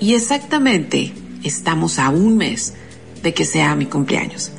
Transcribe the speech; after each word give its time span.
y 0.00 0.14
exactamente 0.14 1.12
estamos 1.42 1.98
a 1.98 2.10
un 2.10 2.36
mes 2.36 2.74
de 3.22 3.34
que 3.34 3.44
sea 3.44 3.74
mi 3.74 3.86
cumpleaños. 3.86 4.52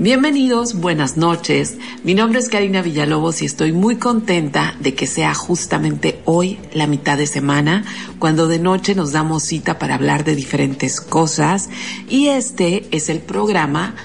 Bienvenidos, 0.00 0.74
buenas 0.74 1.16
noches. 1.16 1.76
Mi 2.04 2.14
nombre 2.14 2.38
es 2.38 2.48
Karina 2.48 2.82
Villalobos 2.82 3.42
y 3.42 3.46
estoy 3.46 3.72
muy 3.72 3.96
contenta 3.96 4.76
de 4.78 4.94
que 4.94 5.08
sea 5.08 5.34
justamente 5.34 6.20
hoy 6.24 6.60
la 6.72 6.86
mitad 6.86 7.18
de 7.18 7.26
semana, 7.26 7.84
cuando 8.20 8.46
de 8.46 8.60
noche 8.60 8.94
nos 8.94 9.10
damos 9.10 9.42
cita 9.42 9.78
para 9.80 9.96
hablar 9.96 10.22
de 10.22 10.36
diferentes 10.36 11.00
cosas. 11.00 11.68
Y 12.08 12.28
este 12.28 12.86
es 12.92 13.08
el 13.08 13.18
programa 13.18 13.96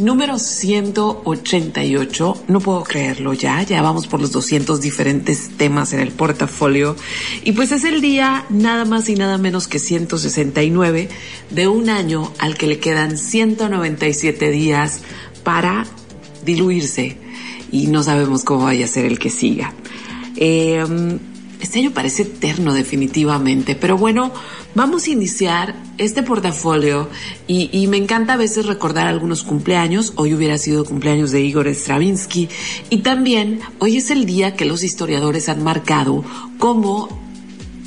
número 0.00 0.38
188. 0.38 2.44
No 2.48 2.60
puedo 2.60 2.82
creerlo 2.82 3.34
ya, 3.34 3.62
ya 3.62 3.82
vamos 3.82 4.06
por 4.06 4.20
los 4.20 4.32
200 4.32 4.80
diferentes 4.80 5.50
temas 5.56 5.92
en 5.92 6.00
el 6.00 6.10
portafolio. 6.10 6.96
Y 7.44 7.52
pues 7.52 7.72
es 7.72 7.84
el 7.84 8.00
día 8.00 8.46
nada 8.48 8.84
más 8.84 9.08
y 9.08 9.14
nada 9.14 9.38
menos 9.38 9.68
que 9.68 9.78
169 9.78 11.08
de 11.50 11.68
un 11.68 11.90
año 11.90 12.32
al 12.38 12.56
que 12.56 12.66
le 12.66 12.78
quedan 12.78 13.18
197 13.18 14.50
días 14.50 15.02
para 15.44 15.86
diluirse. 16.44 17.18
Y 17.70 17.86
no 17.86 18.02
sabemos 18.02 18.44
cómo 18.44 18.64
vaya 18.64 18.86
a 18.86 18.88
ser 18.88 19.06
el 19.06 19.18
que 19.18 19.30
siga. 19.30 19.74
Eh, 20.36 20.84
este 21.60 21.80
año 21.80 21.92
parece 21.92 22.22
eterno 22.22 22.72
definitivamente, 22.72 23.74
pero 23.74 23.98
bueno, 23.98 24.32
vamos 24.74 25.06
a 25.06 25.10
iniciar 25.10 25.74
este 25.98 26.22
portafolio 26.22 27.08
y, 27.46 27.86
me 27.88 27.96
encanta 27.96 28.34
a 28.34 28.36
veces 28.36 28.66
recordar 28.66 29.06
algunos 29.06 29.42
cumpleaños. 29.42 30.12
Hoy 30.16 30.34
hubiera 30.34 30.58
sido 30.58 30.84
cumpleaños 30.84 31.30
de 31.32 31.40
Igor 31.40 31.66
Stravinsky 31.68 32.48
y 32.88 32.98
también 32.98 33.60
hoy 33.78 33.96
es 33.96 34.10
el 34.10 34.26
día 34.26 34.54
que 34.54 34.64
los 34.64 34.82
historiadores 34.82 35.48
han 35.48 35.62
marcado 35.62 36.24
como 36.58 37.20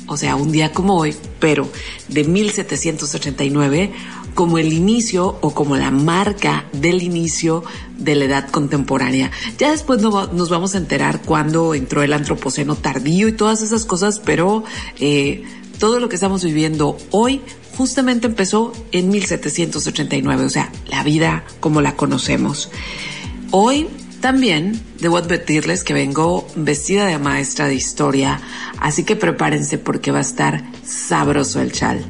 o 0.06 0.18
sea, 0.18 0.36
un 0.36 0.52
día 0.52 0.70
como 0.70 0.98
hoy, 0.98 1.14
pero 1.40 1.66
de 2.08 2.24
1789, 2.24 3.90
como 4.34 4.58
el 4.58 4.72
inicio 4.74 5.38
o 5.40 5.54
como 5.54 5.76
la 5.76 5.90
marca 5.90 6.66
del 6.72 7.02
inicio 7.02 7.64
de 7.96 8.14
la 8.14 8.26
edad 8.26 8.50
contemporánea. 8.50 9.30
Ya 9.58 9.70
después 9.70 10.02
nos 10.02 10.50
vamos 10.50 10.74
a 10.74 10.78
enterar 10.78 11.22
cuándo 11.22 11.74
entró 11.74 12.02
el 12.02 12.12
antropoceno 12.12 12.76
tardío 12.76 13.28
y 13.28 13.32
todas 13.32 13.62
esas 13.62 13.86
cosas, 13.86 14.18
pero 14.18 14.64
eh, 15.00 15.44
todo 15.78 16.00
lo 16.00 16.08
que 16.08 16.16
estamos 16.16 16.44
viviendo 16.44 16.96
hoy 17.10 17.40
justamente 17.76 18.26
empezó 18.26 18.72
en 18.92 19.08
1789, 19.10 20.44
o 20.44 20.50
sea, 20.50 20.70
la 20.86 21.02
vida 21.02 21.44
como 21.60 21.80
la 21.80 21.96
conocemos. 21.96 22.70
Hoy 23.50 23.88
también 24.20 24.80
debo 25.00 25.18
advertirles 25.18 25.84
que 25.84 25.92
vengo 25.92 26.46
vestida 26.56 27.06
de 27.06 27.18
maestra 27.18 27.66
de 27.66 27.74
historia, 27.74 28.40
así 28.78 29.04
que 29.04 29.16
prepárense 29.16 29.78
porque 29.78 30.12
va 30.12 30.18
a 30.18 30.22
estar 30.22 30.64
sabroso 30.82 31.60
el 31.60 31.72
chal. 31.72 32.04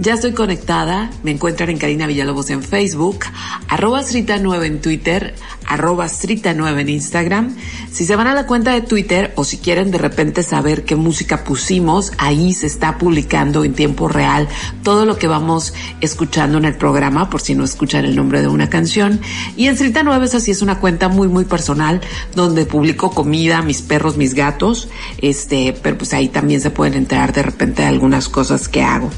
Ya 0.00 0.14
estoy 0.14 0.32
conectada, 0.32 1.10
me 1.22 1.30
encuentran 1.30 1.70
en 1.70 1.78
Karina 1.78 2.06
Villalobos 2.06 2.50
en 2.50 2.62
Facebook, 2.62 3.20
arroba 3.68 4.02
Srita9 4.02 4.64
en 4.64 4.80
Twitter, 4.80 5.34
arroba 5.72 6.06
Srita9 6.06 6.80
en 6.80 6.88
Instagram. 6.88 7.56
Si 7.90 8.04
se 8.04 8.16
van 8.16 8.26
a 8.26 8.34
la 8.34 8.46
cuenta 8.46 8.72
de 8.72 8.82
Twitter 8.82 9.32
o 9.36 9.44
si 9.44 9.58
quieren 9.58 9.90
de 9.90 9.98
repente 9.98 10.42
saber 10.42 10.84
qué 10.84 10.96
música 10.96 11.44
pusimos, 11.44 12.12
ahí 12.18 12.52
se 12.52 12.66
está 12.66 12.98
publicando 12.98 13.64
en 13.64 13.74
tiempo 13.74 14.08
real 14.08 14.48
todo 14.82 15.06
lo 15.06 15.16
que 15.18 15.26
vamos 15.26 15.72
escuchando 16.00 16.58
en 16.58 16.64
el 16.64 16.74
programa, 16.74 17.30
por 17.30 17.40
si 17.40 17.54
no 17.54 17.64
escuchan 17.64 18.04
el 18.04 18.16
nombre 18.16 18.42
de 18.42 18.48
una 18.48 18.68
canción. 18.68 19.20
Y 19.56 19.66
en 19.66 19.76
Srita9 19.76 20.22
es 20.24 20.34
así, 20.34 20.50
es 20.50 20.62
una 20.62 20.78
cuenta 20.78 21.08
muy, 21.08 21.28
muy 21.28 21.44
personal 21.44 22.00
donde 22.34 22.66
publico 22.66 23.10
comida, 23.10 23.62
mis 23.62 23.82
perros, 23.82 24.16
mis 24.16 24.34
gatos, 24.34 24.88
este, 25.18 25.74
pero 25.82 25.96
pues 25.98 26.12
ahí 26.12 26.28
también 26.28 26.60
se 26.60 26.70
pueden 26.70 26.94
enterar 26.94 27.32
de 27.32 27.42
repente 27.42 27.82
de 27.82 27.88
algunas 27.88 28.28
cosas 28.28 28.68
que 28.68 28.82
hago. 28.82 29.10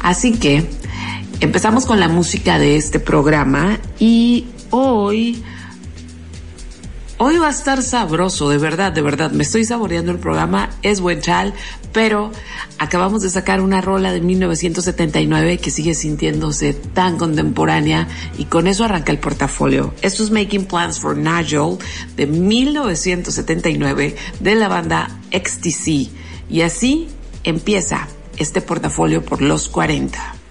Así 0.00 0.32
que 0.32 0.68
empezamos 1.40 1.86
con 1.86 2.00
la 2.00 2.08
música 2.08 2.58
de 2.58 2.76
este 2.76 2.98
programa 2.98 3.78
y 3.98 4.46
hoy... 4.70 5.42
Hoy 7.26 7.38
va 7.38 7.46
a 7.46 7.52
estar 7.52 7.82
sabroso, 7.82 8.50
de 8.50 8.58
verdad, 8.58 8.92
de 8.92 9.00
verdad. 9.00 9.30
Me 9.30 9.44
estoy 9.44 9.64
saboreando 9.64 10.12
el 10.12 10.18
programa, 10.18 10.68
es 10.82 11.00
buen 11.00 11.22
chal, 11.22 11.54
pero 11.90 12.30
acabamos 12.78 13.22
de 13.22 13.30
sacar 13.30 13.62
una 13.62 13.80
rola 13.80 14.12
de 14.12 14.20
1979 14.20 15.56
que 15.56 15.70
sigue 15.70 15.94
sintiéndose 15.94 16.74
tan 16.74 17.16
contemporánea 17.16 18.08
y 18.36 18.44
con 18.44 18.66
eso 18.66 18.84
arranca 18.84 19.10
el 19.10 19.20
portafolio. 19.20 19.94
Esto 20.02 20.22
es 20.22 20.30
Making 20.30 20.66
Plans 20.66 21.00
for 21.00 21.16
Nigel 21.16 21.78
de 22.14 22.26
1979 22.26 24.16
de 24.40 24.54
la 24.54 24.68
banda 24.68 25.08
XTC. 25.32 26.10
Y 26.50 26.60
así 26.60 27.08
empieza 27.42 28.06
este 28.36 28.60
portafolio 28.60 29.24
por 29.24 29.40
los 29.40 29.70
40. 29.70 30.43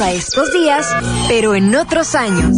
A 0.00 0.12
estos 0.12 0.52
días, 0.52 0.86
pero 1.26 1.56
en 1.56 1.74
otros 1.74 2.14
años. 2.14 2.56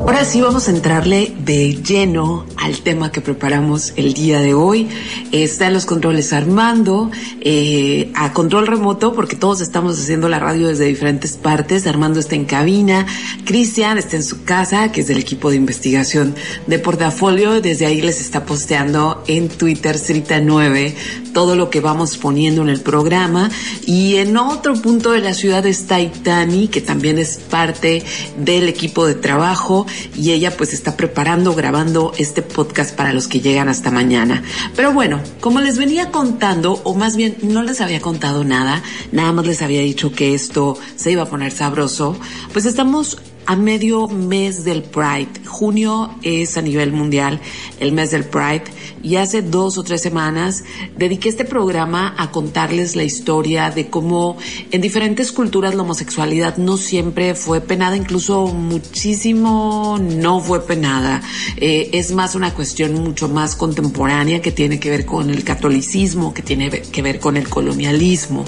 Ahora 0.00 0.24
sí 0.24 0.40
vamos 0.40 0.68
a 0.68 0.70
entrarle 0.70 1.34
de 1.38 1.82
lleno 1.82 2.46
al 2.56 2.78
tema 2.78 3.12
que 3.12 3.20
preparamos 3.20 3.92
el 3.96 4.14
día 4.14 4.40
de 4.40 4.54
hoy. 4.54 4.88
Está 5.34 5.66
en 5.66 5.74
los 5.74 5.84
controles 5.84 6.32
Armando, 6.32 7.10
eh, 7.40 8.12
a 8.14 8.32
control 8.32 8.68
remoto, 8.68 9.14
porque 9.14 9.34
todos 9.34 9.60
estamos 9.60 9.98
haciendo 9.98 10.28
la 10.28 10.38
radio 10.38 10.68
desde 10.68 10.84
diferentes 10.84 11.36
partes. 11.36 11.88
Armando 11.88 12.20
está 12.20 12.36
en 12.36 12.44
cabina, 12.44 13.04
Cristian 13.44 13.98
está 13.98 14.14
en 14.14 14.22
su 14.22 14.44
casa, 14.44 14.92
que 14.92 15.00
es 15.00 15.08
del 15.08 15.18
equipo 15.18 15.50
de 15.50 15.56
investigación 15.56 16.36
de 16.68 16.78
portafolio. 16.78 17.60
Desde 17.60 17.84
ahí 17.84 18.00
les 18.00 18.20
está 18.20 18.46
posteando 18.46 19.24
en 19.26 19.48
Twitter, 19.48 19.98
Cerita 19.98 20.38
9, 20.38 20.94
todo 21.32 21.56
lo 21.56 21.68
que 21.68 21.80
vamos 21.80 22.16
poniendo 22.16 22.62
en 22.62 22.68
el 22.68 22.80
programa. 22.80 23.50
Y 23.84 24.18
en 24.18 24.36
otro 24.36 24.74
punto 24.74 25.10
de 25.10 25.20
la 25.20 25.34
ciudad 25.34 25.66
está 25.66 26.00
Itani, 26.00 26.68
que 26.68 26.80
también 26.80 27.18
es 27.18 27.38
parte 27.38 28.04
del 28.38 28.68
equipo 28.68 29.04
de 29.04 29.16
trabajo 29.16 29.84
y 30.14 30.30
ella 30.30 30.56
pues 30.56 30.72
está 30.72 30.96
preparando, 30.96 31.56
grabando 31.56 32.12
este 32.18 32.42
podcast 32.42 32.94
para 32.94 33.12
los 33.12 33.26
que 33.26 33.40
llegan 33.40 33.68
hasta 33.68 33.90
mañana. 33.90 34.44
Pero 34.76 34.92
bueno, 34.92 35.23
como 35.40 35.60
les 35.60 35.78
venía 35.78 36.10
contando, 36.10 36.80
o 36.84 36.94
más 36.94 37.16
bien 37.16 37.36
no 37.42 37.62
les 37.62 37.80
había 37.80 38.00
contado 38.00 38.44
nada, 38.44 38.82
nada 39.12 39.32
más 39.32 39.46
les 39.46 39.62
había 39.62 39.80
dicho 39.80 40.12
que 40.12 40.34
esto 40.34 40.76
se 40.96 41.12
iba 41.12 41.22
a 41.22 41.28
poner 41.28 41.52
sabroso, 41.52 42.16
pues 42.52 42.66
estamos 42.66 43.18
a 43.46 43.56
medio 43.56 44.08
mes 44.08 44.64
del 44.64 44.82
Pride. 44.82 45.46
Junio 45.46 46.10
es 46.22 46.56
a 46.56 46.62
nivel 46.62 46.92
mundial 46.92 47.40
el 47.80 47.92
mes 47.92 48.10
del 48.10 48.24
Pride 48.24 48.64
y 49.02 49.16
hace 49.16 49.42
dos 49.42 49.76
o 49.78 49.84
tres 49.84 50.00
semanas 50.00 50.64
dediqué 50.96 51.28
este 51.28 51.44
programa 51.44 52.14
a 52.16 52.30
contarles 52.30 52.96
la 52.96 53.04
historia 53.04 53.70
de 53.70 53.90
cómo 53.90 54.36
en 54.70 54.80
diferentes 54.80 55.32
culturas 55.32 55.74
la 55.74 55.82
homosexualidad 55.82 56.56
no 56.56 56.76
siempre 56.76 57.34
fue 57.34 57.60
penada, 57.60 57.96
incluso 57.96 58.46
muchísimo 58.46 59.98
no 60.00 60.40
fue 60.40 60.64
penada. 60.66 61.22
Eh, 61.56 61.90
es 61.92 62.12
más 62.12 62.34
una 62.34 62.54
cuestión 62.54 62.94
mucho 62.94 63.28
más 63.28 63.56
contemporánea 63.56 64.40
que 64.40 64.52
tiene 64.52 64.80
que 64.80 64.90
ver 64.90 65.04
con 65.04 65.30
el 65.30 65.44
catolicismo, 65.44 66.32
que 66.32 66.42
tiene 66.42 66.70
que 66.70 67.02
ver 67.02 67.20
con 67.20 67.36
el 67.36 67.48
colonialismo. 67.48 68.44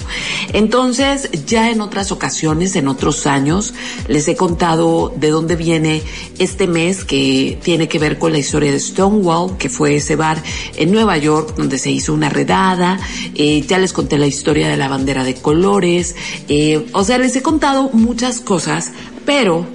Entonces, 0.52 1.28
ya 1.46 1.70
en 1.70 1.80
otras 1.80 2.12
ocasiones, 2.12 2.76
en 2.76 2.88
otros 2.88 3.26
años, 3.26 3.74
les 4.08 4.26
he 4.28 4.36
contado 4.36 4.85
de 5.16 5.30
dónde 5.30 5.56
viene 5.56 6.02
este 6.38 6.66
mes 6.66 7.04
que 7.04 7.58
tiene 7.62 7.88
que 7.88 7.98
ver 7.98 8.18
con 8.18 8.32
la 8.32 8.38
historia 8.38 8.70
de 8.72 8.80
Stonewall, 8.80 9.56
que 9.58 9.68
fue 9.68 9.96
ese 9.96 10.16
bar 10.16 10.42
en 10.76 10.92
Nueva 10.92 11.16
York 11.18 11.54
donde 11.56 11.78
se 11.78 11.90
hizo 11.90 12.14
una 12.14 12.28
redada. 12.28 12.98
Eh, 13.34 13.64
ya 13.66 13.78
les 13.78 13.92
conté 13.92 14.18
la 14.18 14.26
historia 14.26 14.68
de 14.68 14.76
la 14.76 14.88
bandera 14.88 15.24
de 15.24 15.34
colores. 15.34 16.14
Eh, 16.48 16.86
o 16.92 17.04
sea, 17.04 17.18
les 17.18 17.34
he 17.36 17.42
contado 17.42 17.90
muchas 17.92 18.40
cosas, 18.40 18.92
pero 19.24 19.66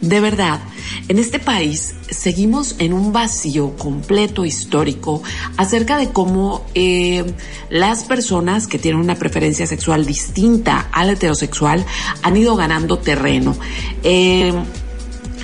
de 0.00 0.20
verdad, 0.20 0.60
en 1.08 1.18
este 1.18 1.38
país 1.38 1.94
seguimos 2.10 2.76
en 2.78 2.92
un 2.92 3.12
vacío 3.12 3.76
completo 3.76 4.44
histórico 4.44 5.22
acerca 5.56 5.98
de 5.98 6.10
cómo 6.10 6.64
eh, 6.74 7.24
las 7.70 8.04
personas 8.04 8.66
que 8.66 8.78
tienen 8.78 9.00
una 9.00 9.16
preferencia 9.16 9.66
sexual 9.66 10.06
distinta 10.06 10.88
al 10.92 11.10
heterosexual 11.10 11.84
han 12.22 12.36
ido 12.36 12.56
ganando 12.56 12.98
terreno. 12.98 13.56
Eh, 14.02 14.52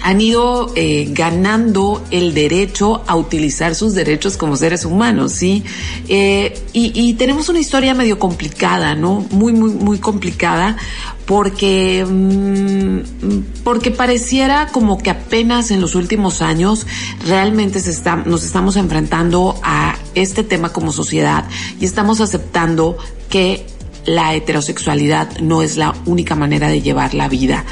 han 0.05 0.21
ido 0.21 0.73
eh, 0.75 1.07
ganando 1.13 2.03
el 2.11 2.35
derecho 2.35 3.05
a 3.07 3.15
utilizar 3.15 3.77
sus 3.77 3.95
derechos 3.95 4.37
como 4.37 4.57
seres 4.57 4.85
humanos, 4.85 5.31
¿sí? 5.31 5.63
Y, 6.09 6.51
y, 6.73 7.15
tenemos 7.15 7.49
una 7.49 7.61
historia 7.61 7.95
medio 7.95 8.19
complicada, 8.19 8.97
¿no? 8.97 9.25
Muy, 9.31 9.53
muy, 9.53 9.71
muy 9.71 9.99
complicada, 9.99 10.77
porque, 11.27 12.05
mmm, 12.09 13.63
porque 13.65 13.91
pareciera 13.91 14.69
como 14.69 14.99
que 14.99 15.11
apenas 15.11 15.71
en 15.71 15.81
los 15.81 15.95
últimos 15.95 16.43
años 16.43 16.87
realmente 17.27 17.81
se 17.81 17.91
está, 17.91 18.17
nos 18.17 18.45
estamos 18.45 18.77
enfrentando 18.77 19.59
a 19.63 19.97
este 20.15 20.45
tema 20.45 20.73
como 20.73 20.93
sociedad 20.93 21.45
y 21.81 21.85
estamos 21.85 22.21
aceptando 22.21 22.97
que 23.29 23.67
la 24.05 24.35
heterosexualidad 24.35 25.39
no 25.39 25.63
es 25.63 25.77
la 25.77 25.95
única 26.07 26.35
manera 26.35 26.69
de 26.69 26.83
llevar 26.83 27.15
la 27.15 27.29
vida. 27.29 27.65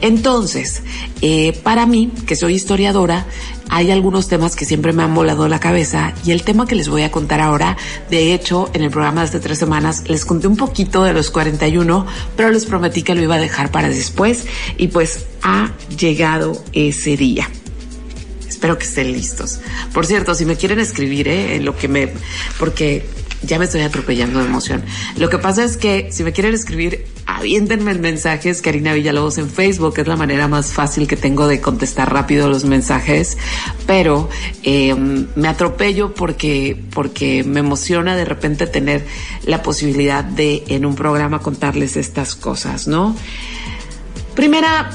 Entonces, 0.00 0.82
eh, 1.20 1.58
para 1.62 1.86
mí, 1.86 2.12
que 2.26 2.36
soy 2.36 2.54
historiadora, 2.54 3.26
hay 3.70 3.90
algunos 3.90 4.28
temas 4.28 4.56
que 4.56 4.64
siempre 4.64 4.92
me 4.92 5.02
han 5.02 5.14
volado 5.14 5.46
la 5.48 5.60
cabeza 5.60 6.14
y 6.24 6.32
el 6.32 6.42
tema 6.42 6.66
que 6.66 6.74
les 6.74 6.88
voy 6.88 7.02
a 7.02 7.10
contar 7.10 7.40
ahora, 7.40 7.76
de 8.10 8.32
hecho, 8.34 8.70
en 8.72 8.82
el 8.82 8.90
programa 8.90 9.20
de 9.20 9.28
hace 9.28 9.40
tres 9.40 9.58
semanas 9.58 10.04
les 10.08 10.24
conté 10.24 10.46
un 10.46 10.56
poquito 10.56 11.04
de 11.04 11.12
los 11.12 11.30
41, 11.30 12.06
pero 12.36 12.50
les 12.50 12.64
prometí 12.64 13.02
que 13.02 13.14
lo 13.14 13.22
iba 13.22 13.34
a 13.34 13.38
dejar 13.40 13.70
para 13.70 13.88
después 13.88 14.46
y 14.76 14.88
pues 14.88 15.26
ha 15.42 15.72
llegado 15.98 16.62
ese 16.72 17.16
día. 17.16 17.48
Espero 18.48 18.78
que 18.78 18.84
estén 18.84 19.12
listos. 19.12 19.60
Por 19.92 20.06
cierto, 20.06 20.34
si 20.34 20.44
me 20.44 20.56
quieren 20.56 20.80
escribir, 20.80 21.28
¿eh? 21.28 21.56
En 21.56 21.64
lo 21.64 21.76
que 21.76 21.86
me, 21.86 22.12
porque 22.58 23.06
ya 23.42 23.58
me 23.58 23.66
estoy 23.66 23.82
atropellando 23.82 24.40
de 24.40 24.46
emoción. 24.46 24.82
Lo 25.16 25.28
que 25.28 25.38
pasa 25.38 25.64
es 25.64 25.76
que 25.76 26.10
si 26.10 26.24
me 26.24 26.32
quieren 26.32 26.54
escribir, 26.54 27.06
aviéntenme 27.26 27.90
el 27.90 28.00
mensaje, 28.00 28.50
es 28.50 28.62
Karina 28.62 28.92
Villalobos 28.92 29.38
en 29.38 29.48
Facebook, 29.48 29.94
es 29.98 30.06
la 30.06 30.16
manera 30.16 30.48
más 30.48 30.72
fácil 30.72 31.06
que 31.06 31.16
tengo 31.16 31.46
de 31.46 31.60
contestar 31.60 32.12
rápido 32.12 32.48
los 32.48 32.64
mensajes, 32.64 33.38
pero 33.86 34.28
eh, 34.62 34.94
me 34.94 35.48
atropello 35.48 36.14
porque, 36.14 36.82
porque 36.90 37.44
me 37.44 37.60
emociona 37.60 38.16
de 38.16 38.24
repente 38.24 38.66
tener 38.66 39.04
la 39.44 39.62
posibilidad 39.62 40.24
de 40.24 40.64
en 40.68 40.84
un 40.84 40.94
programa 40.94 41.40
contarles 41.40 41.96
estas 41.96 42.34
cosas, 42.34 42.88
¿no? 42.88 43.14
Primera 44.34 44.90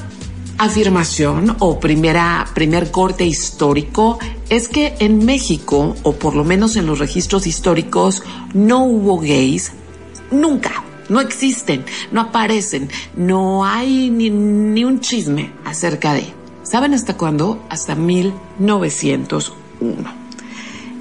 afirmación 0.57 1.55
o 1.59 1.79
primera, 1.79 2.45
primer 2.53 2.91
corte 2.91 3.25
histórico 3.25 4.19
es 4.49 4.67
que 4.67 4.95
en 4.99 5.25
México, 5.25 5.95
o 6.03 6.13
por 6.13 6.35
lo 6.35 6.43
menos 6.43 6.75
en 6.75 6.85
los 6.85 6.99
registros 6.99 7.47
históricos, 7.47 8.23
no 8.53 8.85
hubo 8.85 9.19
gays 9.19 9.73
nunca. 10.31 10.83
No 11.09 11.19
existen, 11.19 11.83
no 12.11 12.21
aparecen, 12.21 12.89
no 13.15 13.65
hay 13.65 14.09
ni, 14.09 14.29
ni 14.29 14.85
un 14.85 15.01
chisme 15.01 15.51
acerca 15.65 16.13
de. 16.13 16.25
¿Saben 16.63 16.93
hasta 16.93 17.17
cuándo? 17.17 17.61
Hasta 17.69 17.95
1901. 17.95 20.23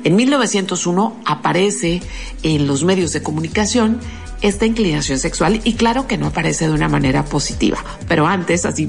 En 0.05 0.17
1901 0.17 1.17
aparece 1.25 2.03
en 2.43 2.67
los 2.67 2.83
medios 2.83 3.13
de 3.13 3.23
comunicación 3.23 4.01
esta 4.43 4.67
inclinación 4.67 5.19
sexual 5.19 5.61
y 5.65 5.75
claro 5.75 6.07
que 6.07 6.19
no 6.19 6.27
aparece 6.27 6.67
de 6.67 6.75
una 6.75 6.89
manera 6.89 7.25
positiva, 7.25 7.83
pero 8.09 8.27
antes, 8.27 8.67
así, 8.67 8.89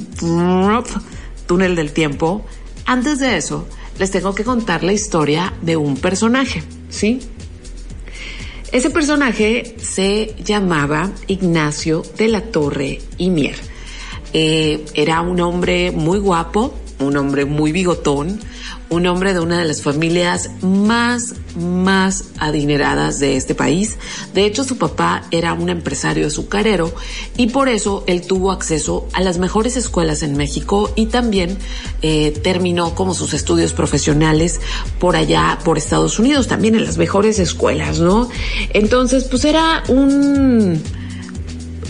túnel 1.46 1.76
del 1.76 1.94
tiempo, 1.94 2.46
antes 2.86 3.20
de 3.20 3.38
eso, 3.38 3.68
les 4.00 4.12
tengo 4.12 4.34
que 4.36 4.44
contar 4.44 4.84
la 4.84 4.94
historia 4.94 5.54
de 5.62 5.78
un 5.78 5.96
personaje, 5.98 6.64
¿sí? 6.90 7.20
Ese 8.72 8.90
personaje 8.90 9.76
se 9.80 10.34
llamaba 10.44 11.12
Ignacio 11.28 12.02
de 12.18 12.28
la 12.28 12.42
Torre 12.42 13.00
y 13.20 13.30
Mier. 13.30 13.56
Eh, 14.34 14.84
era 14.96 15.22
un 15.22 15.40
hombre 15.42 15.92
muy 15.92 16.18
guapo, 16.18 16.74
un 17.00 17.16
hombre 17.18 17.46
muy 17.46 17.72
bigotón, 17.72 18.40
un 18.94 19.08
hombre 19.08 19.34
de 19.34 19.40
una 19.40 19.58
de 19.58 19.66
las 19.66 19.82
familias 19.82 20.52
más, 20.62 21.34
más 21.56 22.26
adineradas 22.38 23.20
de 23.20 23.36
este 23.36 23.56
país. 23.56 23.98
De 24.34 24.46
hecho, 24.46 24.64
su 24.64 24.78
papá 24.78 25.24
era 25.32 25.54
un 25.54 25.70
empresario 25.70 26.28
azucarero 26.28 26.94
y 27.36 27.48
por 27.48 27.70
eso 27.70 28.04
él 28.08 28.22
tuvo 28.26 28.52
acceso 28.52 29.08
a 29.14 29.22
las 29.22 29.40
mejores 29.40 29.78
escuelas 29.78 30.24
en 30.24 30.38
México 30.38 30.92
y 30.96 31.08
también 31.08 31.58
eh, 32.02 32.32
terminó 32.44 32.96
como 32.96 33.14
sus 33.14 33.34
estudios 33.34 33.74
profesionales 33.74 34.62
por 35.00 35.16
allá, 35.16 35.58
por 35.64 35.78
Estados 35.78 36.20
Unidos, 36.20 36.48
también 36.48 36.76
en 36.76 36.86
las 36.86 36.98
mejores 36.98 37.40
escuelas, 37.40 38.00
¿no? 38.00 38.30
Entonces, 38.74 39.26
pues 39.26 39.46
era 39.46 39.84
un 39.88 40.82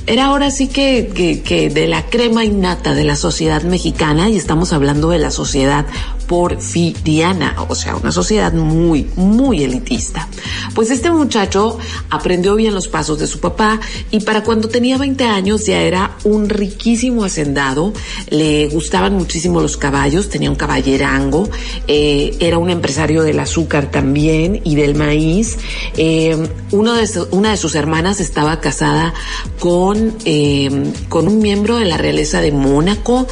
era 0.07 0.25
ahora 0.25 0.51
sí 0.51 0.67
que, 0.67 1.41
que, 1.43 1.69
de 1.69 1.87
la 1.87 2.05
crema 2.07 2.43
innata 2.43 2.93
de 2.93 3.03
la 3.03 3.15
sociedad 3.15 3.63
mexicana 3.63 4.29
y 4.29 4.37
estamos 4.37 4.73
hablando 4.73 5.09
de 5.09 5.19
la 5.19 5.31
sociedad 5.31 5.85
porfiriana, 6.27 7.55
o 7.67 7.75
sea, 7.75 7.95
una 7.95 8.11
sociedad 8.11 8.53
muy, 8.53 9.09
muy 9.15 9.63
elitista. 9.63 10.27
Pues 10.73 10.89
este 10.89 11.11
muchacho 11.11 11.77
aprendió 12.09 12.55
bien 12.55 12.73
los 12.73 12.87
pasos 12.87 13.19
de 13.19 13.27
su 13.27 13.39
papá 13.39 13.79
y 14.09 14.21
para 14.21 14.43
cuando 14.43 14.67
tenía 14.69 14.97
20 14.97 15.23
años 15.25 15.65
ya 15.65 15.81
era 15.81 16.17
un 16.23 16.49
riquísimo 16.49 17.23
hacendado, 17.23 17.93
le 18.29 18.67
gustaban 18.69 19.13
muchísimo 19.13 19.61
los 19.61 19.77
caballos, 19.77 20.29
tenía 20.29 20.49
un 20.49 20.55
caballerango, 20.55 21.49
eh, 21.87 22.35
era 22.39 22.57
un 22.57 22.69
empresario 22.69 23.23
del 23.23 23.39
azúcar 23.39 23.91
también 23.91 24.61
y 24.63 24.75
del 24.75 24.95
maíz. 24.95 25.57
Eh, 25.97 26.23
de 26.33 27.27
una 27.31 27.51
de 27.51 27.57
sus 27.57 27.75
hermanas 27.75 28.19
estaba 28.19 28.59
casada 28.59 29.13
con, 29.59 29.92
eh, 30.25 30.93
con 31.09 31.27
un 31.27 31.39
miembro 31.39 31.77
de 31.77 31.85
la 31.85 31.97
realeza 31.97 32.41
de 32.41 32.51
Mónaco. 32.51 33.27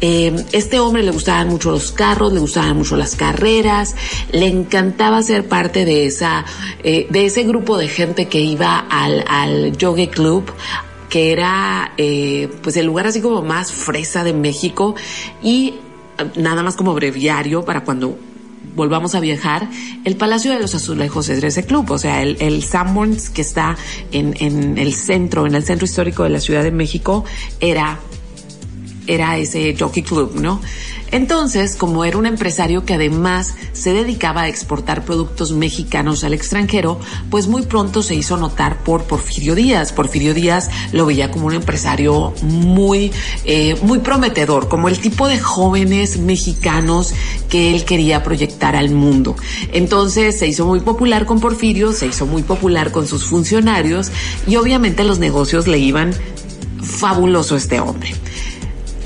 este 0.00 0.78
hombre 0.80 1.02
le 1.02 1.10
gustaban 1.10 1.48
mucho 1.48 1.70
los 1.70 1.92
carros, 1.92 2.32
le 2.32 2.40
gustaban 2.40 2.76
mucho 2.76 2.96
las 2.96 3.16
carreras, 3.16 3.94
le 4.32 4.46
encantaba 4.46 5.22
ser 5.22 5.48
parte 5.48 5.84
de 5.84 6.06
esa, 6.06 6.44
eh, 6.82 7.06
de 7.10 7.26
ese 7.26 7.44
grupo 7.44 7.78
de 7.78 7.88
gente 7.88 8.26
que 8.26 8.40
iba 8.40 8.78
al, 8.78 9.24
al 9.26 9.76
Club 10.10 10.52
que 11.08 11.30
era 11.30 11.92
eh, 11.96 12.48
pues 12.62 12.76
el 12.76 12.86
lugar 12.86 13.06
así 13.06 13.20
como 13.20 13.40
más 13.40 13.70
fresa 13.70 14.24
de 14.24 14.32
México 14.32 14.96
y 15.42 15.74
eh, 16.18 16.24
nada 16.36 16.64
más 16.64 16.74
como 16.74 16.92
breviario 16.92 17.64
para 17.64 17.84
cuando 17.84 18.18
volvamos 18.74 19.14
a 19.14 19.20
viajar, 19.20 19.68
el 20.04 20.16
Palacio 20.16 20.52
de 20.52 20.60
los 20.60 20.74
Azulejos 20.74 21.28
es 21.28 21.42
ese 21.42 21.64
club, 21.64 21.90
o 21.90 21.98
sea, 21.98 22.22
el, 22.22 22.36
el 22.40 22.62
Sanborns 22.62 23.30
que 23.30 23.42
está 23.42 23.76
en, 24.12 24.34
en 24.40 24.78
el 24.78 24.94
centro, 24.94 25.46
en 25.46 25.54
el 25.54 25.64
centro 25.64 25.84
histórico 25.84 26.24
de 26.24 26.30
la 26.30 26.40
Ciudad 26.40 26.62
de 26.62 26.70
México, 26.70 27.24
era, 27.60 27.98
era 29.06 29.38
ese 29.38 29.76
jockey 29.78 30.02
club, 30.02 30.34
¿no? 30.40 30.60
Entonces, 31.10 31.76
como 31.76 32.04
era 32.04 32.18
un 32.18 32.26
empresario 32.26 32.84
que 32.84 32.94
además 32.94 33.54
se 33.72 33.92
dedicaba 33.92 34.42
a 34.42 34.48
exportar 34.48 35.04
productos 35.04 35.52
mexicanos 35.52 36.24
al 36.24 36.34
extranjero, 36.34 36.98
pues 37.30 37.46
muy 37.46 37.62
pronto 37.62 38.02
se 38.02 38.14
hizo 38.14 38.36
notar 38.36 38.82
por 38.82 39.04
Porfirio 39.04 39.54
Díaz. 39.54 39.92
Porfirio 39.92 40.34
Díaz 40.34 40.70
lo 40.92 41.06
veía 41.06 41.30
como 41.30 41.46
un 41.46 41.54
empresario 41.54 42.32
muy, 42.42 43.12
eh, 43.44 43.76
muy 43.82 44.00
prometedor, 44.00 44.68
como 44.68 44.88
el 44.88 44.98
tipo 44.98 45.28
de 45.28 45.38
jóvenes 45.38 46.18
mexicanos 46.18 47.12
que 47.48 47.74
él 47.74 47.84
quería 47.84 48.22
proyectar 48.22 48.76
al 48.76 48.90
mundo. 48.90 49.36
Entonces 49.72 50.38
se 50.38 50.46
hizo 50.46 50.66
muy 50.66 50.80
popular 50.80 51.26
con 51.26 51.40
Porfirio, 51.40 51.92
se 51.92 52.06
hizo 52.06 52.26
muy 52.26 52.42
popular 52.42 52.90
con 52.90 53.06
sus 53.06 53.24
funcionarios 53.24 54.10
y 54.46 54.56
obviamente 54.56 55.04
los 55.04 55.18
negocios 55.18 55.66
le 55.66 55.78
iban 55.78 56.12
fabuloso 56.82 57.56
este 57.56 57.80
hombre. 57.80 58.14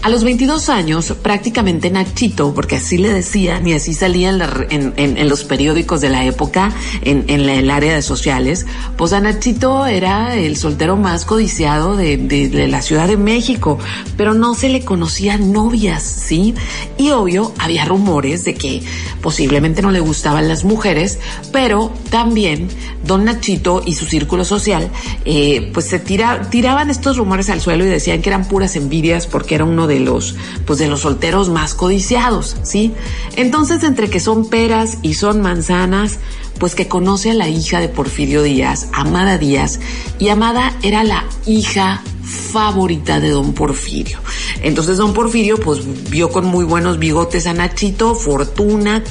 A 0.01 0.11
los 0.11 0.23
22 0.23 0.69
años, 0.69 1.13
prácticamente 1.23 1.91
Nachito, 1.91 2.55
porque 2.55 2.77
así 2.77 2.99
le 2.99 3.13
decían 3.13 3.67
y 3.67 3.73
así 3.73 3.95
salía 3.95 4.31
en, 4.31 5.29
los 5.29 5.43
periódicos 5.43 6.01
de 6.01 6.09
la 6.09 6.25
época, 6.25 6.73
en, 7.03 7.29
el 7.29 7.69
área 7.69 7.95
de 7.95 8.03
sociales, 8.03 8.65
pues 8.97 9.13
a 9.13 9.21
Nachito 9.21 9.87
era 9.87 10.37
el 10.37 10.57
soltero 10.57 10.97
más 10.97 11.25
codiciado 11.25 11.97
de, 11.97 12.69
la 12.71 12.81
Ciudad 12.81 13.09
de 13.09 13.17
México, 13.17 13.79
pero 14.17 14.35
no 14.35 14.55
se 14.55 14.69
le 14.69 14.85
conocían 14.85 15.53
novias, 15.53 16.05
¿sí? 16.05 16.55
Y 16.97 17.11
obvio, 17.11 17.53
había 17.59 17.85
rumores 17.85 18.45
de 18.45 18.55
que 18.55 18.83
posiblemente 19.21 19.83
no 19.83 19.91
le 19.91 20.01
gustaban 20.01 20.47
las 20.47 20.63
mujeres, 20.63 21.19
pero 21.51 21.93
también 22.09 22.69
don 23.05 23.25
Nachito 23.25 23.83
y 23.85 23.95
su 23.95 24.05
círculo 24.05 24.45
social, 24.45 24.91
eh, 25.25 25.71
pues 25.75 25.87
se 25.87 25.99
tira, 25.99 26.49
tiraban 26.51 26.89
estos 26.89 27.17
rumores 27.17 27.51
al 27.51 27.61
suelo 27.61 27.85
y 27.85 27.89
decían 27.89 28.23
que 28.23 28.31
eran 28.31 28.47
puras 28.47 28.77
envidias 28.77 29.27
porque 29.27 29.57
era 29.57 29.65
uno 29.65 29.88
de 29.89 30.01
los, 30.01 30.37
pues 30.67 30.79
de 30.79 30.87
los 30.87 31.01
solteros 31.01 31.49
más 31.49 31.75
codiciados, 31.75 32.57
¿sí? 32.63 32.93
Entonces, 33.35 33.83
entre 33.83 34.09
que 34.09 34.21
son 34.21 34.49
peras 34.49 34.99
y 35.03 35.15
son 35.15 35.41
manzanas, 35.41 36.19
pues 36.59 36.75
que 36.75 36.89
conoce 36.89 37.31
a 37.31 37.35
la 37.35 37.49
hija 37.49 37.81
de 37.81 37.89
Porfirio 37.89 38.43
Díaz, 38.43 38.89
Amada 38.93 39.39
Díaz, 39.39 39.81
y 40.19 40.29
Amada 40.29 40.77
era 40.83 41.05
la 41.05 41.25
hija 41.47 42.03
favorita 42.29 43.21
de 43.21 43.31
don 43.31 43.55
Porfirio. 43.55 44.19
Entonces 44.63 44.99
don 44.99 45.15
Porfirio 45.15 45.59
pues 45.59 45.81
vio 46.11 46.31
con 46.31 46.45
muy 46.47 46.65
buenos 46.65 46.99
bigotes 46.99 47.47
a 47.47 47.55
Nachito, 47.55 48.15
fortuna, 48.15 49.03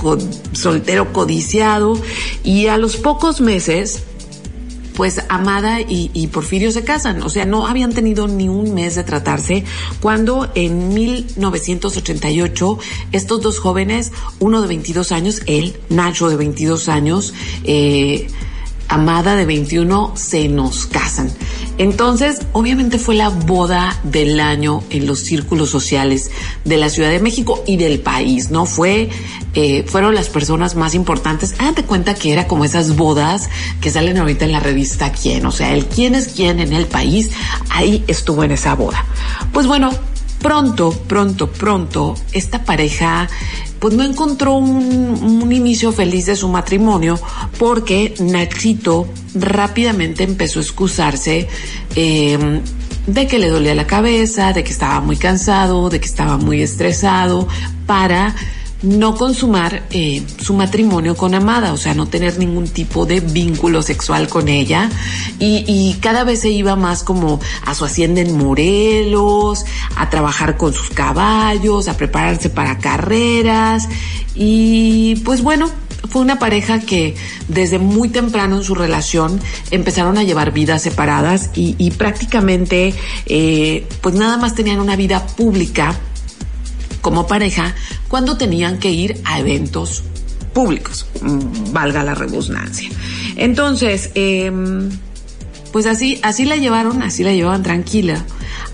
soltero 0.51 1.11
codiciado, 1.13 1.99
y 2.43 2.67
a 2.67 2.77
los 2.77 2.97
pocos 2.97 3.41
meses 3.41 4.03
pues 4.97 5.21
Amada 5.29 5.79
y, 5.79 6.27
Porfirio 6.33 6.71
se 6.71 6.83
casan. 6.83 7.21
O 7.21 7.29
sea, 7.29 7.45
no 7.45 7.67
habían 7.67 7.93
tenido 7.93 8.27
ni 8.27 8.49
un 8.49 8.73
mes 8.73 8.95
de 8.95 9.03
tratarse 9.03 9.63
cuando 10.01 10.49
en 10.55 10.91
1988 10.91 12.79
estos 13.11 13.41
dos 13.41 13.59
jóvenes, 13.59 14.11
uno 14.39 14.59
de 14.59 14.67
22 14.67 15.11
años, 15.11 15.43
él, 15.45 15.77
Nacho 15.89 16.29
de 16.29 16.35
22 16.35 16.89
años, 16.89 17.35
eh, 17.63 18.27
Amada 18.89 19.35
de 19.35 19.45
21 19.45 20.13
se 20.15 20.47
nos 20.47 20.85
casan. 20.85 21.29
Entonces, 21.77 22.41
obviamente 22.53 22.97
fue 22.97 23.15
la 23.15 23.29
boda 23.29 23.99
del 24.03 24.39
año 24.39 24.81
en 24.89 25.05
los 25.05 25.19
círculos 25.19 25.69
sociales 25.69 26.31
de 26.65 26.77
la 26.77 26.89
Ciudad 26.89 27.09
de 27.09 27.19
México 27.19 27.63
y 27.67 27.77
del 27.77 27.99
país, 27.99 28.49
¿no? 28.49 28.65
Fue, 28.65 29.09
eh, 29.53 29.83
fueron 29.87 30.15
las 30.15 30.29
personas 30.29 30.75
más 30.75 30.95
importantes. 30.95 31.53
Hágate 31.59 31.83
cuenta 31.83 32.15
que 32.15 32.33
era 32.33 32.47
como 32.47 32.65
esas 32.65 32.95
bodas 32.95 33.49
que 33.79 33.91
salen 33.91 34.17
ahorita 34.17 34.45
en 34.45 34.53
la 34.53 34.59
revista 34.59 35.11
Quién, 35.11 35.45
o 35.45 35.51
sea, 35.51 35.73
el 35.73 35.85
quién 35.85 36.15
es 36.15 36.29
quién 36.29 36.59
en 36.59 36.73
el 36.73 36.85
país, 36.85 37.29
ahí 37.69 38.03
estuvo 38.07 38.43
en 38.43 38.51
esa 38.51 38.73
boda. 38.73 39.05
Pues 39.51 39.67
bueno, 39.67 39.91
pronto, 40.41 40.91
pronto, 41.07 41.51
pronto, 41.51 42.15
esta 42.31 42.63
pareja 42.63 43.27
pues 43.79 43.93
no 43.93 44.03
encontró 44.03 44.55
un, 44.55 45.51
inicio 45.51 45.91
feliz 45.91 46.25
de 46.25 46.35
su 46.35 46.49
matrimonio 46.49 47.19
porque 47.57 48.15
Nachito 48.19 49.07
rápidamente 49.33 50.23
empezó 50.23 50.59
a 50.59 50.63
excusarse 50.63 51.47
em, 51.95 52.61
de 53.05 53.27
que 53.27 53.39
le 53.39 53.49
dolía 53.49 53.75
la 53.75 53.87
cabeza, 53.87 54.51
de 54.51 54.63
que 54.63 54.71
estaba 54.71 54.99
muy 54.99 55.15
cansado, 55.15 55.89
de 55.89 55.99
que 55.99 56.05
estaba 56.05 56.37
muy 56.37 56.61
estresado, 56.61 57.47
para 57.85 58.35
no 58.83 59.15
consumar 59.15 59.83
eh, 59.89 60.23
su 60.39 60.53
matrimonio 60.53 61.15
con 61.15 61.33
Amada, 61.33 61.73
o 61.73 61.77
sea, 61.77 61.93
no 61.93 62.07
tener 62.07 62.37
ningún 62.37 62.67
tipo 62.67 63.05
de 63.05 63.19
vínculo 63.19 63.81
sexual 63.81 64.27
con 64.27 64.47
ella. 64.47 64.89
Y, 65.39 65.95
cada 66.01 66.23
vez 66.23 66.41
se 66.41 66.49
iba 66.49 66.75
más 66.75 67.03
como 67.03 67.39
a 67.65 67.73
su 67.73 67.85
hacienda 67.85 68.21
en 68.21 68.37
Morelos, 68.37 69.65
a 69.95 70.09
trabajar 70.09 70.57
con 70.57 70.73
sus 70.73 70.89
caballos, 70.89 71.87
a 71.87 71.97
prepararse 71.97 72.49
para 72.49 72.77
carreras. 72.77 73.89
Y 74.35 75.15
pues 75.25 75.41
bueno, 75.41 75.69
fue 76.09 76.21
una 76.21 76.39
pareja 76.39 76.79
que 76.79 77.15
desde 77.47 77.79
muy 77.79 78.09
temprano 78.09 78.57
en 78.57 78.63
su 78.63 78.75
relación 78.75 79.39
empezaron 79.71 80.17
a 80.17 80.23
llevar 80.23 80.51
vidas 80.51 80.83
separadas 80.83 81.49
y, 81.55 81.91
prácticamente 81.91 82.93
eh, 83.25 83.87
pues 84.01 84.15
nada 84.15 84.37
más 84.37 84.53
tenían 84.53 84.79
una 84.79 84.95
vida 84.95 85.25
pública 85.25 85.99
como 87.07 87.25
pareja 87.25 87.73
cuando 88.09 88.35
tenían 88.35 88.79
que 88.79 88.91
ir 88.91 89.21
a 89.23 89.39
eventos 89.39 90.03
públicos, 90.51 91.05
mm, 91.21 91.71
valga 91.71 92.03
la 92.03 92.15
redundancia. 92.15 92.89
Entonces, 93.37 94.09
em, 94.13 94.89
pues 95.71 95.85
así, 95.85 96.19
así 96.21 96.43
la 96.43 96.57
llevaron, 96.57 97.01
así 97.03 97.23
la 97.23 97.31
llevaban 97.31 97.63
tranquila, 97.63 98.25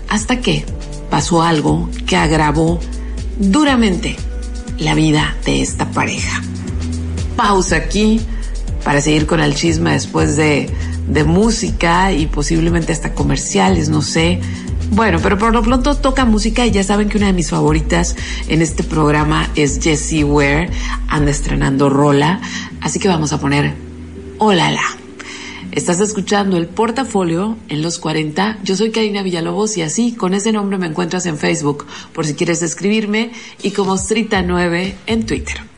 hasta 0.08 0.40
que 0.40 0.64
pasó 1.10 1.44
algo 1.44 1.88
que 2.08 2.16
agravó 2.16 2.80
duramente 3.38 4.16
la 4.80 4.96
vida 4.96 5.36
de 5.44 5.62
esta 5.62 5.88
pareja. 5.92 6.42
Pausa 7.36 7.76
aquí 7.76 8.20
para 8.82 9.00
seguir 9.00 9.26
con 9.26 9.38
el 9.38 9.54
chisme 9.54 9.92
después 9.92 10.34
de, 10.34 10.68
de 11.06 11.22
música 11.22 12.10
y 12.10 12.26
posiblemente 12.26 12.92
hasta 12.92 13.14
comerciales, 13.14 13.90
no 13.90 14.02
sé. 14.02 14.40
Bueno, 14.90 15.18
pero 15.22 15.38
por 15.38 15.52
lo 15.52 15.62
pronto 15.62 15.96
toca 15.96 16.24
música 16.24 16.66
y 16.66 16.70
ya 16.70 16.84
saben 16.84 17.08
que 17.08 17.18
una 17.18 17.26
de 17.26 17.32
mis 17.32 17.50
favoritas 17.50 18.16
en 18.48 18.62
este 18.62 18.84
programa 18.84 19.48
es 19.56 19.80
Jessie 19.82 20.24
Ware, 20.24 20.70
anda 21.08 21.30
estrenando 21.30 21.90
Rola, 21.90 22.40
así 22.80 22.98
que 22.98 23.08
vamos 23.08 23.32
a 23.32 23.40
poner 23.40 23.74
Hola 24.38 24.70
la. 24.70 24.82
Estás 25.72 25.98
escuchando 25.98 26.56
el 26.56 26.68
portafolio 26.68 27.56
en 27.68 27.82
los 27.82 27.98
40. 27.98 28.58
Yo 28.62 28.76
soy 28.76 28.92
Karina 28.92 29.22
Villalobos 29.22 29.76
y 29.76 29.82
así, 29.82 30.12
con 30.12 30.32
ese 30.32 30.52
nombre 30.52 30.78
me 30.78 30.86
encuentras 30.86 31.26
en 31.26 31.36
Facebook, 31.36 31.86
por 32.12 32.26
si 32.26 32.34
quieres 32.34 32.62
escribirme, 32.62 33.32
y 33.62 33.72
como 33.72 33.96
Strita9 33.96 34.94
en 35.06 35.26
Twitter. 35.26 35.73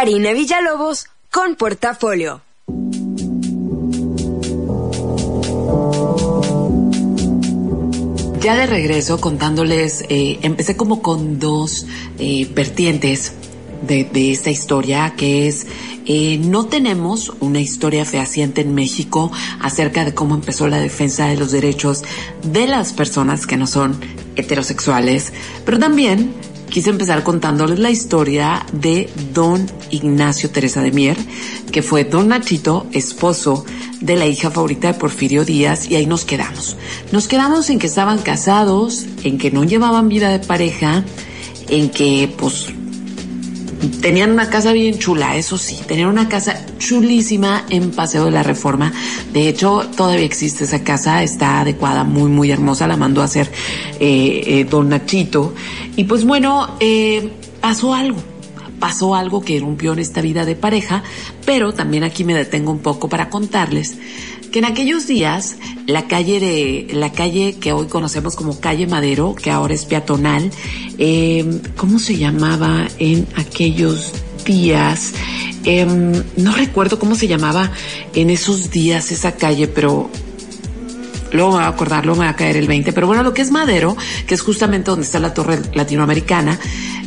Karina 0.00 0.32
Villalobos 0.32 1.08
con 1.30 1.56
Portafolio. 1.56 2.40
Ya 8.40 8.56
de 8.56 8.64
regreso 8.64 9.20
contándoles, 9.20 10.06
eh, 10.08 10.38
empecé 10.40 10.74
como 10.74 11.02
con 11.02 11.38
dos 11.38 11.84
eh, 12.18 12.48
vertientes 12.54 13.34
de, 13.86 14.08
esta 14.32 14.48
historia 14.48 15.12
que 15.18 15.48
es 15.48 15.66
eh, 16.06 16.38
no 16.38 16.64
tenemos 16.64 17.34
una 17.40 17.60
historia 17.60 18.06
fehaciente 18.06 18.62
en 18.62 18.74
México 18.74 19.30
acerca 19.60 20.06
de 20.06 20.14
cómo 20.14 20.34
empezó 20.34 20.66
la 20.66 20.78
defensa 20.78 21.26
de 21.26 21.36
los 21.36 21.50
derechos 21.52 22.04
de 22.42 22.66
las 22.66 22.94
personas 22.94 23.46
que 23.46 23.58
no 23.58 23.66
son 23.66 24.00
heterosexuales, 24.36 25.34
pero 25.66 25.78
también 25.78 26.32
quise 26.70 26.90
empezar 26.90 27.22
contándoles 27.22 27.78
la 27.78 27.90
historia 27.90 28.64
de 28.72 29.10
don 29.34 29.66
Ignacio 29.90 30.50
Teresa 30.50 30.80
de 30.80 30.92
Mier, 30.92 31.16
que 31.72 31.82
fue 31.82 32.04
don 32.04 32.28
Nachito, 32.28 32.86
esposo 32.92 33.64
de 34.00 34.16
la 34.16 34.26
hija 34.26 34.50
favorita 34.50 34.88
de 34.88 34.98
Porfirio 34.98 35.44
Díaz, 35.44 35.90
y 35.90 35.96
ahí 35.96 36.06
nos 36.06 36.24
quedamos. 36.24 36.76
Nos 37.12 37.28
quedamos 37.28 37.68
en 37.70 37.78
que 37.78 37.88
estaban 37.88 38.18
casados, 38.18 39.04
en 39.24 39.36
que 39.36 39.50
no 39.50 39.64
llevaban 39.64 40.08
vida 40.08 40.30
de 40.30 40.38
pareja, 40.38 41.04
en 41.68 41.90
que 41.90 42.32
pues 42.38 42.72
Tenían 44.00 44.30
una 44.30 44.50
casa 44.50 44.72
bien 44.72 44.98
chula, 44.98 45.36
eso 45.36 45.56
sí, 45.56 45.78
tenían 45.86 46.08
una 46.08 46.28
casa 46.28 46.66
chulísima 46.78 47.64
en 47.70 47.90
Paseo 47.90 48.26
de 48.26 48.30
la 48.30 48.42
Reforma. 48.42 48.92
De 49.32 49.48
hecho, 49.48 49.88
todavía 49.96 50.24
existe 50.24 50.64
esa 50.64 50.84
casa, 50.84 51.22
está 51.22 51.60
adecuada, 51.60 52.04
muy, 52.04 52.30
muy 52.30 52.50
hermosa, 52.50 52.86
la 52.86 52.96
mandó 52.96 53.22
a 53.22 53.24
hacer 53.24 53.50
eh, 53.98 54.42
eh, 54.46 54.64
Don 54.64 54.88
Nachito. 54.90 55.54
Y 55.96 56.04
pues 56.04 56.24
bueno, 56.24 56.76
eh, 56.80 57.30
pasó 57.60 57.94
algo 57.94 58.18
pasó 58.80 59.14
algo 59.14 59.42
que 59.42 59.60
rompió 59.60 59.92
en 59.92 59.98
esta 59.98 60.22
vida 60.22 60.46
de 60.46 60.56
pareja, 60.56 61.04
pero 61.44 61.74
también 61.74 62.02
aquí 62.02 62.24
me 62.24 62.34
detengo 62.34 62.72
un 62.72 62.78
poco 62.78 63.10
para 63.10 63.28
contarles 63.28 63.98
que 64.50 64.58
en 64.58 64.64
aquellos 64.64 65.06
días 65.06 65.56
la 65.86 66.06
calle 66.06 66.40
de 66.40 66.88
la 66.94 67.12
calle 67.12 67.56
que 67.60 67.72
hoy 67.72 67.86
conocemos 67.86 68.36
como 68.36 68.60
calle 68.60 68.86
Madero, 68.86 69.34
que 69.34 69.50
ahora 69.50 69.74
es 69.74 69.84
peatonal, 69.84 70.50
eh, 70.98 71.60
¿cómo 71.76 71.98
se 71.98 72.16
llamaba 72.16 72.86
en 72.98 73.26
aquellos 73.36 74.12
días? 74.44 75.12
Em, 75.64 76.22
no 76.36 76.52
recuerdo 76.52 76.98
cómo 76.98 77.14
se 77.14 77.28
llamaba 77.28 77.70
en 78.14 78.30
esos 78.30 78.70
días 78.70 79.12
esa 79.12 79.36
calle, 79.36 79.68
pero 79.68 80.10
luego 81.32 81.50
me 81.50 81.56
voy 81.56 81.64
a 81.64 81.68
acordar, 81.68 82.04
luego 82.04 82.20
me 82.20 82.26
va 82.26 82.32
a 82.32 82.36
caer 82.36 82.56
el 82.56 82.66
20, 82.66 82.92
pero 82.92 83.06
bueno, 83.06 83.22
lo 83.22 83.34
que 83.34 83.42
es 83.42 83.50
Madero, 83.50 83.96
que 84.26 84.34
es 84.34 84.42
justamente 84.42 84.90
donde 84.90 85.04
está 85.04 85.18
la 85.18 85.34
torre 85.34 85.60
latinoamericana, 85.74 86.58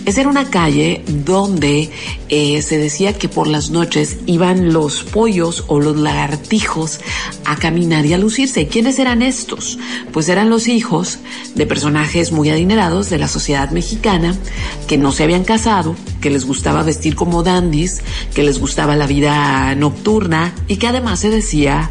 esa 0.05 0.19
era 0.19 0.29
una 0.29 0.49
calle 0.49 1.01
donde 1.07 1.89
eh, 2.27 2.61
se 2.61 2.77
decía 2.77 3.13
que 3.13 3.29
por 3.29 3.47
las 3.47 3.69
noches 3.69 4.17
iban 4.25 4.73
los 4.73 5.03
pollos 5.03 5.63
o 5.67 5.79
los 5.79 5.95
lagartijos 5.95 6.99
a 7.45 7.55
caminar 7.55 8.05
y 8.05 8.13
a 8.13 8.17
lucirse. 8.17 8.67
¿Quiénes 8.67 8.99
eran 8.99 9.21
estos? 9.21 9.79
Pues 10.11 10.27
eran 10.27 10.49
los 10.49 10.67
hijos 10.67 11.19
de 11.55 11.65
personajes 11.65 12.33
muy 12.33 12.49
adinerados 12.49 13.09
de 13.09 13.17
la 13.17 13.29
sociedad 13.29 13.71
mexicana 13.71 14.35
que 14.87 14.97
no 14.97 15.13
se 15.13 15.23
habían 15.23 15.45
casado, 15.45 15.95
que 16.19 16.29
les 16.29 16.45
gustaba 16.45 16.83
vestir 16.83 17.15
como 17.15 17.41
dandis, 17.41 18.01
que 18.33 18.43
les 18.43 18.59
gustaba 18.59 18.97
la 18.97 19.07
vida 19.07 19.73
nocturna 19.75 20.53
y 20.67 20.77
que 20.77 20.87
además 20.87 21.21
se 21.21 21.29
decía 21.29 21.89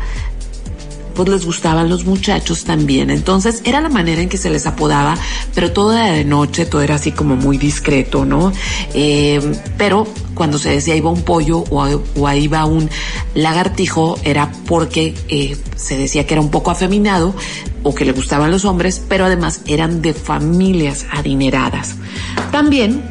pues 1.14 1.28
les 1.28 1.44
gustaban 1.44 1.88
los 1.88 2.04
muchachos 2.04 2.64
también. 2.64 3.10
Entonces 3.10 3.62
era 3.64 3.80
la 3.80 3.88
manera 3.88 4.22
en 4.22 4.28
que 4.28 4.36
se 4.36 4.50
les 4.50 4.66
apodaba, 4.66 5.16
pero 5.54 5.72
todo 5.72 5.92
era 5.94 6.12
de 6.12 6.24
noche, 6.24 6.66
todo 6.66 6.82
era 6.82 6.96
así 6.96 7.12
como 7.12 7.36
muy 7.36 7.58
discreto, 7.58 8.24
¿no? 8.24 8.52
Eh, 8.94 9.40
pero 9.76 10.06
cuando 10.34 10.58
se 10.58 10.70
decía 10.70 10.96
iba 10.96 11.10
un 11.10 11.22
pollo 11.22 11.64
o, 11.70 12.26
ahí 12.26 12.48
va 12.48 12.64
un 12.64 12.88
lagartijo, 13.34 14.18
era 14.24 14.50
porque 14.66 15.14
eh, 15.28 15.56
se 15.76 15.96
decía 15.96 16.26
que 16.26 16.34
era 16.34 16.40
un 16.40 16.50
poco 16.50 16.70
afeminado 16.70 17.34
o 17.82 17.94
que 17.94 18.04
le 18.04 18.12
gustaban 18.12 18.50
los 18.50 18.64
hombres, 18.64 19.02
pero 19.08 19.24
además 19.24 19.60
eran 19.66 20.02
de 20.02 20.14
familias 20.14 21.06
adineradas. 21.10 21.96
También 22.50 23.02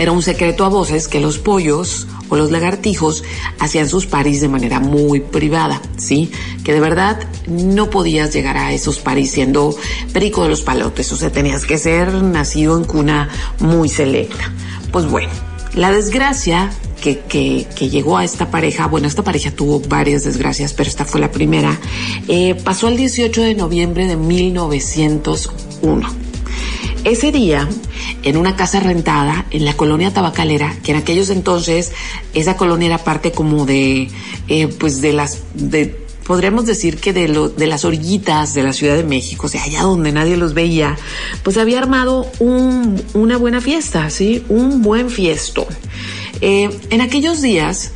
era 0.00 0.12
un 0.12 0.22
secreto 0.22 0.64
a 0.64 0.70
voces 0.70 1.08
que 1.08 1.20
los 1.20 1.38
pollos 1.38 2.06
o 2.30 2.36
los 2.36 2.50
lagartijos 2.50 3.22
hacían 3.58 3.86
sus 3.86 4.06
paris 4.06 4.40
de 4.40 4.48
manera 4.48 4.80
muy 4.80 5.20
privada, 5.20 5.82
¿sí? 5.98 6.30
Que 6.64 6.72
de 6.72 6.80
verdad 6.80 7.18
no 7.46 7.90
podías 7.90 8.32
llegar 8.32 8.56
a 8.56 8.72
esos 8.72 8.98
paris 8.98 9.32
siendo 9.32 9.76
perico 10.14 10.42
de 10.42 10.48
los 10.48 10.62
palotes, 10.62 11.12
o 11.12 11.16
sea, 11.16 11.30
tenías 11.30 11.66
que 11.66 11.76
ser 11.76 12.14
nacido 12.14 12.78
en 12.78 12.84
cuna 12.84 13.28
muy 13.58 13.90
selecta. 13.90 14.50
Pues 14.90 15.04
bueno, 15.04 15.28
la 15.74 15.92
desgracia 15.92 16.70
que, 17.02 17.18
que, 17.18 17.90
llegó 17.90 18.16
a 18.16 18.24
esta 18.24 18.50
pareja, 18.50 18.86
bueno, 18.86 19.06
esta 19.06 19.22
pareja 19.22 19.50
tuvo 19.50 19.80
varias 19.80 20.24
desgracias, 20.24 20.72
pero 20.72 20.88
esta 20.88 21.04
fue 21.04 21.20
la 21.20 21.30
primera, 21.30 21.78
eh, 22.26 22.54
pasó 22.64 22.88
el 22.88 22.96
18 22.96 23.42
de 23.42 23.54
noviembre 23.54 24.06
de 24.06 24.16
1901. 24.16 26.29
Ese 27.04 27.32
día, 27.32 27.68
en 28.22 28.36
una 28.36 28.56
casa 28.56 28.80
rentada 28.80 29.46
en 29.50 29.64
la 29.64 29.74
colonia 29.74 30.12
tabacalera, 30.12 30.76
que 30.82 30.92
en 30.92 30.98
aquellos 30.98 31.30
entonces 31.30 31.92
esa 32.34 32.56
colonia 32.56 32.86
era 32.86 32.98
parte 32.98 33.32
como 33.32 33.66
de, 33.66 34.08
eh, 34.48 34.68
pues 34.68 35.00
de 35.00 35.12
las, 35.12 35.38
de, 35.54 35.96
podríamos 36.24 36.66
decir 36.66 36.98
que 36.98 37.12
de, 37.12 37.28
lo, 37.28 37.48
de 37.48 37.66
las 37.66 37.84
orillitas 37.84 38.54
de 38.54 38.62
la 38.62 38.72
Ciudad 38.72 38.96
de 38.96 39.02
México, 39.02 39.46
o 39.46 39.48
sea, 39.48 39.64
allá 39.64 39.82
donde 39.82 40.12
nadie 40.12 40.36
los 40.36 40.54
veía, 40.54 40.96
pues 41.42 41.56
había 41.56 41.78
armado 41.78 42.30
un, 42.38 43.02
una 43.14 43.36
buena 43.36 43.60
fiesta, 43.60 44.10
¿sí? 44.10 44.44
Un 44.48 44.82
buen 44.82 45.10
fiesto. 45.10 45.66
Eh, 46.40 46.70
en 46.90 47.00
aquellos 47.00 47.42
días, 47.42 47.92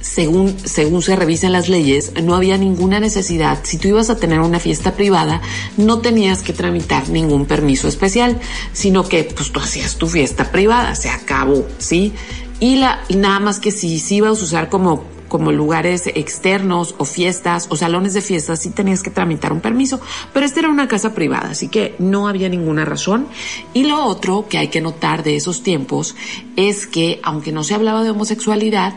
según, 0.00 0.56
según 0.64 1.02
se 1.02 1.16
revisan 1.16 1.52
las 1.52 1.68
leyes, 1.68 2.12
no 2.22 2.34
había 2.34 2.56
ninguna 2.56 3.00
necesidad. 3.00 3.60
Si 3.62 3.78
tú 3.78 3.88
ibas 3.88 4.10
a 4.10 4.16
tener 4.16 4.40
una 4.40 4.58
fiesta 4.58 4.92
privada, 4.94 5.40
no 5.76 6.00
tenías 6.00 6.42
que 6.42 6.52
tramitar 6.52 7.08
ningún 7.08 7.46
permiso 7.46 7.88
especial, 7.88 8.38
sino 8.72 9.06
que 9.06 9.24
pues 9.24 9.52
tú 9.52 9.60
hacías 9.60 9.96
tu 9.96 10.08
fiesta 10.08 10.50
privada, 10.50 10.94
se 10.94 11.10
acabó, 11.10 11.66
¿sí? 11.78 12.12
Y 12.60 12.76
la, 12.76 13.00
nada 13.14 13.40
más 13.40 13.60
que 13.60 13.70
si, 13.70 13.98
si 13.98 14.16
ibas 14.16 14.40
a 14.40 14.44
usar 14.44 14.68
como 14.68 15.04
como 15.30 15.52
lugares 15.52 16.08
externos 16.08 16.96
o 16.98 17.04
fiestas 17.04 17.68
o 17.70 17.76
salones 17.76 18.14
de 18.14 18.20
fiestas, 18.20 18.60
sí 18.60 18.70
tenías 18.70 19.02
que 19.02 19.10
tramitar 19.10 19.52
un 19.52 19.60
permiso, 19.60 20.00
pero 20.34 20.44
esta 20.44 20.58
era 20.58 20.68
una 20.68 20.88
casa 20.88 21.14
privada, 21.14 21.50
así 21.50 21.68
que 21.68 21.94
no 22.00 22.26
había 22.26 22.48
ninguna 22.48 22.84
razón. 22.84 23.28
Y 23.72 23.84
lo 23.84 24.04
otro 24.04 24.46
que 24.48 24.58
hay 24.58 24.68
que 24.68 24.80
notar 24.80 25.22
de 25.22 25.36
esos 25.36 25.62
tiempos 25.62 26.16
es 26.56 26.88
que, 26.88 27.20
aunque 27.22 27.52
no 27.52 27.62
se 27.62 27.74
hablaba 27.74 28.02
de 28.02 28.10
homosexualidad, 28.10 28.92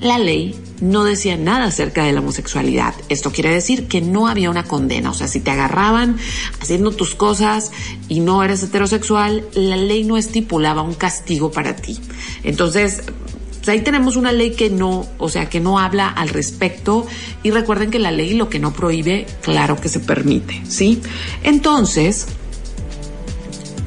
la 0.00 0.18
ley 0.18 0.54
no 0.80 1.04
decía 1.04 1.36
nada 1.36 1.66
acerca 1.66 2.04
de 2.04 2.12
la 2.12 2.20
homosexualidad. 2.20 2.94
Esto 3.08 3.32
quiere 3.32 3.50
decir 3.50 3.88
que 3.88 4.00
no 4.00 4.28
había 4.28 4.50
una 4.50 4.64
condena. 4.64 5.10
O 5.10 5.14
sea, 5.14 5.26
si 5.26 5.40
te 5.40 5.50
agarraban 5.50 6.16
haciendo 6.60 6.92
tus 6.92 7.14
cosas 7.14 7.72
y 8.08 8.20
no 8.20 8.42
eres 8.42 8.62
heterosexual, 8.62 9.44
la 9.54 9.76
ley 9.76 10.04
no 10.04 10.16
estipulaba 10.16 10.82
un 10.82 10.94
castigo 10.94 11.50
para 11.50 11.74
ti. 11.74 11.98
Entonces, 12.44 13.02
pues 13.58 13.68
ahí 13.68 13.80
tenemos 13.80 14.16
una 14.16 14.32
ley 14.32 14.52
que 14.52 14.70
no, 14.70 15.06
o 15.18 15.28
sea, 15.28 15.48
que 15.50 15.60
no 15.60 15.78
habla 15.78 16.08
al 16.08 16.28
respecto. 16.28 17.06
Y 17.42 17.50
recuerden 17.50 17.90
que 17.90 17.98
la 17.98 18.12
ley 18.12 18.34
lo 18.34 18.48
que 18.48 18.60
no 18.60 18.72
prohíbe, 18.72 19.26
claro 19.42 19.80
que 19.80 19.88
se 19.88 20.00
permite, 20.00 20.62
¿sí? 20.66 21.02
Entonces, 21.42 22.28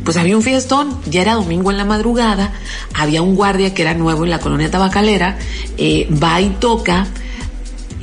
pues 0.03 0.17
había 0.17 0.35
un 0.35 0.43
fiestón, 0.43 0.99
ya 1.05 1.21
era 1.21 1.35
domingo 1.35 1.71
en 1.71 1.77
la 1.77 1.85
madrugada, 1.85 2.51
había 2.93 3.21
un 3.21 3.35
guardia 3.35 3.73
que 3.73 3.81
era 3.83 3.93
nuevo 3.93 4.23
en 4.23 4.29
la 4.29 4.39
colonia 4.39 4.71
tabacalera, 4.71 5.37
eh, 5.77 6.07
va 6.11 6.41
y 6.41 6.49
toca, 6.49 7.07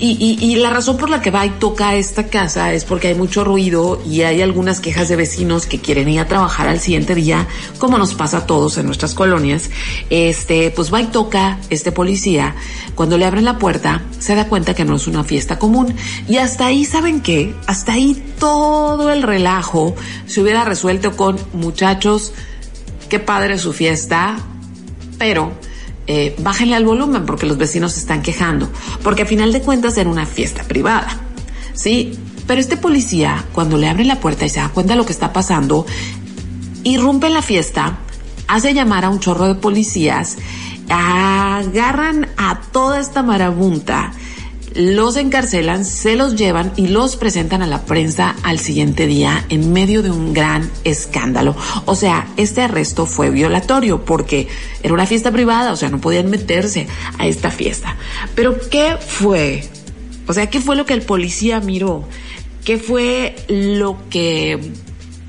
y, 0.01 0.39
y, 0.41 0.55
la 0.57 0.71
razón 0.71 0.97
por 0.97 1.11
la 1.11 1.21
que 1.21 1.31
va 1.31 1.45
y 1.45 1.51
toca 1.51 1.97
esta 1.97 2.29
casa 2.29 2.73
es 2.73 2.85
porque 2.85 3.09
hay 3.09 3.15
mucho 3.15 3.43
ruido 3.43 4.01
y 4.09 4.23
hay 4.23 4.43
algunas 4.43 4.81
quejas 4.81 5.09
de 5.09 5.17
vecinos 5.17 5.67
que 5.67 5.81
quieren 5.81 6.09
ir 6.09 6.21
a 6.21 6.29
trabajar 6.29 6.69
al 6.69 6.79
siguiente 6.79 7.17
día, 7.17 7.49
como 7.79 7.99
nos 7.99 8.15
pasa 8.15 8.39
a 8.39 8.47
todos 8.47 8.79
en 8.79 8.87
nuestras 8.87 9.15
colonias. 9.15 9.71
Este, 10.09 10.71
pues 10.71 10.93
va 10.93 11.01
y 11.01 11.07
toca 11.07 11.59
este 11.71 11.91
policía. 11.91 12.55
Cuando 12.95 13.19
le 13.19 13.25
abren 13.25 13.45
la 13.45 13.59
puerta, 13.59 14.03
se 14.21 14.35
da 14.35 14.47
cuenta 14.49 14.75
que 14.75 14.85
no 14.85 14.97
es 14.97 15.07
una 15.09 15.25
fiesta 15.25 15.59
común. 15.59 15.95
Y 16.29 16.37
hasta 16.37 16.67
ahí, 16.67 16.85
¿saben 16.85 17.21
qué? 17.21 17.55
Hasta 17.67 17.95
ahí 17.95 18.23
todo 18.39 19.11
el 19.11 19.23
relajo 19.23 19.97
se 20.27 20.41
hubiera 20.41 20.65
resuelto 20.65 21.17
con 21.17 21.39
muchachos, 21.53 22.33
qué 23.09 23.19
padre 23.19 23.59
su 23.59 23.73
fiesta, 23.73 24.39
pero 25.19 25.53
eh, 26.11 26.35
bájenle 26.39 26.75
al 26.75 26.87
volumen 26.87 27.27
porque 27.27 27.45
los 27.45 27.59
vecinos 27.59 27.93
se 27.93 28.01
están 28.01 28.23
quejando, 28.23 28.71
porque 29.03 29.23
a 29.23 29.27
final 29.27 29.53
de 29.53 29.61
cuentas 29.61 29.99
era 29.99 30.09
una 30.09 30.25
fiesta 30.25 30.65
privada, 30.65 31.07
¿sí? 31.75 32.19
Pero 32.47 32.63
este 32.63 32.79
policía, 32.79 33.45
cuando 33.53 33.77
le 33.77 33.91
abre 33.91 34.07
la 34.07 34.19
puerta 34.19 34.47
y 34.47 34.49
se 34.49 34.59
da 34.59 34.71
cuenta 34.71 34.95
de 34.95 34.97
lo 34.97 35.05
que 35.05 35.13
está 35.13 35.35
pasando, 35.35 35.85
irrumpe 36.83 37.29
la 37.29 37.43
fiesta, 37.43 37.99
hace 38.47 38.73
llamar 38.73 39.05
a 39.05 39.11
un 39.11 39.21
chorro 39.21 39.49
de 39.49 39.57
policías, 39.57 40.39
agarran 40.89 42.27
a 42.39 42.63
toda 42.73 43.01
esta 43.01 43.23
marabunta, 43.23 44.13
los 44.75 45.17
encarcelan, 45.17 45.85
se 45.85 46.17
los 46.17 46.37
llevan 46.37 46.73
y 46.77 46.89
los 46.89 47.17
presentan 47.17 47.63
a 47.63 47.67
la 47.67 47.85
prensa 47.85 48.37
al 48.43 48.59
siguiente 48.59 49.07
día 49.07 49.45
en 49.49 49.73
medio 49.73 50.03
de 50.03 50.11
un 50.11 50.33
gran 50.33 50.71
escándalo. 50.85 51.57
O 51.85 51.95
sea, 51.95 52.29
este 52.37 52.63
arresto 52.63 53.07
fue 53.07 53.31
violatorio 53.31 54.05
porque 54.05 54.49
era 54.83 54.95
una 54.95 55.07
fiesta 55.07 55.31
privada, 55.31 55.73
o 55.73 55.77
sea, 55.77 55.89
no 55.89 56.01
podían 56.01 56.31
meterse 56.31 56.87
a 57.19 57.27
esta 57.27 57.51
fiesta. 57.51 57.97
Pero 58.35 58.57
¿qué 58.71 58.97
fue? 58.99 59.65
O 60.27 60.33
sea, 60.33 60.49
¿qué 60.51 60.61
fue 60.61 60.77
lo 60.77 60.87
que 60.87 60.95
el 60.95 61.03
policía 61.03 61.61
miró? 61.61 62.07
¿Qué 62.65 62.77
fue 62.77 63.35
lo 63.49 63.97
que 64.11 64.73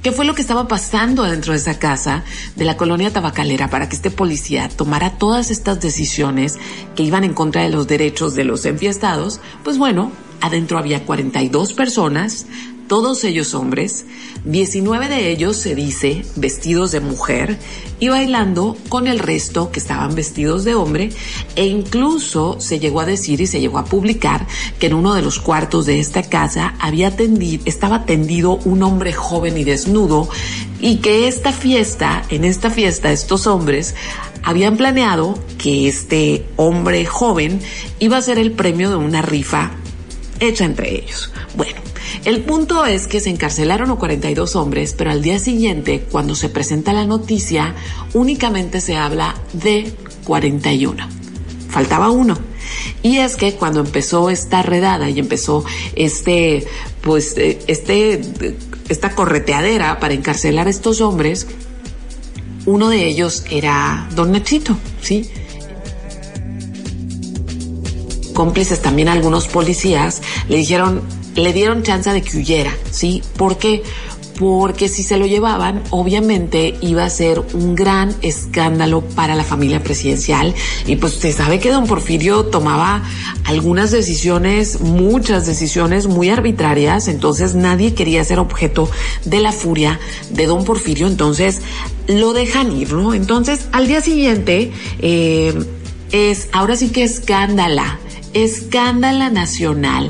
qué 0.01 0.12
fue 0.12 0.25
lo 0.25 0.35
que 0.35 0.41
estaba 0.41 0.67
pasando 0.67 1.23
dentro 1.23 1.53
de 1.53 1.59
esa 1.59 1.79
casa 1.79 2.23
de 2.55 2.65
la 2.65 2.77
colonia 2.77 3.12
tabacalera 3.12 3.69
para 3.69 3.89
que 3.89 3.95
este 3.95 4.12
policía 4.12 4.69
tomara 4.69 5.17
todas 5.17 5.51
estas 5.51 5.79
decisiones 5.79 6.57
que 6.95 7.03
iban 7.03 7.23
en 7.23 7.33
contra 7.33 7.63
de 7.63 7.69
los 7.69 7.88
derechos 7.88 8.35
de 8.35 8.45
los 8.45 8.65
enfiestados, 8.65 9.39
pues 9.63 9.77
bueno, 9.77 10.12
adentro 10.41 10.77
había 10.77 11.05
42 11.05 11.73
personas, 11.73 12.45
todos 12.89 13.23
ellos 13.23 13.54
hombres, 13.54 14.06
19 14.45 15.10
de 15.10 15.30
ellos 15.30 15.58
se 15.58 15.75
dice 15.75 16.25
vestidos 16.36 16.91
de 16.91 16.99
mujer 16.99 17.60
y 17.99 18.10
bailando 18.10 18.75
con 18.89 19.06
el 19.06 19.19
resto 19.19 19.71
que 19.71 19.80
estaban 19.80 20.15
vestidos 20.15 20.65
de 20.65 20.73
hombre 20.73 21.12
e 21.56 21.67
incluso 21.67 22.60
se 22.60 22.80
llegó 22.80 23.02
a 23.02 23.06
decir 23.06 23.41
y 23.41 23.47
se 23.47 23.62
llegó 23.62 23.78
a 23.78 23.86
publicar 23.86 24.47
que 24.80 24.88
en 24.88 24.95
uno 24.95 25.13
de 25.13 25.21
los 25.21 25.39
cuartos 25.39 25.86
de 25.86 25.99
esta 25.99 26.23
casa 26.23 26.73
había 26.80 27.15
tendido, 27.15 27.62
estaba 27.67 28.06
tendido 28.06 28.56
un 28.65 28.82
hombre 28.82 29.13
joven 29.13 29.56
y 29.60 29.63
desnudo 29.63 30.28
y 30.80 30.97
que 30.97 31.28
esta 31.28 31.54
fiesta, 31.54 32.23
en 32.30 32.43
esta 32.43 32.71
fiesta 32.71 33.12
estos 33.12 33.45
hombres 33.45 33.93
habían 34.41 34.78
planeado 34.78 35.38
que 35.60 35.88
este 35.88 36.47
hombre 36.56 37.06
joven 37.06 37.62
iba 37.99 38.17
a 38.17 38.21
ser 38.23 38.39
el 38.39 38.52
premio 38.52 38.89
de 38.89 38.95
una 38.95 39.21
rifa 39.21 39.73
hecha 40.39 40.65
entre 40.65 40.95
ellos. 40.95 41.32
Bueno, 41.56 41.80
el 42.26 42.41
punto 42.41 42.86
es 42.86 43.08
que 43.08 43.19
se 43.19 43.30
encarcelaron 43.30 43.91
a 43.91 43.95
42 43.95 44.56
hombres, 44.56 44.93
pero 44.98 45.12
al 45.12 45.22
día 45.22 45.39
siguiente, 45.39 46.06
cuando 46.12 46.36
se 46.36 46.50
presenta 46.50 46.93
la 46.93 47.06
noticia, 47.06 47.76
únicamente 48.13 48.82
se 48.82 48.95
habla 48.95 49.36
de 49.54 49.93
41. 50.26 51.08
Faltaba 51.69 52.10
uno. 52.10 52.38
Y 53.02 53.17
es 53.17 53.36
que 53.36 53.54
cuando 53.54 53.80
empezó 53.80 54.30
esta 54.30 54.62
redada 54.62 55.10
y 55.10 55.19
empezó 55.19 55.63
este, 55.95 56.67
pues, 57.02 57.38
eh, 57.38 57.60
este, 57.67 58.22
esta 58.89 59.15
correteadera 59.15 60.00
para 60.00 60.13
encarcelar 60.13 60.67
a 60.67 60.69
estos 60.69 61.02
hombres, 61.02 61.48
uno 62.65 62.89
de 62.89 63.06
ellos 63.08 63.45
era 63.50 64.10
Don 64.15 64.32
Nachito, 64.32 64.78
¿sí? 65.02 65.30
Cómplices 68.34 68.82
también 68.82 69.10
algunos 69.10 69.48
policías 69.48 70.22
le 70.48 70.58
dijeron, 70.58 71.02
le 71.39 71.54
dieron 71.54 71.84
chance 71.84 72.12
de 72.12 72.21
que 72.21 72.38
huyera, 72.38 72.71
¿sí? 72.91 73.21
¿Por 73.38 73.58
qué? 73.58 73.84
Porque 74.39 74.88
si 74.88 75.04
se 75.04 75.17
lo 75.17 75.25
llevaban, 75.25 75.84
obviamente 75.89 76.78
iba 76.80 77.04
a 77.04 77.10
ser 77.10 77.43
un 77.54 77.75
gran 77.75 78.15
escándalo 78.21 79.02
para 79.02 79.36
la 79.36 79.43
familia 79.43 79.84
presidencial. 79.84 80.56
Y 80.88 80.95
pues 80.95 81.15
usted 81.15 81.36
sabe 81.36 81.60
que 81.60 81.69
don 81.69 81.88
Porfirio 81.88 82.45
tomaba 82.45 83.04
algunas 83.43 83.91
decisiones, 83.91 84.80
muchas 84.80 85.45
decisiones 85.45 86.08
muy 86.08 86.30
arbitrarias, 86.30 87.10
entonces 87.10 87.54
nadie 87.54 87.93
quería 87.93 88.23
ser 88.23 88.39
objeto 88.39 88.89
de 89.25 89.41
la 89.41 89.52
furia 89.52 89.99
de 90.30 90.45
don 90.45 90.63
Porfirio, 90.63 91.08
entonces 91.08 91.60
lo 92.08 92.32
dejan 92.32 92.71
ir, 92.71 92.93
¿no? 92.93 93.13
Entonces 93.13 93.67
al 93.73 93.88
día 93.88 93.99
siguiente 93.99 94.71
eh, 94.99 95.54
es, 96.13 96.47
ahora 96.54 96.78
sí 96.78 96.91
que 96.91 97.04
escándala, 97.04 97.99
escándala 98.34 99.30
nacional 99.30 100.10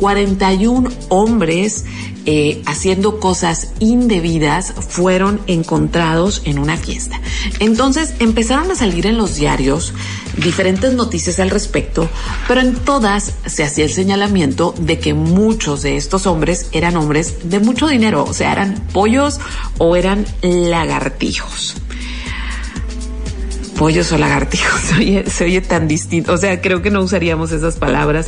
41 0.00 0.90
hombres 1.10 1.84
eh, 2.26 2.62
haciendo 2.66 3.20
cosas 3.20 3.72
indebidas 3.80 4.72
fueron 4.88 5.40
encontrados 5.46 6.42
en 6.46 6.58
una 6.58 6.76
fiesta. 6.76 7.20
Entonces 7.60 8.14
empezaron 8.18 8.70
a 8.70 8.74
salir 8.74 9.06
en 9.06 9.18
los 9.18 9.36
diarios 9.36 9.92
diferentes 10.38 10.94
noticias 10.94 11.38
al 11.38 11.50
respecto, 11.50 12.08
pero 12.48 12.60
en 12.60 12.74
todas 12.74 13.34
se 13.44 13.62
hacía 13.62 13.84
el 13.84 13.90
señalamiento 13.90 14.74
de 14.78 14.98
que 14.98 15.12
muchos 15.12 15.82
de 15.82 15.96
estos 15.96 16.26
hombres 16.26 16.68
eran 16.72 16.96
hombres 16.96 17.50
de 17.50 17.60
mucho 17.60 17.86
dinero, 17.86 18.24
o 18.26 18.32
sea, 18.32 18.52
eran 18.52 18.74
pollos 18.92 19.38
o 19.78 19.96
eran 19.96 20.24
lagartijos 20.42 21.76
pollos 23.80 24.12
o 24.12 24.18
lagartijos 24.18 24.78
se 25.26 25.44
oye, 25.44 25.60
tan 25.62 25.88
distinto. 25.88 26.34
O 26.34 26.36
sea, 26.36 26.60
creo 26.60 26.82
que 26.82 26.90
no 26.90 27.00
usaríamos 27.00 27.50
esas 27.50 27.76
palabras 27.76 28.26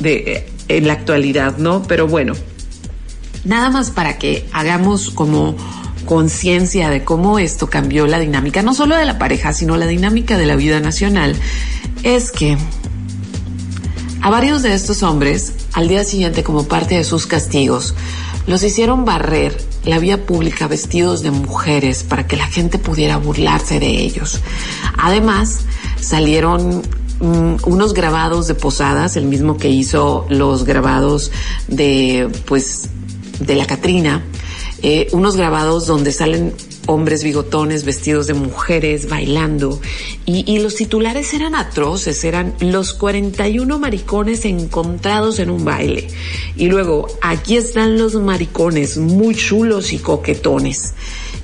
de, 0.00 0.48
en 0.68 0.86
la 0.86 0.94
actualidad, 0.94 1.58
¿no? 1.58 1.82
Pero 1.82 2.08
bueno, 2.08 2.32
nada 3.44 3.68
más 3.68 3.90
para 3.90 4.16
que 4.16 4.48
hagamos 4.50 5.10
como 5.10 5.54
conciencia 6.06 6.88
de 6.88 7.04
cómo 7.04 7.38
esto 7.38 7.68
cambió 7.68 8.06
la 8.06 8.18
dinámica, 8.18 8.62
no 8.62 8.72
solo 8.72 8.96
de 8.96 9.04
la 9.04 9.18
pareja, 9.18 9.52
sino 9.52 9.76
la 9.76 9.86
dinámica 9.86 10.38
de 10.38 10.46
la 10.46 10.56
vida 10.56 10.80
nacional, 10.80 11.36
es 12.02 12.30
que 12.30 12.56
a 14.22 14.30
varios 14.30 14.62
de 14.62 14.72
estos 14.72 15.02
hombres, 15.02 15.52
al 15.74 15.88
día 15.88 16.02
siguiente, 16.02 16.42
como 16.42 16.66
parte 16.66 16.94
de 16.94 17.04
sus 17.04 17.26
castigos, 17.26 17.94
los 18.46 18.64
hicieron 18.64 19.04
barrer 19.04 19.54
la 19.88 19.98
vía 19.98 20.26
pública 20.26 20.68
vestidos 20.68 21.22
de 21.22 21.30
mujeres 21.30 22.02
para 22.02 22.26
que 22.26 22.36
la 22.36 22.46
gente 22.46 22.78
pudiera 22.78 23.16
burlarse 23.16 23.80
de 23.80 23.88
ellos. 23.88 24.40
Además, 24.98 25.60
salieron 25.98 26.82
mm, 27.20 27.56
unos 27.64 27.94
grabados 27.94 28.46
de 28.48 28.54
posadas, 28.54 29.16
el 29.16 29.24
mismo 29.24 29.56
que 29.56 29.70
hizo 29.70 30.26
los 30.28 30.64
grabados 30.64 31.32
de, 31.68 32.30
pues, 32.44 32.90
de 33.40 33.54
la 33.54 33.64
Catrina, 33.64 34.22
eh, 34.82 35.08
unos 35.12 35.36
grabados 35.36 35.86
donde 35.86 36.12
salen 36.12 36.52
hombres 36.88 37.22
bigotones 37.22 37.84
vestidos 37.84 38.26
de 38.26 38.32
mujeres 38.32 39.10
bailando 39.10 39.78
y, 40.24 40.58
los 40.58 40.74
titulares 40.74 41.34
eran 41.34 41.54
atroces, 41.54 42.24
eran 42.24 42.54
los 42.60 42.94
41 42.94 43.78
maricones 43.78 44.46
encontrados 44.46 45.38
en 45.38 45.50
un 45.50 45.64
baile. 45.66 46.08
Y 46.56 46.68
luego, 46.68 47.06
aquí 47.20 47.56
están 47.56 47.98
los 47.98 48.14
maricones 48.14 48.96
muy 48.96 49.34
chulos 49.34 49.92
y 49.92 49.98
coquetones. 49.98 50.94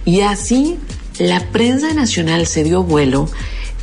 Y 0.07 0.23
así 0.23 0.79
la 1.19 1.51
prensa 1.53 1.93
nacional 1.93 2.47
se 2.47 2.65
dio 2.65 2.83
vuelo 2.83 3.29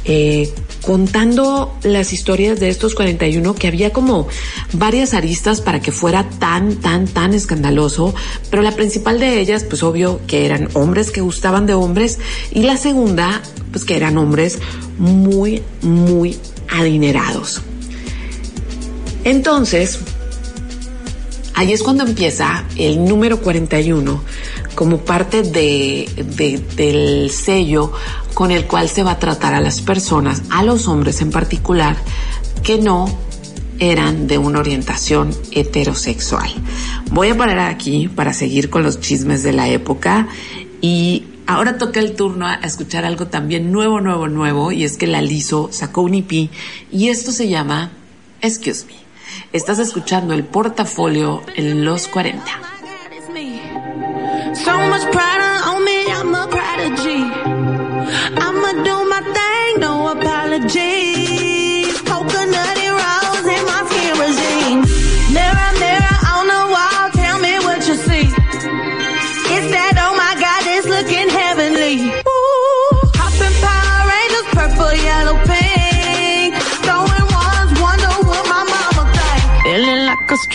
eh, 0.06 0.52
contando 0.82 1.78
las 1.84 2.12
historias 2.12 2.60
de 2.60 2.70
estos 2.70 2.96
41 2.96 3.54
que 3.54 3.68
había 3.68 3.94
como 3.94 4.28
varias 4.74 5.14
aristas 5.14 5.62
para 5.62 5.80
que 5.80 5.92
fuera 5.92 6.28
tan, 6.40 6.78
tan, 6.78 7.08
tan 7.08 7.34
escandaloso, 7.34 8.16
pero 8.50 8.64
la 8.64 8.72
principal 8.72 9.20
de 9.20 9.40
ellas, 9.40 9.64
pues 9.64 9.84
obvio 9.84 10.20
que 10.26 10.46
eran 10.46 10.70
hombres 10.74 11.12
que 11.12 11.22
gustaban 11.22 11.68
de 11.68 11.76
hombres 11.76 12.20
y 12.52 12.64
la 12.64 12.78
segunda, 12.78 13.42
pues 13.72 13.86
que 13.86 13.96
eran 13.96 14.18
hombres 14.18 14.60
muy, 14.98 15.62
muy 15.82 16.38
adinerados. 16.70 17.62
Entonces, 19.24 20.00
ahí 21.54 21.74
es 21.74 21.84
cuando 21.84 22.06
empieza 22.06 22.66
el 22.76 23.06
número 23.06 23.40
41 23.40 24.20
como 24.76 25.00
parte 25.00 25.44
de, 25.44 26.08
del 26.76 27.30
sello 27.32 27.92
con 28.34 28.52
el 28.52 28.66
cual 28.66 28.90
se 28.90 29.04
va 29.04 29.12
a 29.12 29.20
tratar 29.20 29.54
a 29.54 29.62
las 29.62 29.82
personas, 29.82 30.44
a 30.50 30.64
los 30.64 30.88
hombres 30.88 31.22
en 31.22 31.32
particular, 31.32 31.98
que 32.64 32.78
no 32.78 33.06
eran 33.80 34.28
de 34.28 34.38
una 34.38 34.60
orientación 34.60 35.36
heterosexual. 35.52 36.50
Voy 37.12 37.30
a 37.30 37.38
parar 37.38 37.60
aquí 37.60 38.08
para 38.08 38.34
seguir 38.34 38.70
con 38.70 38.84
los 38.84 39.00
chismes 39.00 39.44
de 39.44 39.54
la 39.54 39.68
época 39.70 40.28
y 40.82 41.26
ahora 41.48 41.78
toca 41.78 42.00
el 42.00 42.16
turno 42.16 42.48
a 42.48 42.56
escuchar 42.56 43.06
algo 43.06 43.28
también 43.28 43.72
nuevo, 43.72 44.00
nuevo, 44.00 44.28
nuevo 44.28 44.72
y 44.72 44.84
es 44.84 44.98
que 44.98 45.08
la 45.08 45.22
Liso 45.22 45.70
sacó 45.72 46.04
un 46.04 46.14
EP 46.14 46.50
y 46.92 47.10
esto 47.10 47.32
se 47.32 47.50
llama 47.50 47.92
Excuse 48.42 48.86
Me. 48.86 48.94
Estás 49.52 49.80
escuchando 49.80 50.34
el 50.34 50.44
portafolio 50.44 51.42
en 51.56 51.84
los 51.84 52.08
40. 52.08 52.71
So 54.66 54.78
much 54.92 55.12
pride 55.12 55.42
on 55.66 55.84
me, 55.84 56.12
I'm 56.12 56.36
a 56.36 56.48
prodigy. 56.48 57.22
I'ma 58.46 58.72
do 58.88 58.96
my 59.10 59.22
thing, 59.36 59.80
no 59.80 60.08
apologies. 60.10 61.11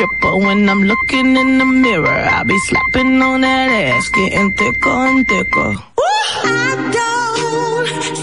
Stripper 0.06 0.36
when 0.36 0.68
I'm 0.68 0.82
looking 0.82 1.36
in 1.36 1.58
the 1.58 1.64
mirror. 1.64 2.06
I 2.08 2.42
be 2.42 2.58
slapping 2.58 3.22
on 3.22 3.40
that 3.42 3.70
ass, 3.70 4.08
getting 4.08 4.52
thicker 4.52 4.90
and 4.90 5.26
thicker. 5.26 5.70
Ooh, 5.70 6.04
I 6.44 6.90
don't 6.92 8.15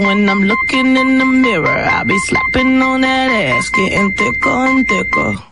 when 0.00 0.28
I'm 0.28 0.42
looking 0.42 0.96
in 0.96 1.18
the 1.18 1.24
mirror. 1.24 1.68
I 1.68 2.02
be 2.04 2.18
slapping 2.18 2.80
on 2.82 3.02
that 3.02 3.30
ass, 3.30 3.68
getting 3.68 4.12
thicker 4.12 4.48
and 4.48 4.88
thicker. 4.88 5.49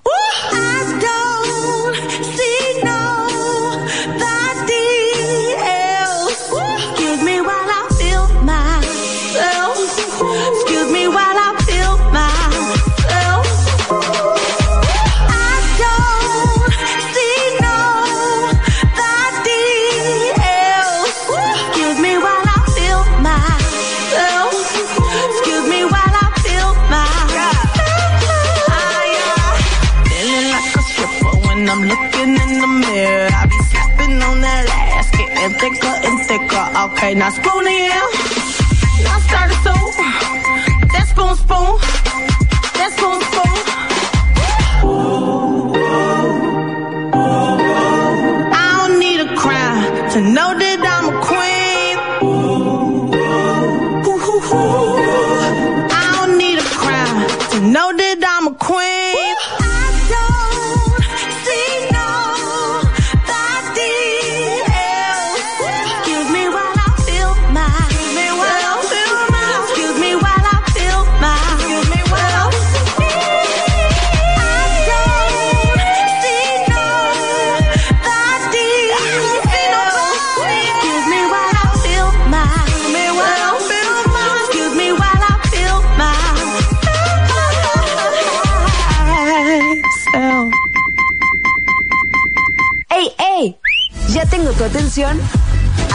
Hey, 37.01 37.15
now 37.15 37.31
spooning. 37.31 37.85
yeah. 37.85 38.08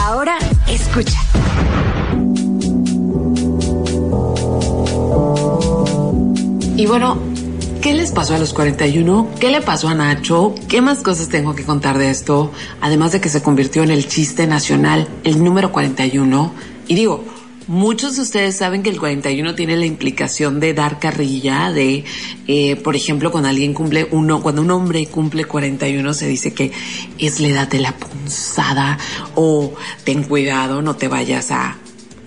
Ahora 0.04 0.36
escucha. 0.68 1.18
Y 6.76 6.84
bueno, 6.84 7.16
¿qué 7.80 7.94
les 7.94 8.12
pasó 8.12 8.34
a 8.34 8.38
los 8.38 8.52
41? 8.52 9.30
¿Qué 9.40 9.48
le 9.48 9.62
pasó 9.62 9.88
a 9.88 9.94
Nacho? 9.94 10.54
¿Qué 10.68 10.82
más 10.82 10.98
cosas 10.98 11.30
tengo 11.30 11.54
que 11.54 11.64
contar 11.64 11.96
de 11.96 12.10
esto? 12.10 12.52
Además 12.82 13.12
de 13.12 13.22
que 13.22 13.30
se 13.30 13.42
convirtió 13.42 13.82
en 13.82 13.90
el 13.90 14.06
chiste 14.06 14.46
nacional, 14.46 15.08
el 15.24 15.42
número 15.42 15.72
41. 15.72 16.52
Y 16.86 16.94
digo, 16.96 17.24
Muchos 17.66 18.16
de 18.16 18.22
ustedes 18.22 18.56
saben 18.56 18.82
que 18.82 18.90
el 18.90 19.00
41 19.00 19.54
tiene 19.54 19.76
la 19.76 19.86
implicación 19.86 20.60
de 20.60 20.74
dar 20.74 20.98
carrilla, 20.98 21.72
de, 21.72 22.04
eh, 22.46 22.76
por 22.76 22.94
ejemplo, 22.94 23.30
cuando 23.30 23.48
alguien 23.48 23.72
cumple 23.72 24.06
uno, 24.10 24.42
cuando 24.42 24.60
un 24.60 24.70
hombre 24.70 25.06
cumple 25.06 25.46
41 25.46 26.12
se 26.12 26.26
dice 26.26 26.52
que 26.52 26.72
es 27.18 27.40
la 27.40 27.48
edad 27.48 27.68
de 27.68 27.78
la 27.78 27.96
punzada 27.96 28.98
o 29.34 29.72
ten 30.04 30.24
cuidado, 30.24 30.82
no 30.82 30.96
te 30.96 31.08
vayas 31.08 31.50
a 31.50 31.78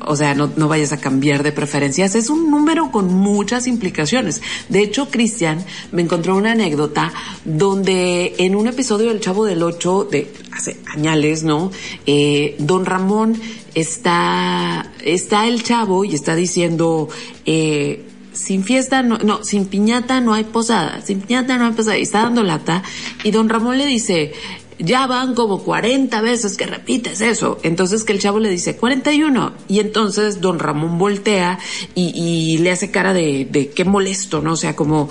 o 0.07 0.15
sea, 0.15 0.33
no, 0.35 0.49
no, 0.55 0.67
vayas 0.67 0.93
a 0.93 0.99
cambiar 0.99 1.43
de 1.43 1.51
preferencias. 1.51 2.15
Es 2.15 2.29
un 2.29 2.49
número 2.49 2.91
con 2.91 3.13
muchas 3.13 3.67
implicaciones. 3.67 4.41
De 4.69 4.81
hecho, 4.81 5.09
Cristian 5.09 5.63
me 5.91 6.01
encontró 6.01 6.35
una 6.35 6.53
anécdota 6.53 7.11
donde 7.43 8.35
en 8.37 8.55
un 8.55 8.67
episodio 8.67 9.09
del 9.09 9.19
Chavo 9.19 9.45
del 9.45 9.61
Ocho, 9.63 10.07
de 10.09 10.31
hace 10.51 10.77
añales, 10.85 11.43
¿no? 11.43 11.71
Eh, 12.05 12.55
don 12.59 12.85
Ramón 12.85 13.39
está, 13.79 14.91
está 15.03 15.47
el 15.47 15.63
chavo 15.63 16.03
y 16.03 16.15
está 16.15 16.35
diciendo, 16.35 17.09
eh, 17.45 18.05
sin 18.33 18.63
fiesta, 18.63 19.03
no, 19.03 19.19
no, 19.19 19.43
sin 19.43 19.65
piñata 19.65 20.19
no 20.19 20.33
hay 20.33 20.45
posada, 20.45 21.01
sin 21.01 21.21
piñata 21.21 21.57
no 21.57 21.65
hay 21.65 21.73
posada, 21.73 21.97
y 21.97 22.01
está 22.01 22.23
dando 22.23 22.43
lata, 22.43 22.83
y 23.23 23.31
don 23.31 23.49
Ramón 23.49 23.77
le 23.77 23.85
dice, 23.85 24.33
ya 24.79 25.05
van 25.05 25.35
como 25.35 25.63
40 25.63 26.21
veces 26.21 26.57
que 26.57 26.65
repites 26.65 27.21
eso. 27.21 27.57
Entonces 27.63 28.03
que 28.03 28.13
el 28.13 28.19
chavo 28.19 28.39
le 28.39 28.49
dice 28.49 28.75
41. 28.77 29.53
Y 29.67 29.79
entonces 29.79 30.39
don 30.39 30.59
Ramón 30.59 30.99
voltea 30.99 31.57
y, 31.95 32.11
y 32.15 32.59
le 32.59 32.69
hace 32.69 32.91
cara 32.91 33.11
de, 33.11 33.47
de 33.49 33.69
qué 33.71 33.85
molesto, 33.85 34.39
¿no? 34.39 34.53
O 34.53 34.55
sea, 34.55 34.75
como, 34.75 35.09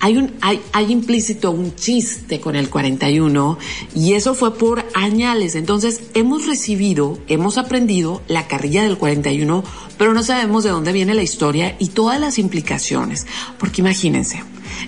hay, 0.00 0.16
un, 0.16 0.34
hay, 0.40 0.60
hay 0.72 0.92
implícito 0.92 1.50
un 1.50 1.74
chiste 1.74 2.40
con 2.40 2.56
el 2.56 2.70
41 2.70 3.58
y 3.94 4.14
eso 4.14 4.34
fue 4.34 4.54
por 4.56 4.84
añales. 4.94 5.54
Entonces 5.54 6.02
hemos 6.14 6.46
recibido, 6.46 7.18
hemos 7.26 7.58
aprendido 7.58 8.22
la 8.28 8.46
carrilla 8.46 8.82
del 8.82 8.98
41, 8.98 9.64
pero 9.96 10.14
no 10.14 10.22
sabemos 10.22 10.64
de 10.64 10.70
dónde 10.70 10.92
viene 10.92 11.14
la 11.14 11.22
historia 11.22 11.76
y 11.78 11.88
todas 11.88 12.20
las 12.20 12.38
implicaciones. 12.38 13.26
Porque 13.58 13.80
imagínense, 13.80 14.42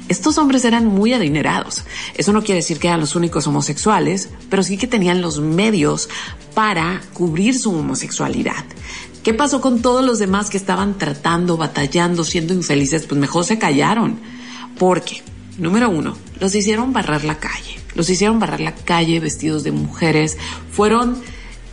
estos 0.09 0.39
hombres 0.39 0.65
eran 0.65 0.87
muy 0.87 1.13
adinerados. 1.13 1.85
Eso 2.17 2.33
no 2.33 2.43
quiere 2.43 2.61
decir 2.61 2.79
que 2.79 2.89
eran 2.89 3.01
los 3.01 3.17
únicos 3.17 3.47
homosexuales, 3.47 4.29
pero 4.49 4.63
sí 4.63 4.77
que 4.77 4.87
tenían 4.87 5.21
los 5.21 5.41
medios 5.41 6.09
para 6.55 7.01
cubrir 7.15 7.59
su 7.59 7.73
homosexualidad. 7.73 8.65
¿Qué 9.25 9.35
pasó 9.35 9.61
con 9.61 9.83
todos 9.83 10.05
los 10.05 10.19
demás 10.19 10.49
que 10.49 10.57
estaban 10.57 10.97
tratando, 10.97 11.57
batallando, 11.57 12.25
siendo 12.25 12.55
infelices? 12.55 13.07
Pues 13.07 13.21
mejor 13.21 13.45
se 13.45 13.59
callaron 13.59 14.19
porque, 14.81 15.21
número 15.59 15.91
uno, 15.91 16.17
los 16.41 16.55
hicieron 16.55 16.95
barrar 16.95 17.23
la 17.25 17.39
calle. 17.39 17.79
Los 17.95 18.09
hicieron 18.09 18.39
barrar 18.39 18.61
la 18.61 18.75
calle 18.75 19.21
vestidos 19.21 19.63
de 19.63 19.73
mujeres. 19.73 20.39
Fueron 20.73 21.21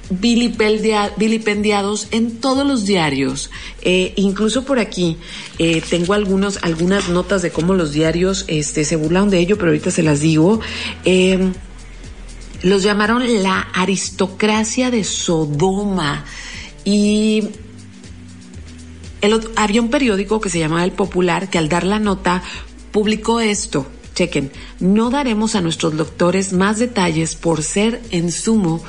vilipendiados 0.10 2.10
en 2.12 2.42
todos 2.42 2.68
los 2.68 2.86
diarios. 2.86 3.50
Eh, 3.82 4.12
incluso 4.18 4.66
por 4.66 4.78
aquí 4.78 5.16
eh, 5.58 5.82
tengo 5.90 6.16
algunos, 6.16 6.60
algunas 6.64 7.08
notas 7.08 7.42
de 7.42 7.50
cómo 7.50 7.76
los 7.76 7.94
diarios 7.94 8.44
este, 8.50 8.84
se 8.84 8.98
burlaron 8.98 9.30
de 9.30 9.40
ello, 9.40 9.58
pero 9.58 9.70
ahorita 9.70 9.90
se 9.90 10.04
las 10.04 10.20
digo. 10.20 10.60
Em, 11.06 11.54
los 12.62 12.84
llamaron 12.84 13.24
la 13.42 13.70
aristocracia 13.74 14.92
de 14.92 15.06
Sodoma. 15.06 16.26
Y 16.84 17.52
había 19.56 19.82
un 19.82 19.90
periódico 19.90 20.42
que 20.42 20.50
se 20.50 20.60
llamaba 20.60 20.84
El 20.84 20.92
Popular 20.92 21.50
que 21.50 21.58
al 21.58 21.70
dar 21.70 21.86
la 21.86 22.00
nota 22.00 22.44
publicó 22.92 23.40
esto. 23.40 23.86
Chequen, 24.16 24.52
no 24.80 25.12
daremos 25.12 25.56
a 25.56 25.62
nuestros 25.62 25.96
doctores 25.96 26.52
más 26.52 26.80
detalles 26.80 27.36
por 27.36 27.62
ser 27.62 28.02
en 28.10 28.32
sumo 28.32 28.84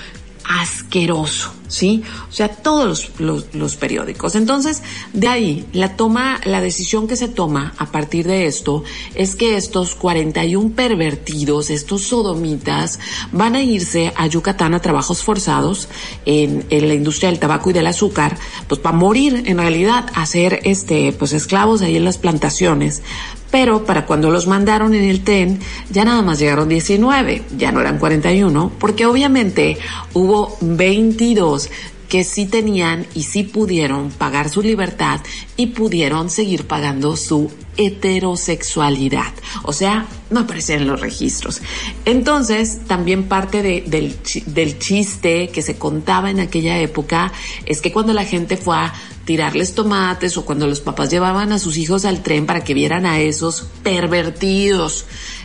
asqueroso, 0.48 1.52
¿sí? 1.68 2.02
O 2.30 2.32
sea, 2.32 2.48
todos 2.48 3.10
los, 3.18 3.76
periódicos. 3.76 4.34
Entonces, 4.34 4.82
de 5.12 5.28
ahí, 5.28 5.66
la 5.74 5.94
toma, 5.94 6.40
la 6.44 6.62
decisión 6.62 7.06
que 7.06 7.16
se 7.16 7.28
toma 7.28 7.74
a 7.76 7.92
partir 7.92 8.26
de 8.26 8.46
esto 8.46 8.82
es 9.14 9.36
que 9.36 9.58
estos 9.58 9.94
41 9.94 10.70
pervertidos, 10.74 11.68
estos 11.68 12.04
sodomitas, 12.04 12.98
van 13.30 13.56
a 13.56 13.62
irse 13.62 14.14
a 14.16 14.26
Yucatán 14.26 14.72
a 14.72 14.80
trabajos 14.80 15.22
forzados 15.22 15.88
en, 16.24 16.64
en 16.70 16.88
la 16.88 16.94
industria 16.94 17.28
del 17.28 17.38
tabaco 17.38 17.68
y 17.68 17.74
del 17.74 17.86
azúcar, 17.86 18.38
pues 18.66 18.80
para 18.80 18.96
morir, 18.96 19.42
en 19.44 19.58
realidad, 19.58 20.06
a 20.14 20.24
ser 20.24 20.60
este, 20.64 21.12
pues 21.12 21.34
esclavos 21.34 21.82
ahí 21.82 21.96
en 21.96 22.06
las 22.06 22.16
plantaciones, 22.16 23.02
pero 23.50 23.84
para 23.84 24.06
cuando 24.06 24.30
los 24.30 24.46
mandaron 24.46 24.94
en 24.94 25.04
el 25.04 25.22
TEN 25.24 25.60
ya 25.90 26.04
nada 26.04 26.22
más 26.22 26.38
llegaron 26.38 26.68
19, 26.68 27.42
ya 27.56 27.72
no 27.72 27.80
eran 27.80 27.98
41, 27.98 28.72
porque 28.78 29.06
obviamente 29.06 29.78
hubo 30.14 30.56
22 30.60 31.70
que 32.08 32.24
sí 32.24 32.46
tenían 32.46 33.06
y 33.14 33.24
sí 33.24 33.42
pudieron 33.42 34.10
pagar 34.10 34.48
su 34.48 34.62
libertad 34.62 35.20
y 35.56 35.68
pudieron 35.68 36.30
seguir 36.30 36.66
pagando 36.66 37.16
su 37.16 37.50
heterosexualidad. 37.76 39.32
O 39.62 39.72
sea, 39.72 40.06
no 40.30 40.40
aparecían 40.40 40.82
en 40.82 40.88
los 40.88 41.00
registros. 41.00 41.60
Entonces, 42.04 42.80
también 42.86 43.28
parte 43.28 43.62
del, 43.62 44.78
chiste 44.78 45.48
que 45.48 45.62
se 45.62 45.76
contaba 45.76 46.30
en 46.30 46.40
aquella 46.40 46.78
época 46.80 47.32
es 47.66 47.80
que 47.80 47.92
cuando 47.92 48.12
la 48.12 48.24
gente 48.24 48.56
fue 48.56 48.76
a 48.76 48.94
tirarles 49.24 49.74
tomates 49.74 50.36
o 50.38 50.44
cuando 50.44 50.66
los 50.66 50.80
papás 50.80 51.10
llevaban 51.10 51.52
a 51.52 51.58
sus 51.58 51.76
hijos 51.76 52.04
al 52.04 52.22
tren 52.22 52.46
para 52.46 52.64
que 52.64 52.74
vieran 52.74 53.04
a 53.04 53.20
esos 53.20 53.68
pervertidos, 53.82 55.04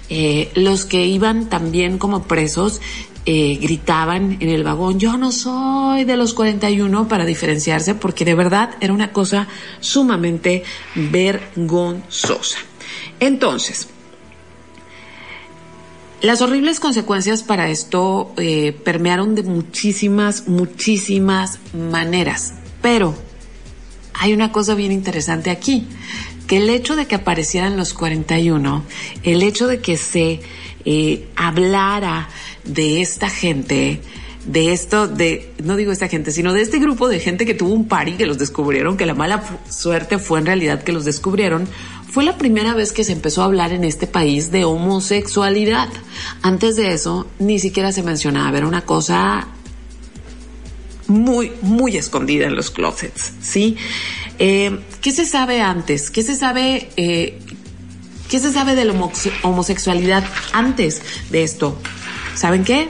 eh, 0.10 0.52
los 0.56 0.86
que 0.86 1.06
iban 1.06 1.50
también 1.50 1.98
como 1.98 2.24
presos 2.24 2.80
eh, 3.26 3.58
gritaban 3.62 4.38
en 4.40 4.50
el 4.50 4.64
vagón, 4.64 5.00
yo 5.00 5.18
no 5.18 5.32
soy 5.32 6.04
de 6.04 6.18
los 6.18 6.34
41 6.34 7.08
para 7.08 7.26
diferenciarse, 7.26 7.96
porque 7.96 8.26
de 8.26 8.36
verdad 8.36 8.72
era 8.82 8.94
una 8.94 9.14
cosa 9.14 9.48
sumamente 9.80 10.64
vergonzosa. 10.96 12.58
Entonces, 13.20 13.88
las 16.22 16.42
horribles 16.42 16.80
consecuencias 16.80 17.44
para 17.44 17.70
esto 17.70 18.34
eh, 18.38 18.72
permearon 18.84 19.36
de 19.36 19.44
muchísimas, 19.44 20.48
muchísimas 20.48 21.60
maneras. 21.74 22.54
Pero 22.82 23.16
hay 24.14 24.34
una 24.34 24.52
cosa 24.52 24.76
bien 24.76 24.92
interesante 24.92 25.50
aquí, 25.50 25.88
que 26.48 26.58
el 26.58 26.70
hecho 26.70 26.96
de 26.96 27.08
que 27.08 27.16
aparecieran 27.16 27.78
los 27.78 27.94
41, 27.94 28.84
el 29.24 29.44
hecho 29.44 29.68
de 29.68 29.80
que 29.80 29.98
se 29.98 30.42
eh, 30.86 31.28
hablara 31.36 32.30
de 32.64 33.02
esta 33.02 33.30
gente, 33.30 34.02
de 34.46 34.74
esto, 34.74 35.08
de, 35.08 35.52
no 35.64 35.76
digo 35.76 35.92
esta 35.92 36.08
gente, 36.08 36.32
sino 36.32 36.54
de 36.54 36.62
este 36.62 36.80
grupo 36.80 37.08
de 37.08 37.20
gente 37.20 37.46
que 37.46 37.54
tuvo 37.54 37.74
un 37.74 37.88
party, 37.88 38.14
que 38.14 38.26
los 38.26 38.38
descubrieron, 38.38 38.98
que 38.98 39.06
la 39.06 39.14
mala 39.14 39.44
suerte 39.70 40.18
fue 40.18 40.40
en 40.40 40.46
realidad 40.46 40.84
que 40.84 40.92
los 40.92 41.06
descubrieron, 41.06 41.68
fue 42.12 42.24
la 42.24 42.38
primera 42.38 42.76
vez 42.76 42.92
que 42.92 43.04
se 43.04 43.12
empezó 43.12 43.42
a 43.42 43.46
hablar 43.46 43.74
en 43.74 43.84
este 43.84 44.06
país 44.06 44.52
de 44.52 44.66
homosexualidad. 44.66 45.90
Antes 46.42 46.76
de 46.76 46.94
eso, 46.94 47.26
ni 47.40 47.58
siquiera 47.58 47.92
se 47.92 48.04
mencionaba, 48.04 48.58
era 48.58 48.68
una 48.68 48.82
cosa 48.82 49.48
muy, 51.08 51.52
muy 51.62 51.98
escondida 51.98 52.46
en 52.46 52.56
los 52.56 52.70
closets, 52.70 53.34
¿sí? 53.42 53.78
Eh, 54.40 54.80
¿Qué 55.02 55.12
se 55.12 55.26
sabe 55.26 55.62
antes? 55.62 56.12
¿Qué 56.12 56.24
se 56.24 56.36
sabe, 56.36 56.90
eh, 56.98 57.40
qué 58.30 58.40
se 58.40 58.52
sabe 58.52 58.76
de 58.76 58.86
la 58.86 58.94
homosexualidad 59.44 60.24
antes 60.54 61.02
de 61.30 61.44
esto? 61.44 61.78
¿Saben 62.36 62.64
qué? 62.64 62.90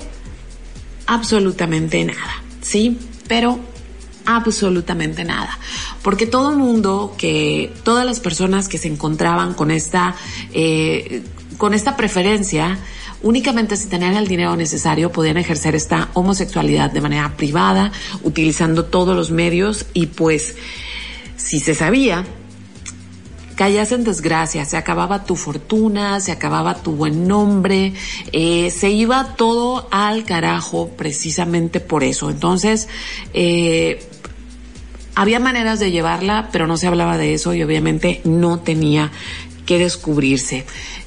Absolutamente 1.05 2.03
nada, 2.03 2.43
¿sí? 2.61 2.97
Pero 3.27 3.59
absolutamente 4.25 5.23
nada. 5.23 5.57
Porque 6.01 6.25
todo 6.25 6.51
el 6.51 6.57
mundo 6.57 7.15
que, 7.17 7.73
todas 7.83 8.05
las 8.05 8.19
personas 8.19 8.67
que 8.67 8.77
se 8.77 8.87
encontraban 8.87 9.53
con 9.53 9.71
esta, 9.71 10.15
eh, 10.53 11.23
con 11.57 11.73
esta 11.73 11.97
preferencia, 11.97 12.79
únicamente 13.21 13.77
si 13.77 13.87
tenían 13.87 14.15
el 14.15 14.27
dinero 14.27 14.55
necesario 14.55 15.11
podían 15.11 15.37
ejercer 15.37 15.75
esta 15.75 16.09
homosexualidad 16.13 16.91
de 16.91 17.01
manera 17.01 17.35
privada, 17.37 17.91
utilizando 18.23 18.85
todos 18.85 19.15
los 19.15 19.31
medios 19.31 19.85
y 19.93 20.07
pues 20.07 20.55
si 21.37 21.59
se 21.59 21.75
sabía 21.75 22.25
caías 23.63 23.93
en 23.93 24.03
desgracia, 24.03 24.65
se 24.65 24.75
acababa 24.75 25.23
tu 25.23 25.37
fortuna, 25.37 26.19
se 26.19 26.33
acababa 26.33 26.75
tu 26.83 26.97
buen 26.97 27.29
nombre, 27.29 27.93
eh, 28.33 28.69
se 28.71 28.89
iba 28.89 29.37
todo 29.37 29.87
al 29.89 30.25
carajo 30.25 30.89
precisamente 30.97 31.79
por 31.79 32.03
eso. 32.03 32.29
Entonces, 32.29 32.89
eh, 33.33 34.05
había 35.15 35.39
maneras 35.39 35.79
de 35.79 35.91
llevarla, 35.91 36.49
pero 36.51 36.67
no 36.67 36.75
se 36.75 36.87
hablaba 36.87 37.17
de 37.17 37.35
eso 37.35 37.53
y 37.53 37.63
obviamente 37.63 38.19
no 38.25 38.59
tenía 38.59 39.13
que 39.65 39.79
descubrirse. 39.79 40.65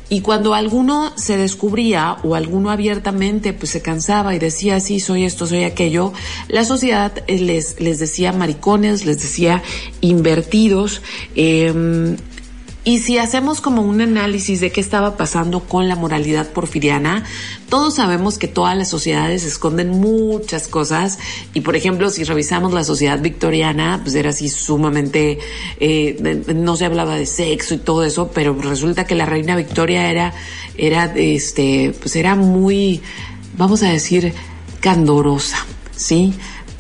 Y 0.09 0.23
cuando 0.23 0.55
alguno 0.55 1.13
se 1.19 1.37
descubría 1.37 2.17
o 2.23 2.37
alguno 2.37 2.71
abiertamente 2.71 3.53
pues 3.53 3.73
se 3.73 3.83
cansaba 3.83 4.35
y 4.35 4.39
decía, 4.39 4.81
sí, 4.81 4.99
soy 4.99 5.25
esto, 5.25 5.47
soy 5.47 5.65
aquello, 5.65 6.15
la 6.49 6.65
sociedad 6.65 7.13
les, 7.29 7.81
les 7.81 7.99
decía 7.99 8.33
maricones, 8.33 9.05
les 9.05 9.21
decía 9.21 9.63
invertidos, 10.01 11.03
eh, 11.35 12.17
y 12.87 13.01
si 13.01 13.19
hacemos 13.19 13.61
como 13.61 13.83
un 13.83 14.01
análisis 14.01 14.61
de 14.61 14.71
qué 14.71 14.81
estaba 14.81 15.17
pasando 15.17 15.59
con 15.59 15.89
la 15.89 15.97
moralidad 15.97 16.53
porfiriana, 16.53 17.25
todos 17.69 17.97
sabemos 17.97 18.39
que 18.39 18.47
todas 18.47 18.77
las 18.77 18.89
sociedades 18.89 19.43
esconden 19.43 19.91
muchas 19.91 20.69
cosas 20.69 21.19
y 21.53 21.63
por 21.63 21.75
ejemplo 21.75 22.11
si 22.11 22.23
revisamos 22.23 22.73
la 22.73 22.85
sociedad 22.85 23.21
victoriana, 23.21 23.99
pues 24.05 24.15
era 24.15 24.31
así 24.31 24.49
sumamente, 24.49 25.41
eh, 25.81 26.45
no 26.55 26.77
se 26.77 26.85
hablaba 26.85 27.17
de 27.17 27.27
sexo 27.27 27.75
y 27.75 27.79
todo 27.79 28.05
eso, 28.05 28.31
pero 28.33 28.55
resulta 28.55 29.05
que 29.05 29.17
la 29.17 29.27
reina 29.27 29.57
Victoria 29.57 30.09
era, 30.09 30.33
era, 30.79 31.13
este, 31.17 31.93
pues 32.01 32.15
era 32.15 32.37
muy, 32.37 33.03
vamos 33.59 33.83
a 33.83 33.91
decir, 33.91 34.33
candorosa, 34.79 35.59
¿sí? 35.97 36.35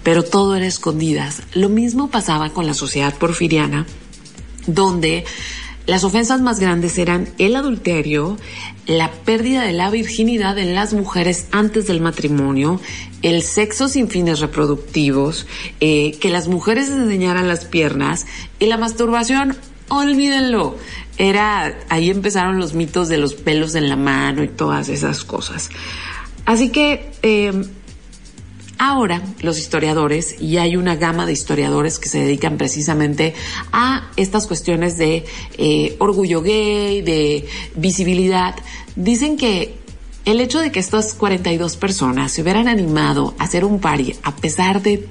Pero 0.05 0.23
todo 0.23 0.55
era 0.55 0.67
escondidas. 0.69 1.43
Lo 1.53 1.69
mismo 1.69 2.11
pasaba 2.11 2.51
con 2.51 2.65
la 2.65 2.75
sociedad 2.75 3.13
porfiriana, 3.13 3.87
donde 4.69 5.25
las 5.87 6.03
ofensas 6.03 6.41
más 6.41 6.59
grandes 6.59 6.99
eran 6.99 7.29
el 7.39 7.55
adulterio, 7.55 8.37
la 8.87 9.13
pérdida 9.13 9.63
de 9.63 9.73
la 9.73 9.89
virginidad 9.91 10.59
en 10.59 10.75
las 10.75 10.93
mujeres 10.93 11.47
antes 11.53 11.87
del 11.87 12.01
matrimonio, 12.01 12.81
el 13.23 13.43
sexo 13.43 13.89
sin 13.89 14.09
fines 14.09 14.41
reproductivos, 14.41 15.47
eh, 15.81 16.19
que 16.21 16.29
las 16.29 16.49
mujeres 16.49 16.89
enseñaran 16.89 17.47
las 17.47 17.65
piernas 17.65 18.27
y 18.59 18.67
la 18.67 18.77
masturbación, 18.77 19.57
olvídenlo. 19.89 20.77
Era, 21.19 21.79
ahí 21.89 22.11
empezaron 22.11 22.59
los 22.59 22.75
mitos 22.75 23.09
de 23.09 23.19
los 23.19 23.35
pelos 23.35 23.75
en 23.75 23.89
la 23.89 23.97
mano 23.97 24.43
y 24.43 24.49
todas 24.49 24.89
esas 24.89 25.25
cosas. 25.25 25.71
Así 26.45 26.71
que, 26.71 27.11
eh, 27.23 27.65
Ahora, 28.79 29.23
los 29.41 29.59
historiadores, 29.59 30.41
y 30.41 30.59
hay 30.59 30.77
una 30.77 30.97
gama 30.97 31.25
de 31.25 31.33
historiadores 31.33 31.99
que 31.99 32.11
se 32.11 32.19
dedican 32.21 32.59
precisamente 32.59 33.35
a 33.73 34.11
estas 34.17 34.47
cuestiones 34.47 34.99
de 34.99 35.25
eh, 35.57 35.97
orgullo 35.99 36.43
gay, 36.43 37.01
de 37.01 37.49
visibilidad, 37.75 38.55
dicen 38.95 39.39
que 39.39 39.77
el 40.27 40.41
hecho 40.41 40.59
de 40.59 40.73
que 40.73 40.81
estas 40.81 41.15
42 41.15 41.77
personas 41.77 42.33
se 42.33 42.43
hubieran 42.43 42.69
animado 42.69 43.35
a 43.39 43.45
hacer 43.45 43.65
un 43.65 43.81
party 43.81 44.15
a 44.23 44.37
pesar 44.37 44.83
de 44.83 45.09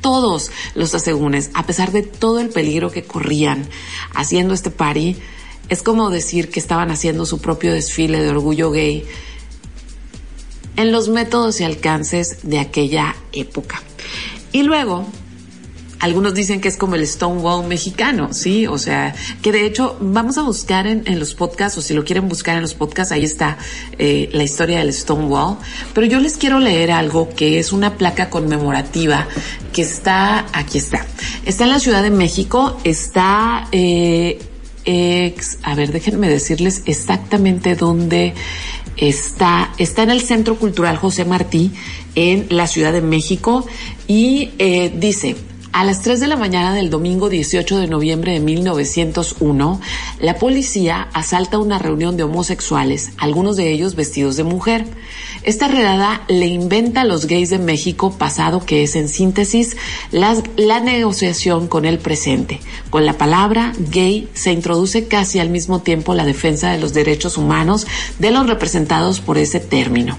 todos 0.00 0.50
los 0.74 0.94
asegúnes, 0.94 1.50
a 1.54 1.64
pesar 1.64 1.90
de 1.90 2.02
todo 2.02 2.38
el 2.38 2.50
peligro 2.50 2.90
que 2.90 3.02
corrían 3.02 3.66
haciendo 4.14 4.54
este 4.54 4.70
party, 4.70 5.16
es 5.68 5.82
como 5.82 6.10
decir 6.10 6.50
que 6.50 6.60
estaban 6.60 6.90
haciendo 6.90 7.24
su 7.24 7.40
propio 7.40 7.72
desfile 7.72 8.20
de 8.20 8.28
orgullo 8.28 8.70
gay 8.70 9.06
en 10.76 10.92
los 10.92 11.08
métodos 11.08 11.60
y 11.60 11.64
alcances 11.64 12.38
de 12.42 12.58
aquella 12.58 13.16
época. 13.32 13.82
Y 14.52 14.62
luego, 14.62 15.06
algunos 16.02 16.34
dicen 16.34 16.60
que 16.60 16.66
es 16.66 16.76
como 16.76 16.96
el 16.96 17.06
Stonewall 17.06 17.66
mexicano, 17.68 18.34
¿sí? 18.34 18.66
O 18.66 18.76
sea, 18.76 19.14
que 19.40 19.52
de 19.52 19.64
hecho 19.64 19.96
vamos 20.00 20.36
a 20.36 20.42
buscar 20.42 20.88
en, 20.88 21.18
los 21.18 21.34
podcasts, 21.34 21.78
o 21.78 21.80
si 21.80 21.94
lo 21.94 22.04
quieren 22.04 22.28
buscar 22.28 22.56
en 22.56 22.62
los 22.62 22.74
podcasts, 22.74 23.12
ahí 23.12 23.24
está 23.24 23.56
eh, 23.98 24.28
la 24.32 24.42
historia 24.42 24.80
del 24.80 24.92
Stonewall. 24.92 25.58
Pero 25.94 26.06
yo 26.08 26.18
les 26.18 26.36
quiero 26.36 26.58
leer 26.58 26.90
algo 26.90 27.28
que 27.30 27.60
es 27.60 27.72
una 27.72 27.96
placa 27.96 28.30
conmemorativa 28.30 29.28
que 29.72 29.82
está, 29.82 30.46
aquí 30.52 30.78
está. 30.78 31.06
Está 31.46 31.64
en 31.64 31.70
la 31.70 31.78
Ciudad 31.78 32.02
de 32.02 32.10
México, 32.10 32.76
está, 32.82 33.68
eh, 33.70 34.40
a 35.62 35.74
ver, 35.76 35.92
déjenme 35.92 36.28
decirles 36.28 36.82
exactamente 36.86 37.76
dónde 37.76 38.34
está, 38.96 39.71
está 39.82 40.02
en 40.02 40.10
el 40.10 40.20
Centro 40.20 40.56
Cultural 40.56 40.96
José 40.96 41.24
Martí 41.24 41.72
en 42.14 42.46
la 42.50 42.66
Ciudad 42.66 42.92
de 42.92 43.02
México 43.02 43.66
y 44.06 44.50
eh, 44.58 44.92
dice, 44.94 45.36
a 45.72 45.84
las 45.84 46.02
3 46.02 46.20
de 46.20 46.26
la 46.26 46.36
mañana 46.36 46.74
del 46.74 46.90
domingo 46.90 47.30
18 47.30 47.78
de 47.78 47.86
noviembre 47.86 48.32
de 48.32 48.40
1901, 48.40 49.80
la 50.20 50.36
policía 50.36 51.08
asalta 51.14 51.58
una 51.58 51.78
reunión 51.78 52.16
de 52.16 52.24
homosexuales, 52.24 53.12
algunos 53.16 53.56
de 53.56 53.72
ellos 53.72 53.94
vestidos 53.94 54.36
de 54.36 54.44
mujer. 54.44 54.84
Esta 55.42 55.68
redada 55.68 56.24
le 56.28 56.46
inventa 56.46 57.00
a 57.00 57.04
los 57.04 57.26
gays 57.26 57.50
de 57.50 57.58
México 57.58 58.12
pasado 58.12 58.64
que 58.64 58.82
es 58.82 58.96
en 58.96 59.08
síntesis 59.08 59.76
la 60.10 60.80
negociación 60.80 61.68
con 61.68 61.86
el 61.86 61.98
presente. 61.98 62.60
Con 62.90 63.06
la 63.06 63.14
palabra 63.14 63.72
gay 63.78 64.28
se 64.34 64.52
introduce 64.52 65.08
casi 65.08 65.38
al 65.38 65.48
mismo 65.48 65.80
tiempo 65.80 66.14
la 66.14 66.26
defensa 66.26 66.70
de 66.70 66.78
los 66.78 66.92
derechos 66.92 67.38
humanos 67.38 67.86
de 68.18 68.30
los 68.30 68.46
representados 68.46 69.20
por 69.20 69.38
ese 69.38 69.58
término. 69.58 70.18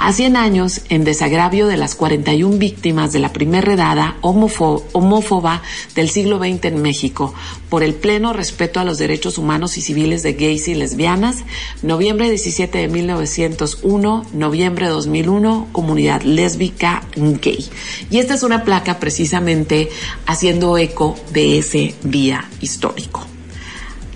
A 0.00 0.12
100 0.12 0.36
años, 0.36 0.82
en 0.90 1.02
desagravio 1.02 1.66
de 1.66 1.76
las 1.76 1.96
41 1.96 2.56
víctimas 2.56 3.12
de 3.12 3.18
la 3.18 3.32
primera 3.32 3.66
redada 3.66 4.16
homófoba 4.20 5.60
del 5.96 6.08
siglo 6.08 6.38
XX 6.38 6.66
en 6.66 6.82
México, 6.82 7.34
por 7.68 7.82
el 7.82 7.94
pleno 7.94 8.32
respeto 8.32 8.78
a 8.78 8.84
los 8.84 8.98
derechos 8.98 9.38
humanos 9.38 9.76
y 9.76 9.82
civiles 9.82 10.22
de 10.22 10.34
gays 10.34 10.68
y 10.68 10.76
lesbianas, 10.76 11.38
noviembre 11.82 12.30
17 12.30 12.78
de 12.78 12.86
1901, 12.86 14.26
noviembre 14.34 14.86
2001, 14.86 15.68
comunidad 15.72 16.22
lésbica 16.22 17.02
gay. 17.16 17.66
Y 18.08 18.18
esta 18.18 18.34
es 18.34 18.44
una 18.44 18.62
placa 18.62 19.00
precisamente 19.00 19.88
haciendo 20.26 20.78
eco 20.78 21.16
de 21.32 21.58
ese 21.58 21.96
día 22.04 22.48
histórico. 22.60 23.26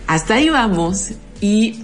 Hasta 0.06 0.34
ahí 0.34 0.48
vamos 0.48 1.10
y 1.40 1.80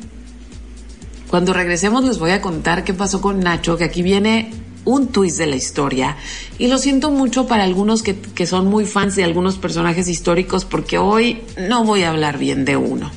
cuando 1.29 1.53
regresemos 1.53 2.05
les 2.05 2.19
voy 2.19 2.31
a 2.31 2.41
contar 2.41 2.85
qué 2.85 2.95
pasó 2.95 3.21
con 3.21 3.41
Nacho, 3.41 3.77
que 3.77 3.85
aquí 3.85 4.03
viene 4.03 4.51
un 4.85 5.09
twist 5.09 5.37
de 5.37 5.47
la 5.47 5.57
historia. 5.57 6.17
Y 6.59 6.69
lo 6.69 6.79
siento 6.79 7.11
mucho 7.11 7.47
para 7.47 7.65
algunos 7.65 8.03
que, 8.03 8.47
son 8.47 8.67
muy 8.67 8.87
fans 8.87 9.17
de 9.17 9.25
algunos 9.25 9.59
personajes 9.59 10.09
históricos 10.09 10.65
porque 10.65 10.97
hoy 10.97 11.43
no 11.69 11.85
voy 11.85 12.05
a 12.05 12.11
hablar 12.11 12.39
bien 12.39 12.65
de 12.65 12.77
uno. 12.77 13.11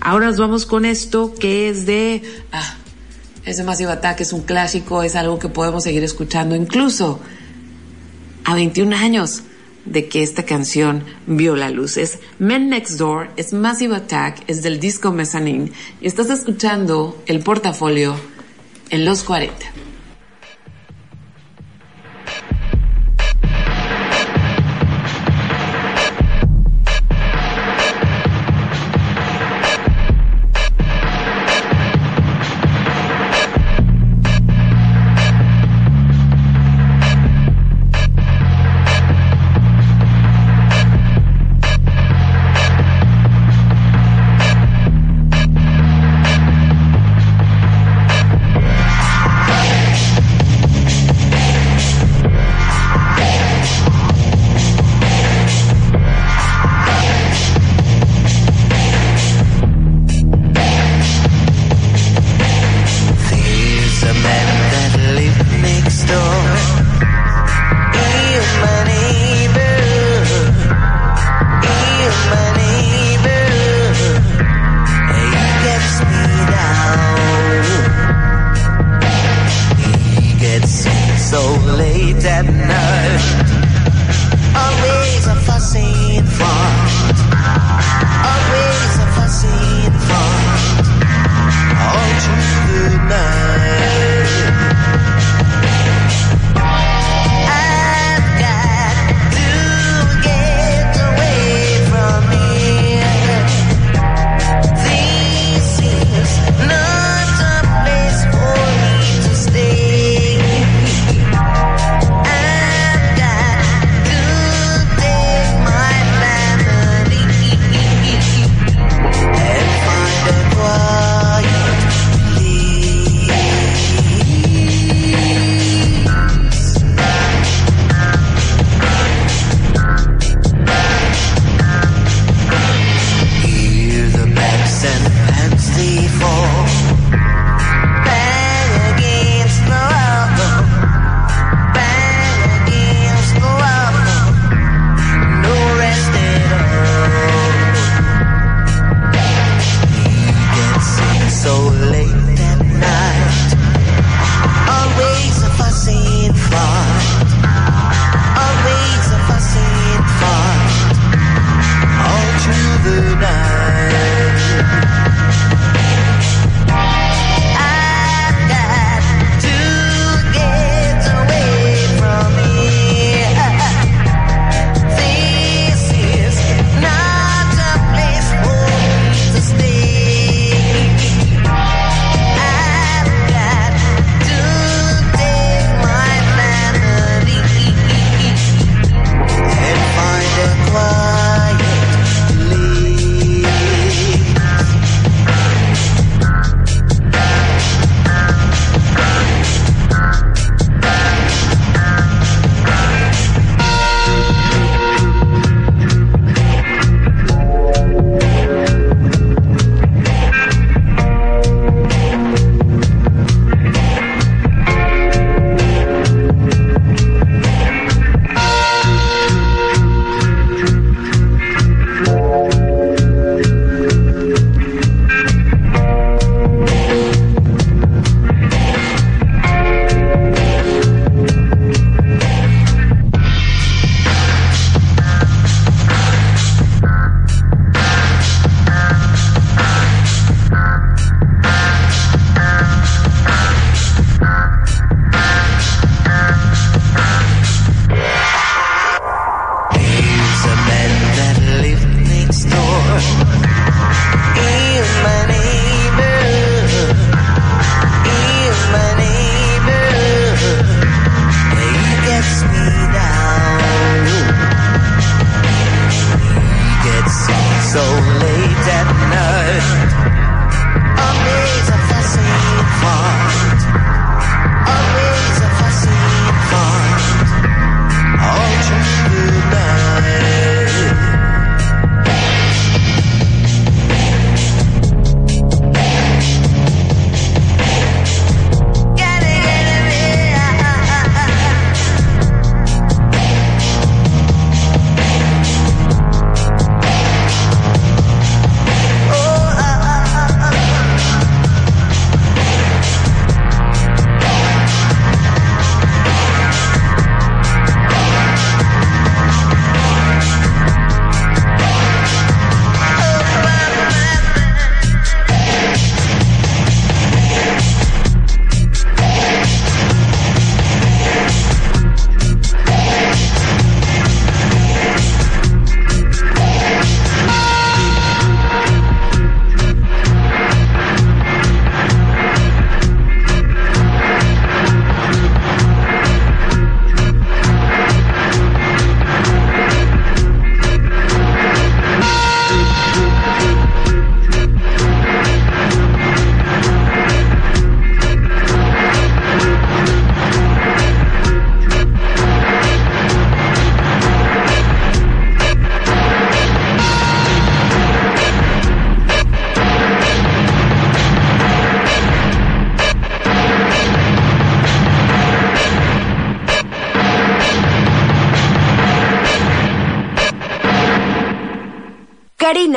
Ahora 0.00 0.26
nos 0.26 0.38
vamos 0.38 0.66
con 0.66 0.84
esto 0.84 1.34
que 1.34 1.68
es 1.68 1.86
de... 1.86 2.22
Ah, 2.52 2.76
es 3.44 3.56
de 3.56 3.64
Massive 3.64 3.92
Attack, 3.92 4.20
es 4.20 4.32
un 4.32 4.42
clásico, 4.42 5.02
es 5.02 5.14
algo 5.14 5.38
que 5.38 5.48
podemos 5.48 5.84
seguir 5.84 6.02
escuchando 6.02 6.56
incluso 6.56 7.20
a 8.44 8.54
21 8.54 8.94
años 8.96 9.42
de 9.86 10.08
que 10.08 10.22
esta 10.22 10.44
canción 10.44 11.04
vio 11.26 11.56
la 11.56 11.70
luz. 11.70 11.96
Es 11.96 12.18
Men 12.38 12.68
Next 12.68 12.98
Door, 12.98 13.30
es 13.36 13.52
Massive 13.52 13.96
Attack, 13.96 14.42
es 14.46 14.62
del 14.62 14.78
disco 14.80 15.12
Mezzanine 15.12 15.72
y 16.00 16.06
estás 16.06 16.30
escuchando 16.30 17.22
el 17.26 17.40
portafolio 17.40 18.14
en 18.90 19.04
los 19.04 19.22
40. 19.22 19.75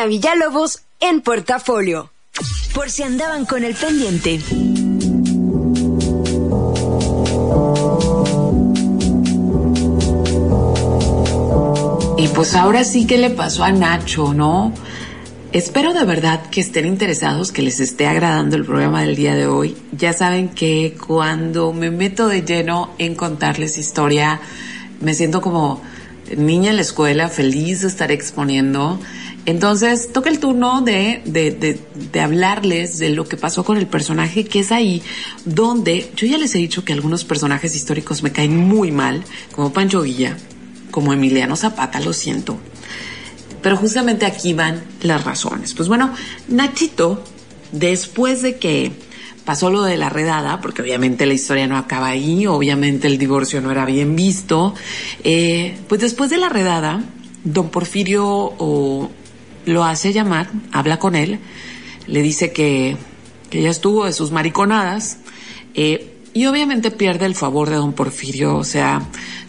Villalobos 0.05 0.81
en 0.99 1.21
portafolio. 1.21 2.11
Por 2.73 2.89
si 2.89 3.03
andaban 3.03 3.45
con 3.45 3.63
el 3.63 3.75
pendiente. 3.75 4.39
Y 12.17 12.27
pues 12.29 12.53
ahora 12.55 12.83
sí 12.83 13.07
que 13.07 13.17
le 13.17 13.29
pasó 13.29 13.63
a 13.63 13.71
Nacho, 13.71 14.33
¿no? 14.33 14.73
Espero 15.51 15.93
de 15.93 16.03
verdad 16.03 16.47
que 16.51 16.61
estén 16.61 16.85
interesados, 16.85 17.51
que 17.51 17.61
les 17.61 17.79
esté 17.79 18.05
agradando 18.05 18.55
el 18.55 18.65
programa 18.65 19.01
del 19.01 19.15
día 19.15 19.33
de 19.35 19.47
hoy. 19.47 19.75
Ya 19.91 20.13
saben 20.13 20.49
que 20.49 20.95
cuando 21.07 21.73
me 21.73 21.89
meto 21.89 22.27
de 22.27 22.43
lleno 22.43 22.91
en 22.99 23.15
contarles 23.15 23.77
historia, 23.77 24.41
me 25.01 25.13
siento 25.13 25.41
como 25.41 25.81
niña 26.37 26.69
en 26.69 26.75
la 26.75 26.81
escuela, 26.83 27.29
feliz 27.29 27.81
de 27.81 27.87
estar 27.87 28.11
exponiendo. 28.11 28.99
Entonces, 29.49 30.11
toca 30.13 30.29
el 30.29 30.39
turno 30.39 30.81
de, 30.81 31.23
de, 31.25 31.49
de, 31.49 32.21
hablarles 32.21 32.99
de 32.99 33.09
lo 33.09 33.27
que 33.27 33.35
pasó 33.35 33.65
con 33.65 33.77
el 33.77 33.87
personaje, 33.87 34.45
que 34.45 34.59
es 34.59 34.71
ahí 34.71 35.01
donde 35.43 36.11
yo 36.15 36.27
ya 36.27 36.37
les 36.37 36.53
he 36.53 36.59
dicho 36.59 36.85
que 36.85 36.93
algunos 36.93 37.23
personajes 37.23 37.75
históricos 37.75 38.21
me 38.21 38.31
caen 38.31 38.55
muy 38.55 38.91
mal, 38.91 39.23
como 39.51 39.73
Pancho 39.73 40.01
Villa, 40.01 40.37
como 40.91 41.13
Emiliano 41.13 41.55
Zapata, 41.55 41.99
lo 41.99 42.13
siento. 42.13 42.59
Pero 43.63 43.75
justamente 43.75 44.27
aquí 44.27 44.53
van 44.53 44.83
las 45.01 45.23
razones. 45.23 45.73
Pues 45.73 45.87
bueno, 45.89 46.13
Nachito, 46.47 47.23
después 47.71 48.43
de 48.43 48.57
que 48.57 48.91
pasó 49.45 49.71
lo 49.71 49.81
de 49.81 49.97
la 49.97 50.09
redada, 50.09 50.61
porque 50.61 50.83
obviamente 50.83 51.25
la 51.25 51.33
historia 51.33 51.65
no 51.65 51.75
acaba 51.75 52.09
ahí, 52.09 52.45
obviamente 52.45 53.07
el 53.07 53.17
divorcio 53.17 53.61
no 53.61 53.71
era 53.71 53.85
bien 53.85 54.15
visto, 54.15 54.75
eh, 55.23 55.75
pues 55.87 56.01
después 56.01 56.29
de 56.29 56.37
la 56.37 56.49
redada, 56.49 57.03
don 57.43 57.69
Porfirio 57.69 58.27
o, 58.27 59.09
lo 59.69 59.83
hace 59.83 60.13
llamar, 60.13 60.49
habla 60.71 60.99
con 60.99 61.15
él, 61.15 61.39
le 62.07 62.21
dice 62.21 62.51
que, 62.51 62.97
que 63.49 63.61
ya 63.61 63.69
estuvo 63.69 64.05
de 64.05 64.13
sus 64.13 64.31
mariconadas, 64.31 65.19
eh, 65.75 66.15
y 66.33 66.45
obviamente 66.45 66.91
pierde 66.91 67.25
el 67.25 67.35
favor 67.35 67.69
de 67.69 67.75
don 67.75 67.93
Porfirio, 67.93 68.55
o 68.55 68.63
sea, 68.63 69.01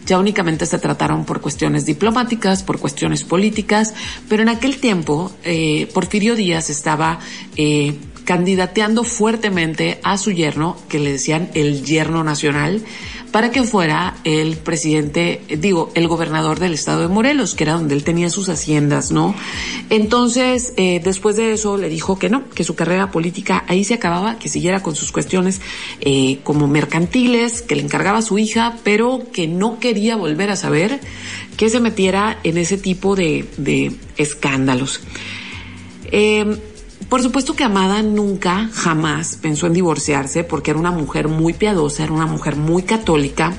ya 0.05 0.17
únicamente 0.17 0.65
se 0.65 0.79
trataron 0.79 1.25
por 1.25 1.41
cuestiones 1.41 1.85
diplomáticas, 1.85 2.63
por 2.63 2.79
cuestiones 2.79 3.23
políticas, 3.23 3.93
pero 4.27 4.41
en 4.41 4.49
aquel 4.49 4.77
tiempo 4.77 5.31
eh, 5.43 5.87
Porfirio 5.93 6.35
Díaz 6.35 6.69
estaba 6.69 7.19
eh, 7.55 7.95
candidateando 8.25 9.03
fuertemente 9.03 9.99
a 10.03 10.17
su 10.17 10.31
yerno, 10.31 10.77
que 10.89 10.99
le 10.99 11.11
decían 11.11 11.49
el 11.53 11.83
yerno 11.83 12.23
nacional, 12.23 12.81
para 13.31 13.49
que 13.51 13.63
fuera 13.63 14.17
el 14.25 14.57
presidente, 14.57 15.41
digo, 15.57 15.91
el 15.95 16.07
gobernador 16.07 16.59
del 16.59 16.73
estado 16.73 17.01
de 17.01 17.07
Morelos, 17.07 17.55
que 17.55 17.63
era 17.63 17.73
donde 17.73 17.95
él 17.95 18.03
tenía 18.03 18.29
sus 18.29 18.49
haciendas, 18.49 19.11
¿no? 19.11 19.33
Entonces, 19.89 20.73
eh, 20.75 20.99
después 21.03 21.37
de 21.37 21.53
eso 21.53 21.77
le 21.77 21.87
dijo 21.87 22.19
que 22.19 22.29
no, 22.29 22.49
que 22.49 22.63
su 22.63 22.75
carrera 22.75 23.09
política 23.09 23.63
ahí 23.67 23.85
se 23.85 23.93
acababa, 23.93 24.37
que 24.37 24.49
siguiera 24.49 24.83
con 24.83 24.95
sus 24.95 25.11
cuestiones 25.11 25.61
eh, 26.01 26.39
como 26.43 26.67
mercantiles, 26.67 27.61
que 27.61 27.75
le 27.75 27.83
encargaba 27.83 28.19
a 28.19 28.21
su 28.21 28.37
hija, 28.37 28.75
pero 28.83 29.21
que 29.31 29.47
no 29.47 29.79
quería 29.79 30.17
volver 30.17 30.51
a 30.51 30.57
saber 30.57 30.99
que 31.55 31.69
se 31.69 31.79
metiera 31.79 32.39
en 32.43 32.57
ese 32.57 32.77
tipo 32.77 33.15
de, 33.15 33.45
de 33.57 33.93
escándalos. 34.17 34.99
Eh, 36.11 36.57
por 37.11 37.21
supuesto 37.21 37.57
que 37.57 37.65
Amada 37.65 38.01
nunca, 38.03 38.69
jamás 38.71 39.35
pensó 39.35 39.67
en 39.67 39.73
divorciarse 39.73 40.45
porque 40.45 40.71
era 40.71 40.79
una 40.79 40.91
mujer 40.91 41.27
muy 41.27 41.51
piadosa, 41.51 42.05
era 42.05 42.13
una 42.13 42.25
mujer 42.25 42.55
muy 42.55 42.83
católica 42.83 43.53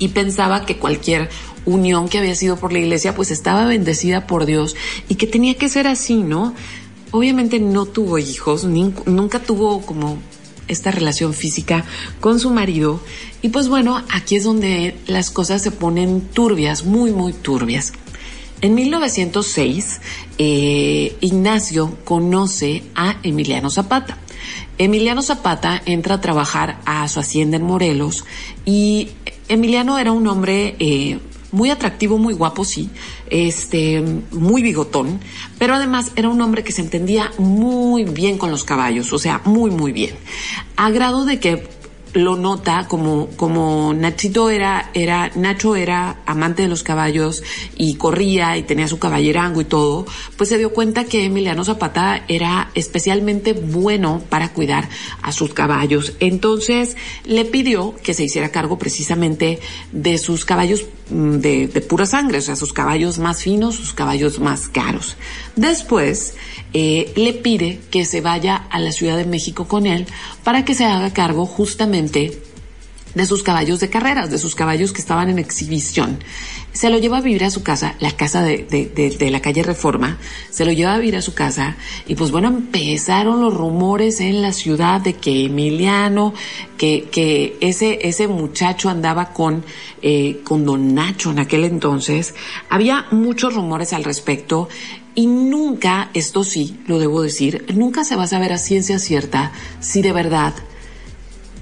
y 0.00 0.08
pensaba 0.08 0.66
que 0.66 0.76
cualquier 0.76 1.30
unión 1.64 2.08
que 2.08 2.18
había 2.18 2.34
sido 2.34 2.56
por 2.56 2.72
la 2.72 2.80
iglesia 2.80 3.14
pues 3.14 3.30
estaba 3.30 3.66
bendecida 3.66 4.26
por 4.26 4.46
Dios 4.46 4.74
y 5.08 5.14
que 5.14 5.28
tenía 5.28 5.54
que 5.54 5.68
ser 5.68 5.86
así, 5.86 6.16
¿no? 6.24 6.54
Obviamente 7.12 7.60
no 7.60 7.86
tuvo 7.86 8.18
hijos, 8.18 8.64
ni, 8.64 8.92
nunca 9.04 9.38
tuvo 9.38 9.82
como 9.82 10.18
esta 10.66 10.90
relación 10.90 11.34
física 11.34 11.84
con 12.18 12.40
su 12.40 12.50
marido 12.50 13.00
y 13.42 13.50
pues 13.50 13.68
bueno, 13.68 14.02
aquí 14.10 14.34
es 14.34 14.42
donde 14.42 14.96
las 15.06 15.30
cosas 15.30 15.62
se 15.62 15.70
ponen 15.70 16.20
turbias, 16.20 16.84
muy, 16.84 17.12
muy 17.12 17.32
turbias. 17.32 17.92
En 18.62 18.74
1906, 18.74 20.00
eh, 20.38 21.16
Ignacio 21.20 21.98
conoce 22.04 22.82
a 22.94 23.16
Emiliano 23.22 23.70
Zapata. 23.70 24.18
Emiliano 24.78 25.22
Zapata 25.22 25.82
entra 25.84 26.16
a 26.16 26.20
trabajar 26.20 26.80
a 26.84 27.06
su 27.08 27.20
hacienda 27.20 27.56
en 27.56 27.64
Morelos 27.64 28.24
y 28.64 29.10
Emiliano 29.48 29.98
era 29.98 30.12
un 30.12 30.26
hombre 30.26 30.76
eh, 30.78 31.18
muy 31.52 31.70
atractivo, 31.70 32.18
muy 32.18 32.34
guapo, 32.34 32.64
sí, 32.64 32.90
este, 33.30 34.02
muy 34.32 34.62
bigotón, 34.62 35.20
pero 35.58 35.74
además 35.74 36.12
era 36.16 36.28
un 36.28 36.40
hombre 36.40 36.64
que 36.64 36.72
se 36.72 36.82
entendía 36.82 37.32
muy 37.38 38.04
bien 38.04 38.36
con 38.36 38.50
los 38.50 38.64
caballos, 38.64 39.12
o 39.12 39.18
sea, 39.18 39.40
muy, 39.44 39.70
muy 39.70 39.92
bien. 39.92 40.14
A 40.76 40.90
grado 40.90 41.24
de 41.24 41.40
que 41.40 41.66
lo 42.16 42.36
nota 42.36 42.86
como, 42.88 43.28
como 43.36 43.92
Nachito 43.92 44.48
era, 44.48 44.90
era, 44.94 45.30
Nacho 45.34 45.76
era 45.76 46.22
amante 46.24 46.62
de 46.62 46.68
los 46.68 46.82
caballos 46.82 47.42
y 47.76 47.96
corría 47.96 48.56
y 48.56 48.62
tenía 48.62 48.88
su 48.88 48.98
caballerango 48.98 49.60
y 49.60 49.66
todo, 49.66 50.06
pues 50.36 50.48
se 50.48 50.56
dio 50.56 50.72
cuenta 50.72 51.04
que 51.04 51.26
Emiliano 51.26 51.62
Zapata 51.62 52.24
era 52.26 52.70
especialmente 52.74 53.52
bueno 53.52 54.22
para 54.30 54.54
cuidar 54.54 54.88
a 55.20 55.30
sus 55.30 55.52
caballos. 55.52 56.14
Entonces 56.18 56.96
le 57.24 57.44
pidió 57.44 57.94
que 58.02 58.14
se 58.14 58.24
hiciera 58.24 58.50
cargo 58.50 58.78
precisamente 58.78 59.60
de 59.92 60.16
sus 60.16 60.46
caballos 60.46 60.86
de, 61.08 61.68
de 61.68 61.80
pura 61.80 62.06
sangre, 62.06 62.38
o 62.38 62.42
sea, 62.42 62.56
sus 62.56 62.72
caballos 62.72 63.18
más 63.18 63.42
finos, 63.42 63.76
sus 63.76 63.92
caballos 63.92 64.40
más 64.40 64.68
caros. 64.68 65.16
Después, 65.54 66.34
eh, 66.72 67.12
le 67.16 67.32
pide 67.32 67.80
que 67.90 68.04
se 68.04 68.20
vaya 68.20 68.56
a 68.56 68.78
la 68.78 68.92
Ciudad 68.92 69.16
de 69.16 69.24
México 69.24 69.66
con 69.66 69.86
él 69.86 70.06
para 70.44 70.64
que 70.64 70.74
se 70.74 70.84
haga 70.84 71.12
cargo 71.12 71.46
justamente 71.46 72.42
de 73.14 73.24
sus 73.24 73.42
caballos 73.42 73.80
de 73.80 73.88
carreras, 73.88 74.30
de 74.30 74.38
sus 74.38 74.54
caballos 74.54 74.92
que 74.92 75.00
estaban 75.00 75.30
en 75.30 75.38
exhibición. 75.38 76.18
Se 76.76 76.90
lo 76.90 76.98
lleva 76.98 77.16
a 77.16 77.20
vivir 77.22 77.42
a 77.42 77.50
su 77.50 77.62
casa, 77.62 77.94
la 78.00 78.10
casa 78.10 78.42
de, 78.42 78.58
de, 78.64 79.16
de, 79.16 79.30
la 79.30 79.40
calle 79.40 79.62
Reforma, 79.62 80.18
se 80.50 80.66
lo 80.66 80.72
lleva 80.72 80.92
a 80.92 80.98
vivir 80.98 81.16
a 81.16 81.22
su 81.22 81.32
casa 81.32 81.78
y 82.06 82.16
pues 82.16 82.30
bueno, 82.30 82.48
empezaron 82.48 83.40
los 83.40 83.54
rumores 83.54 84.20
en 84.20 84.42
la 84.42 84.52
ciudad 84.52 85.00
de 85.00 85.14
que 85.14 85.46
Emiliano, 85.46 86.34
que, 86.76 87.08
que 87.10 87.56
ese, 87.62 88.06
ese 88.06 88.28
muchacho 88.28 88.90
andaba 88.90 89.32
con, 89.32 89.64
eh, 90.02 90.40
con 90.44 90.66
don 90.66 90.94
Nacho 90.94 91.30
en 91.30 91.38
aquel 91.38 91.64
entonces. 91.64 92.34
Había 92.68 93.06
muchos 93.10 93.54
rumores 93.54 93.94
al 93.94 94.04
respecto 94.04 94.68
y 95.14 95.28
nunca, 95.28 96.10
esto 96.12 96.44
sí, 96.44 96.78
lo 96.86 96.98
debo 96.98 97.22
decir, 97.22 97.64
nunca 97.74 98.04
se 98.04 98.16
va 98.16 98.24
a 98.24 98.28
saber 98.28 98.52
a 98.52 98.58
ciencia 98.58 98.98
cierta 98.98 99.50
si 99.80 100.02
de 100.02 100.12
verdad 100.12 100.52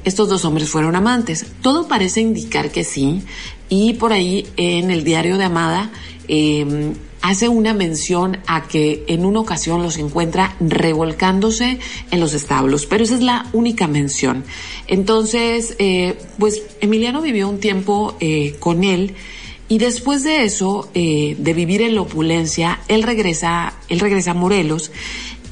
estos 0.05 0.29
dos 0.29 0.45
hombres 0.45 0.69
fueron 0.69 0.97
amantes. 0.97 1.47
Todo 1.63 1.89
parece 1.89 2.21
indicar 2.21 2.71
que 2.71 2.85
sí. 2.85 3.23
Y 3.69 3.95
por 3.95 4.13
ahí 4.13 4.47
en 4.57 4.91
el 4.91 5.05
diario 5.05 5.39
de 5.39 5.45
Amada 5.45 5.91
eh, 6.29 6.95
hace 7.25 7.49
una 7.49 7.73
mención 7.73 8.37
a 8.47 8.69
que 8.69 9.03
en 9.09 9.25
una 9.25 9.41
ocasión 9.41 9.83
los 9.83 9.97
encuentra 9.97 10.57
revolcándose 10.61 11.79
en 12.11 12.21
los 12.21 12.35
establos, 12.35 12.85
pero 12.85 13.03
esa 13.03 13.15
es 13.15 13.23
la 13.23 13.47
única 13.55 13.87
mención. 13.87 14.45
Entonces, 14.89 15.75
eh, 15.79 16.19
pues 16.39 16.63
Emiliano 16.83 17.23
vivió 17.23 17.49
un 17.49 17.61
tiempo 17.61 18.15
eh, 18.21 18.57
con 18.61 18.85
él 18.85 19.15
y 19.69 19.79
después 19.79 20.23
de 20.23 20.45
eso, 20.45 20.91
eh, 20.93 21.37
de 21.39 21.55
vivir 21.55 21.81
en 21.81 21.95
la 21.95 22.03
opulencia, 22.03 22.81
él 22.89 23.03
regresa, 23.03 23.73
él 23.89 24.01
regresa 24.01 24.33
a 24.33 24.35
Morelos 24.35 24.93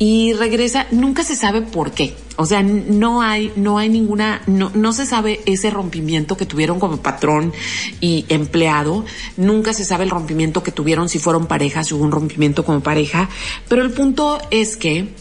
y 0.04 0.32
regresa, 0.32 0.88
nunca 0.90 1.22
se 1.22 1.36
sabe 1.36 1.62
por 1.62 1.92
qué. 1.92 2.16
O 2.34 2.44
sea, 2.44 2.64
no 2.64 3.22
hay, 3.22 3.52
no 3.54 3.78
hay 3.78 3.88
ninguna, 3.88 4.42
no, 4.48 4.72
no 4.74 4.92
se 4.92 5.06
sabe 5.06 5.42
ese 5.46 5.70
rompimiento 5.70 6.36
que 6.36 6.44
tuvieron 6.44 6.80
como 6.80 6.96
patrón 6.96 7.52
y 8.00 8.26
empleado. 8.28 9.04
Nunca 9.36 9.72
se 9.72 9.84
sabe 9.84 10.02
el 10.02 10.10
rompimiento 10.10 10.64
que 10.64 10.72
tuvieron 10.72 11.08
si 11.08 11.20
fueron 11.20 11.46
parejas, 11.46 11.86
si 11.86 11.94
hubo 11.94 12.02
un 12.02 12.10
rompimiento 12.10 12.64
como 12.64 12.80
pareja. 12.80 13.28
Pero 13.68 13.82
el 13.82 13.92
punto 13.92 14.40
es 14.50 14.76
que, 14.76 15.14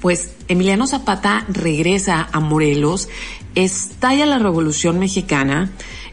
pues, 0.00 0.30
Emiliano 0.48 0.86
Zapata 0.86 1.44
regresa 1.48 2.26
a 2.32 2.40
Morelos, 2.40 3.10
estalla 3.54 4.24
la 4.24 4.38
Revolución 4.38 4.98
Mexicana, 4.98 5.72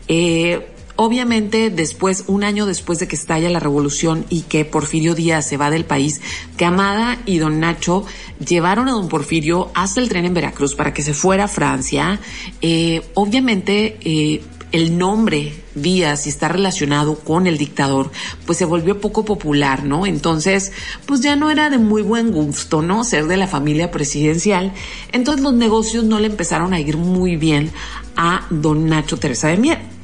eh, 0.09 0.67
Obviamente, 0.97 1.69
después, 1.69 2.23
un 2.25 2.43
año 2.43 2.65
después 2.65 2.97
de 2.97 3.07
que 3.07 3.15
estalla 3.15 3.49
la 3.49 3.59
revolución 3.59 4.25
y 4.29 4.41
que 4.41 4.65
Porfirio 4.65 5.13
Díaz 5.13 5.47
se 5.47 5.55
va 5.55 5.69
del 5.69 5.85
país, 5.85 6.21
que 6.57 6.65
Amada 6.65 7.19
y 7.27 7.37
don 7.37 7.59
Nacho 7.59 8.03
llevaron 8.45 8.87
a 8.87 8.93
don 8.93 9.07
Porfirio 9.07 9.69
hasta 9.75 10.01
el 10.01 10.09
tren 10.09 10.25
en 10.25 10.33
Veracruz 10.33 10.73
para 10.73 10.93
que 10.95 11.03
se 11.03 11.13
fuera 11.13 11.45
a 11.45 11.47
Francia. 11.47 12.19
Eh, 12.61 13.03
obviamente, 13.13 13.99
eh, 14.01 14.41
el 14.71 14.97
nombre 14.97 15.53
Díaz 15.75 16.27
está 16.27 16.47
relacionado 16.47 17.19
con 17.19 17.47
el 17.47 17.57
dictador, 17.57 18.11
pues 18.45 18.57
se 18.57 18.65
volvió 18.65 18.99
poco 18.99 19.23
popular, 19.23 19.83
¿no? 19.83 20.05
Entonces, 20.05 20.71
pues 21.05 21.21
ya 21.21 21.35
no 21.35 21.51
era 21.51 21.69
de 21.69 21.77
muy 21.77 22.01
buen 22.01 22.31
gusto, 22.31 22.81
¿no? 22.81 23.03
Ser 23.03 23.27
de 23.27 23.37
la 23.37 23.47
familia 23.47 23.91
presidencial. 23.91 24.73
Entonces 25.11 25.43
los 25.43 25.53
negocios 25.53 26.03
no 26.03 26.19
le 26.19 26.27
empezaron 26.27 26.73
a 26.73 26.79
ir 26.79 26.97
muy 26.97 27.35
bien 27.35 27.71
a 28.15 28.47
don 28.49 28.87
Nacho 28.87 29.17
Teresa 29.17 29.49
de 29.49 29.57
Mier. 29.57 29.96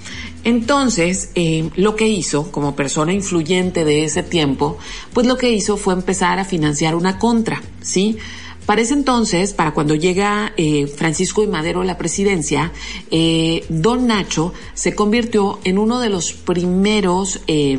Entonces, 0.44 1.32
eh, 1.36 1.70
lo 1.76 1.96
que 1.96 2.08
hizo, 2.08 2.52
como 2.52 2.76
persona 2.76 3.14
influyente 3.14 3.86
de 3.86 4.04
ese 4.04 4.24
tiempo, 4.24 4.78
pues 5.14 5.26
lo 5.26 5.38
que 5.38 5.52
hizo 5.52 5.78
fue 5.78 5.94
empezar 5.94 6.40
a 6.40 6.46
financiar 6.46 6.96
una 6.96 7.18
contra, 7.18 7.62
¿sí? 7.82 8.18
Para 8.66 8.82
ese 8.82 8.94
entonces, 8.94 9.54
para 9.54 9.72
cuando 9.72 9.94
llega 9.94 10.54
eh, 10.56 10.88
Francisco 10.88 11.44
y 11.44 11.48
Madero 11.48 11.82
a 11.82 11.86
la 11.86 11.98
presidencia, 11.98 12.72
eh, 13.12 13.66
Don 13.68 14.08
Nacho 14.08 14.54
se 14.74 14.96
convirtió 14.96 15.60
en 15.66 15.78
uno 15.78 16.00
de 16.00 16.10
los 16.10 16.32
primeros, 16.32 17.42
eh, 17.48 17.78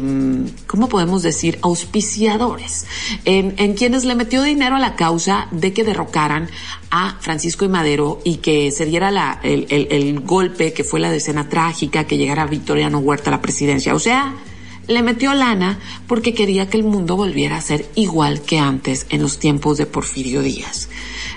¿cómo 0.66 0.88
podemos 0.88 1.22
decir?, 1.22 1.58
auspiciadores, 1.62 2.86
en, 3.24 3.54
en 3.56 3.74
quienes 3.74 4.04
le 4.04 4.14
metió 4.14 4.42
dinero 4.42 4.76
a 4.76 4.78
la 4.78 4.94
causa 4.94 5.48
de 5.52 5.72
que 5.72 5.84
derrocaran 5.84 6.50
a 6.90 7.16
Francisco 7.20 7.64
y 7.64 7.68
Madero 7.68 8.20
y 8.22 8.36
que 8.36 8.70
se 8.70 8.84
diera 8.84 9.10
la, 9.10 9.40
el, 9.42 9.66
el, 9.70 9.88
el 9.90 10.20
golpe 10.20 10.74
que 10.74 10.84
fue 10.84 11.00
la 11.00 11.10
decena 11.10 11.48
trágica, 11.48 12.04
que 12.04 12.18
llegara 12.18 12.46
Victoriano 12.46 12.98
Huerta 12.98 13.30
a 13.30 13.32
la 13.32 13.40
presidencia. 13.40 13.94
O 13.94 13.98
sea, 13.98 14.34
le 14.86 15.02
metió 15.02 15.34
lana 15.34 15.78
porque 16.06 16.34
quería 16.34 16.68
que 16.68 16.76
el 16.76 16.84
mundo 16.84 17.16
volviera 17.16 17.56
a 17.56 17.60
ser 17.60 17.86
igual 17.94 18.42
que 18.42 18.58
antes 18.58 19.06
en 19.10 19.22
los 19.22 19.38
tiempos 19.38 19.78
de 19.78 19.86
Porfirio 19.86 20.42
Díaz. 20.42 20.88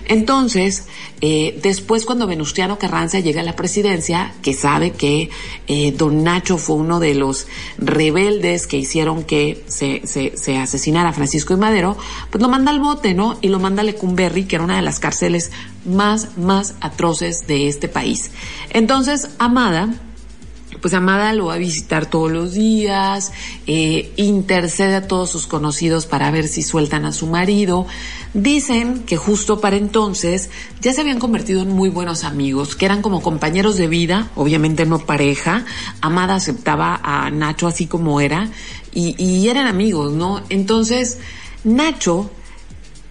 Entonces, 0.09 0.85
eh, 1.19 1.59
después 1.61 2.05
cuando 2.05 2.27
Venustiano 2.27 2.79
Carranza 2.79 3.19
llega 3.19 3.41
a 3.41 3.43
la 3.43 3.55
presidencia, 3.55 4.33
que 4.41 4.53
sabe 4.53 4.91
que 4.91 5.29
eh, 5.67 5.91
don 5.91 6.23
Nacho 6.23 6.57
fue 6.57 6.77
uno 6.77 6.99
de 6.99 7.13
los 7.13 7.47
rebeldes 7.77 8.67
que 8.67 8.77
hicieron 8.77 9.23
que 9.23 9.63
se, 9.67 10.01
se, 10.05 10.37
se, 10.37 10.57
asesinara 10.57 11.11
Francisco 11.11 11.53
y 11.53 11.57
Madero, 11.57 11.97
pues 12.29 12.41
lo 12.41 12.47
manda 12.47 12.71
al 12.71 12.79
bote, 12.79 13.13
¿no? 13.13 13.37
Y 13.41 13.49
lo 13.49 13.59
manda 13.59 13.81
a 13.81 13.85
Lecumberri, 13.85 14.45
que 14.45 14.55
era 14.55 14.63
una 14.63 14.77
de 14.77 14.81
las 14.81 14.99
cárceles 14.99 15.51
más, 15.85 16.37
más 16.37 16.75
atroces 16.79 17.47
de 17.47 17.67
este 17.67 17.87
país. 17.87 18.31
Entonces, 18.69 19.29
Amada, 19.39 19.93
pues 20.81 20.93
Amada 20.93 21.33
lo 21.33 21.47
va 21.47 21.55
a 21.55 21.57
visitar 21.57 22.05
todos 22.05 22.31
los 22.31 22.53
días, 22.53 23.31
eh, 23.65 24.11
intercede 24.15 24.95
a 24.95 25.07
todos 25.07 25.29
sus 25.29 25.47
conocidos 25.47 26.05
para 26.05 26.29
ver 26.31 26.47
si 26.47 26.61
sueltan 26.61 27.05
a 27.05 27.13
su 27.13 27.27
marido. 27.27 27.87
Dicen 28.33 28.99
que 29.03 29.17
justo 29.17 29.61
para 29.61 29.77
entonces 29.77 30.49
ya 30.81 30.93
se 30.93 31.01
habían 31.01 31.19
convertido 31.19 31.61
en 31.61 31.69
muy 31.69 31.89
buenos 31.89 32.23
amigos, 32.23 32.75
que 32.75 32.85
eran 32.85 33.01
como 33.01 33.21
compañeros 33.21 33.77
de 33.77 33.87
vida, 33.87 34.29
obviamente 34.35 34.85
no 34.85 34.99
pareja. 34.99 35.65
Amada 36.01 36.35
aceptaba 36.35 36.99
a 37.03 37.29
Nacho 37.31 37.67
así 37.67 37.87
como 37.87 38.21
era 38.21 38.49
y, 38.93 39.15
y 39.23 39.47
eran 39.47 39.67
amigos, 39.67 40.13
¿no? 40.13 40.41
Entonces, 40.49 41.17
Nacho 41.63 42.29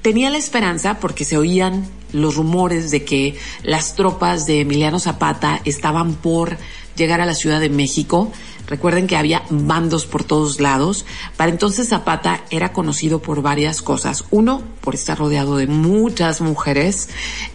tenía 0.03 0.31
la 0.31 0.39
esperanza, 0.39 1.01
porque 1.01 1.25
se 1.25 1.37
oían 1.37 1.85
los 2.13 2.37
rumores 2.37 2.91
de 2.91 3.05
que 3.05 3.37
las 3.63 3.95
tropas 3.95 4.47
de 4.47 4.61
Emiliano 4.61 4.99
Zapata 4.99 5.61
estaban 5.65 6.15
por 6.15 6.57
llegar 6.97 7.21
a 7.21 7.27
la 7.27 7.35
Ciudad 7.35 7.61
de 7.61 7.69
México. 7.69 8.33
Recuerden 8.67 9.07
que 9.07 9.17
había 9.17 9.43
bandos 9.49 10.07
por 10.07 10.25
todos 10.25 10.61
lados. 10.61 11.07
Para 11.37 11.53
entonces 11.53 11.89
Zapata 11.89 12.41
era 12.51 12.73
conocido 12.73 13.23
por 13.23 13.41
varias 13.41 13.81
cosas. 13.81 14.25
Uno, 14.31 14.63
por 14.81 14.95
estar 14.95 15.19
rodeado 15.19 15.57
de 15.57 15.69
muchas 15.69 16.41
mujeres. 16.41 17.09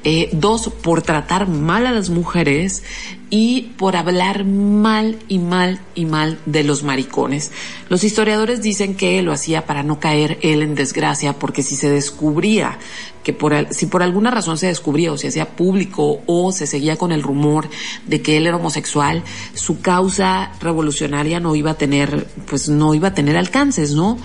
Eh, 0.03 0.29
dos, 0.31 0.69
por 0.69 1.01
tratar 1.01 1.47
mal 1.47 1.85
a 1.85 1.91
las 1.91 2.09
mujeres 2.09 2.83
y 3.31 3.71
por 3.77 3.95
hablar 3.95 4.43
mal 4.45 5.17
y 5.29 5.39
mal 5.39 5.79
y 5.95 6.05
mal 6.05 6.37
de 6.45 6.63
los 6.63 6.83
maricones. 6.83 7.51
Los 7.89 8.03
historiadores 8.03 8.61
dicen 8.61 8.95
que 8.95 9.21
lo 9.21 9.31
hacía 9.31 9.65
para 9.65 9.83
no 9.83 9.99
caer 9.99 10.37
él 10.41 10.61
en 10.61 10.75
desgracia, 10.75 11.39
porque 11.39 11.63
si 11.63 11.77
se 11.77 11.89
descubría 11.89 12.77
que 13.23 13.33
por, 13.33 13.53
si 13.71 13.85
por 13.85 14.03
alguna 14.03 14.31
razón 14.31 14.57
se 14.57 14.67
descubría 14.67 15.13
o 15.13 15.17
se 15.17 15.29
hacía 15.29 15.55
público 15.55 16.21
o 16.25 16.51
se 16.51 16.67
seguía 16.67 16.97
con 16.97 17.11
el 17.11 17.23
rumor 17.23 17.69
de 18.05 18.21
que 18.21 18.35
él 18.35 18.47
era 18.47 18.57
homosexual, 18.57 19.23
su 19.53 19.79
causa 19.79 20.51
revolucionaria 20.59 21.39
no 21.39 21.55
iba 21.55 21.71
a 21.71 21.75
tener, 21.75 22.27
pues 22.47 22.67
no 22.67 22.93
iba 22.93 23.09
a 23.09 23.13
tener 23.13 23.37
alcances, 23.37 23.93
¿no? 23.93 24.17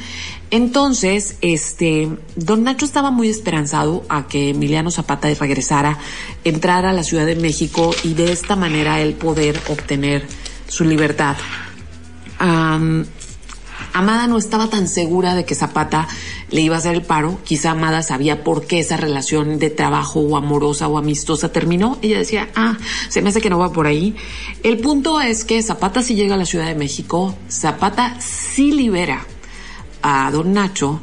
Entonces, 0.51 1.36
este, 1.40 2.09
don 2.36 2.62
Nacho 2.62 2.84
estaba 2.84 3.11
muy 3.11 3.28
esperanzado 3.28 4.05
a 4.09 4.28
que 4.28 4.51
Emiliano 4.51 4.90
Zapata 4.90 5.28
regresara, 5.34 5.99
entrara 6.44 6.90
a 6.90 6.92
la 6.92 7.03
Ciudad 7.03 7.26
de 7.26 7.36
México 7.36 7.92
y 8.05 8.14
de 8.14 8.32
esta 8.32 8.55
manera 8.55 9.01
él 9.01 9.14
poder 9.14 9.61
obtener 9.68 10.26
su 10.68 10.84
libertad. 10.84 11.36
Amada 13.92 14.26
no 14.26 14.36
estaba 14.36 14.68
tan 14.68 14.88
segura 14.88 15.34
de 15.34 15.44
que 15.44 15.55
Zapata 15.55 16.07
le 16.51 16.61
iba 16.61 16.76
a 16.76 16.78
hacer 16.78 16.94
el 16.94 17.03
paro. 17.03 17.38
Quizá 17.44 17.70
Amada 17.70 18.03
sabía 18.03 18.44
por 18.44 18.66
qué 18.66 18.78
esa 18.78 18.97
relación 18.97 19.59
de 19.59 19.70
trabajo 19.70 20.20
o 20.20 20.36
amorosa 20.36 20.86
o 20.86 20.99
amistosa 20.99 21.51
terminó. 21.51 21.99
Ella 22.03 22.18
decía, 22.18 22.51
ah, 22.55 22.76
se 23.09 23.22
me 23.22 23.30
hace 23.30 23.40
que 23.40 23.51
no 23.51 23.59
va 23.59 23.72
por 23.72 23.86
ahí. 23.86 24.14
El 24.62 24.78
punto 24.78 25.20
es 25.20 25.44
que 25.44 25.62
Zapata 25.62 26.03
sí 26.03 26.14
llega 26.14 26.34
a 26.34 26.38
la 26.38 26.44
Ciudad 26.44 26.66
de 26.66 26.74
México, 26.74 27.34
Zapata 27.49 28.20
sí 28.20 28.70
libera 28.70 29.26
a 30.09 30.31
don 30.31 30.53
Nacho, 30.53 31.01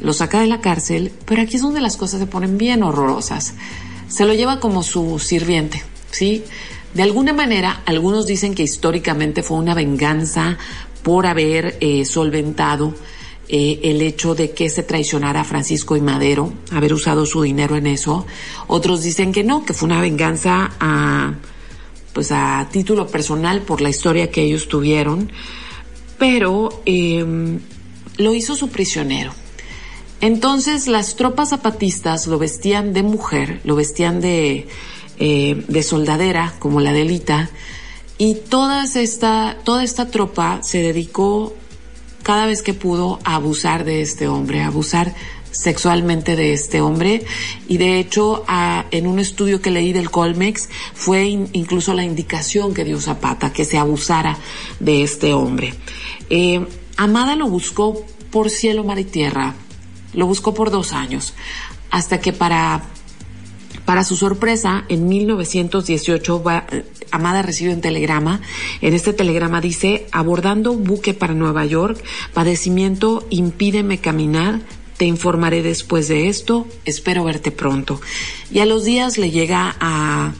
lo 0.00 0.14
saca 0.14 0.40
de 0.40 0.46
la 0.46 0.62
cárcel, 0.62 1.12
pero 1.26 1.42
aquí 1.42 1.56
es 1.56 1.62
donde 1.62 1.82
las 1.82 1.98
cosas 1.98 2.18
se 2.18 2.26
ponen 2.26 2.56
bien 2.56 2.82
horrorosas. 2.82 3.52
Se 4.08 4.24
lo 4.24 4.32
lleva 4.32 4.58
como 4.58 4.82
su 4.82 5.18
sirviente, 5.18 5.82
¿sí? 6.10 6.44
De 6.94 7.02
alguna 7.02 7.34
manera, 7.34 7.82
algunos 7.84 8.26
dicen 8.26 8.54
que 8.54 8.62
históricamente 8.62 9.42
fue 9.42 9.58
una 9.58 9.74
venganza 9.74 10.56
por 11.02 11.26
haber 11.26 11.76
eh, 11.80 12.06
solventado 12.06 12.94
eh, 13.50 13.80
el 13.82 14.00
hecho 14.00 14.34
de 14.34 14.52
que 14.52 14.70
se 14.70 14.82
traicionara 14.82 15.42
a 15.42 15.44
Francisco 15.44 15.94
y 15.94 16.00
Madero, 16.00 16.50
haber 16.72 16.94
usado 16.94 17.26
su 17.26 17.42
dinero 17.42 17.76
en 17.76 17.86
eso. 17.86 18.24
Otros 18.66 19.02
dicen 19.02 19.30
que 19.30 19.44
no, 19.44 19.66
que 19.66 19.74
fue 19.74 19.86
una 19.88 20.00
venganza 20.00 20.70
a, 20.80 21.34
pues 22.14 22.32
a 22.32 22.66
título 22.72 23.08
personal 23.08 23.60
por 23.60 23.82
la 23.82 23.90
historia 23.90 24.30
que 24.30 24.42
ellos 24.42 24.68
tuvieron. 24.68 25.30
Pero 26.18 26.82
eh, 26.86 27.58
lo 28.18 28.34
hizo 28.34 28.54
su 28.54 28.68
prisionero. 28.68 29.32
Entonces 30.20 30.88
las 30.88 31.16
tropas 31.16 31.50
zapatistas 31.50 32.26
lo 32.26 32.38
vestían 32.38 32.92
de 32.92 33.02
mujer, 33.02 33.60
lo 33.64 33.76
vestían 33.76 34.20
de, 34.20 34.66
eh, 35.18 35.64
de 35.66 35.82
soldadera, 35.82 36.54
como 36.58 36.80
la 36.80 36.92
delita, 36.92 37.50
y 38.18 38.34
toda 38.34 38.84
esta, 38.84 39.58
toda 39.62 39.84
esta 39.84 40.10
tropa 40.10 40.58
se 40.62 40.82
dedicó 40.82 41.54
cada 42.24 42.46
vez 42.46 42.62
que 42.62 42.74
pudo 42.74 43.20
a 43.22 43.36
abusar 43.36 43.84
de 43.84 44.02
este 44.02 44.26
hombre, 44.26 44.60
a 44.60 44.66
abusar 44.66 45.14
sexualmente 45.50 46.36
de 46.36 46.52
este 46.52 46.80
hombre 46.80 47.24
y 47.68 47.78
de 47.78 47.98
hecho 47.98 48.44
a, 48.46 48.86
en 48.90 49.06
un 49.06 49.18
estudio 49.18 49.62
que 49.62 49.70
leí 49.70 49.92
del 49.92 50.10
Colmex 50.10 50.68
fue 50.94 51.24
in, 51.24 51.48
incluso 51.52 51.94
la 51.94 52.04
indicación 52.04 52.74
que 52.74 52.84
dio 52.84 53.00
Zapata 53.00 53.52
que 53.52 53.64
se 53.64 53.78
abusara 53.78 54.36
de 54.78 55.02
este 55.02 55.32
hombre. 55.32 55.74
Eh, 56.28 56.66
Amada 56.98 57.36
lo 57.36 57.48
buscó 57.48 58.04
por 58.32 58.50
cielo, 58.50 58.82
mar 58.82 58.98
y 58.98 59.04
tierra. 59.04 59.54
Lo 60.14 60.26
buscó 60.26 60.52
por 60.52 60.72
dos 60.72 60.92
años, 60.92 61.32
hasta 61.90 62.20
que 62.20 62.32
para, 62.32 62.82
para 63.84 64.02
su 64.02 64.16
sorpresa, 64.16 64.84
en 64.88 65.06
1918, 65.06 66.42
va, 66.42 66.66
Amada 67.12 67.42
recibe 67.42 67.72
un 67.72 67.80
telegrama. 67.80 68.40
En 68.80 68.94
este 68.94 69.12
telegrama 69.12 69.60
dice, 69.60 70.08
abordando 70.10 70.74
buque 70.74 71.14
para 71.14 71.34
Nueva 71.34 71.64
York, 71.66 72.02
padecimiento 72.34 73.24
impídeme 73.30 73.98
caminar, 73.98 74.60
te 74.96 75.04
informaré 75.04 75.62
después 75.62 76.08
de 76.08 76.26
esto, 76.26 76.66
espero 76.84 77.22
verte 77.22 77.52
pronto. 77.52 78.00
Y 78.50 78.58
a 78.58 78.66
los 78.66 78.84
días 78.84 79.18
le 79.18 79.30
llega 79.30 79.76
a, 79.78 80.32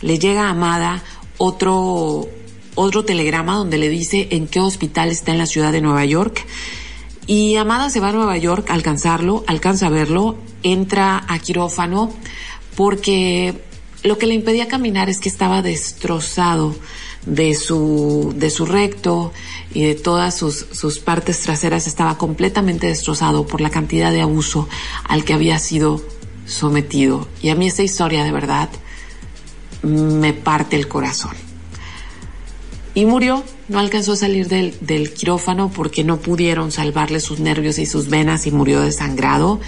le 0.00 0.18
llega 0.18 0.46
a 0.46 0.50
Amada 0.50 1.02
otro, 1.36 2.26
otro 2.80 3.04
telegrama 3.04 3.56
donde 3.56 3.78
le 3.78 3.88
dice 3.88 4.28
en 4.30 4.46
qué 4.46 4.60
hospital 4.60 5.10
está 5.10 5.32
en 5.32 5.38
la 5.38 5.46
ciudad 5.46 5.72
de 5.72 5.80
Nueva 5.80 6.04
York. 6.04 6.46
Y 7.26 7.56
Amada 7.56 7.90
se 7.90 8.00
va 8.00 8.08
a 8.08 8.12
Nueva 8.12 8.36
York 8.38 8.70
a 8.70 8.74
alcanzarlo, 8.74 9.44
alcanza 9.46 9.86
a 9.86 9.90
verlo, 9.90 10.36
entra 10.62 11.24
a 11.28 11.38
quirófano 11.38 12.12
porque 12.76 13.54
lo 14.02 14.18
que 14.18 14.26
le 14.26 14.34
impedía 14.34 14.66
caminar 14.66 15.10
es 15.10 15.20
que 15.20 15.28
estaba 15.28 15.62
destrozado 15.62 16.74
de 17.26 17.54
su, 17.54 18.32
de 18.34 18.48
su 18.48 18.64
recto 18.64 19.32
y 19.74 19.84
de 19.84 19.94
todas 19.94 20.36
sus, 20.36 20.66
sus 20.72 20.98
partes 20.98 21.40
traseras 21.40 21.86
estaba 21.86 22.16
completamente 22.16 22.86
destrozado 22.86 23.46
por 23.46 23.60
la 23.60 23.68
cantidad 23.68 24.10
de 24.10 24.22
abuso 24.22 24.68
al 25.04 25.24
que 25.24 25.34
había 25.34 25.58
sido 25.58 26.02
sometido. 26.46 27.28
Y 27.42 27.50
a 27.50 27.54
mí 27.54 27.66
esta 27.66 27.82
historia 27.82 28.24
de 28.24 28.32
verdad 28.32 28.70
me 29.82 30.32
parte 30.32 30.76
el 30.76 30.88
corazón 30.88 31.49
y 32.94 33.06
murió. 33.06 33.42
No 33.68 33.78
alcanzó 33.78 34.12
a 34.12 34.16
salir 34.16 34.48
del, 34.48 35.12
quirófano 35.12 35.70
porque 35.70 36.04
no 36.04 36.18
pudieron 36.18 36.72
salvarle 36.72 37.20
sus 37.20 37.38
nervios 37.40 37.78
y 37.78 37.86
sus 37.86 38.08
venas 38.08 38.46
y 38.46 38.50
murió 38.50 38.80
desangrado 38.80 39.60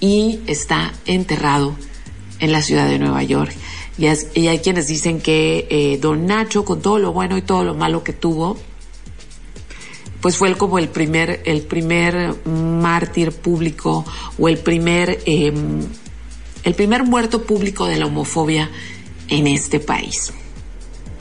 y 0.00 0.40
está 0.46 0.92
enterrado 1.06 1.76
en 2.40 2.52
la 2.52 2.62
ciudad 2.62 2.88
de 2.88 2.98
Nueva 2.98 3.22
York. 3.22 3.54
Y, 3.96 4.06
hay 4.06 4.58
quienes 4.58 4.88
dicen 4.88 5.20
que 5.20 5.68
eh, 5.70 5.98
don 5.98 6.26
Nacho, 6.26 6.64
con 6.64 6.82
todo 6.82 6.98
lo 6.98 7.12
bueno 7.12 7.36
y 7.36 7.42
todo 7.42 7.62
lo 7.62 7.74
malo 7.74 8.02
que 8.02 8.12
tuvo, 8.12 8.58
pues 10.20 10.36
fue 10.36 10.56
como 10.56 10.78
el 10.78 10.88
primer, 10.88 11.42
el 11.44 11.62
primer 11.62 12.34
mártir 12.44 13.30
público 13.30 14.04
o 14.38 14.48
el 14.48 14.58
primer, 14.58 15.20
eh, 15.26 15.52
el 16.64 16.74
primer 16.74 17.04
muerto 17.04 17.42
público 17.42 17.86
de 17.86 17.98
la 17.98 18.06
homofobia 18.06 18.70
en 19.28 19.46
este 19.46 19.78
país. 19.78 20.32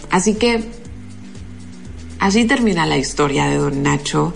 Así 0.09 0.35
que 0.35 0.63
así 2.23 2.45
termina 2.45 2.85
la 2.85 2.97
historia 2.97 3.47
de 3.47 3.57
Don 3.57 3.83
Nacho. 3.83 4.33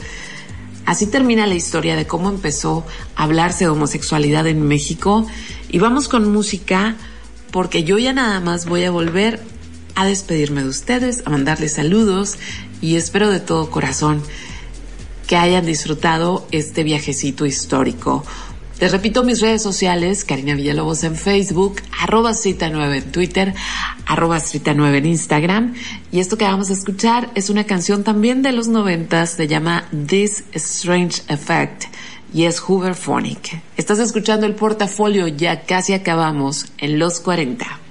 Así 0.85 1.07
termina 1.07 1.47
la 1.47 1.55
historia 1.55 1.95
de 1.95 2.05
cómo 2.05 2.27
empezó 2.27 2.85
a 3.15 3.23
hablarse 3.23 3.63
de 3.63 3.69
homosexualidad 3.69 4.45
en 4.45 4.67
México. 4.67 5.25
Y 5.69 5.79
vamos 5.79 6.09
con 6.09 6.29
música 6.29 6.97
porque 7.49 7.85
yo 7.85 7.97
ya 7.97 8.11
nada 8.11 8.41
más 8.41 8.65
voy 8.65 8.83
a 8.83 8.91
volver 8.91 9.41
a 9.95 10.05
despedirme 10.05 10.63
de 10.63 10.67
ustedes, 10.67 11.23
a 11.25 11.29
mandarles 11.29 11.75
saludos 11.75 12.35
y 12.81 12.97
espero 12.97 13.29
de 13.29 13.39
todo 13.39 13.71
corazón 13.71 14.21
que 15.25 15.37
hayan 15.37 15.65
disfrutado 15.65 16.45
este 16.51 16.83
viajecito 16.83 17.45
histórico. 17.45 18.25
Les 18.79 18.91
repito 18.91 19.23
mis 19.23 19.41
redes 19.41 19.63
sociales, 19.63 20.23
Karina 20.23 20.53
Villalobos 20.53 21.03
en 21.03 21.15
Facebook, 21.15 21.81
arroba 21.99 22.35
cita 22.35 22.69
9 22.69 22.97
en 22.97 23.11
Twitter, 23.11 23.55
arroba 24.05 24.39
cita 24.39 24.75
9 24.75 24.99
en 24.99 25.05
Instagram. 25.07 25.73
Y 26.11 26.19
esto 26.19 26.37
que 26.37 26.45
vamos 26.45 26.69
a 26.69 26.73
escuchar 26.73 27.31
es 27.33 27.49
una 27.49 27.63
canción 27.63 28.03
también 28.03 28.43
de 28.43 28.51
los 28.51 28.67
noventas, 28.67 29.31
se 29.31 29.47
llama 29.47 29.89
This 30.05 30.43
Strange 30.53 31.23
Effect 31.27 31.85
y 32.31 32.43
es 32.43 32.59
Hooverphonic. 32.59 33.59
Estás 33.77 33.97
escuchando 33.97 34.45
el 34.45 34.53
portafolio, 34.53 35.27
ya 35.27 35.61
casi 35.61 35.93
acabamos 35.93 36.67
en 36.77 36.99
los 36.99 37.19
40. 37.19 37.86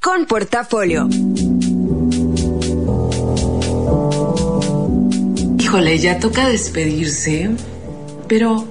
Con 0.00 0.24
Portafolio. 0.24 1.06
Híjole, 5.58 5.98
ya 5.98 6.18
toca 6.18 6.48
despedirse, 6.48 7.50
pero 8.28 8.66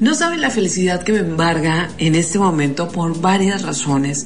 no 0.00 0.14
saben 0.14 0.40
la 0.40 0.48
felicidad 0.48 1.02
que 1.02 1.12
me 1.12 1.18
embarga 1.18 1.90
en 1.98 2.14
este 2.14 2.38
momento 2.38 2.88
por 2.88 3.20
varias 3.20 3.60
razones. 3.60 4.24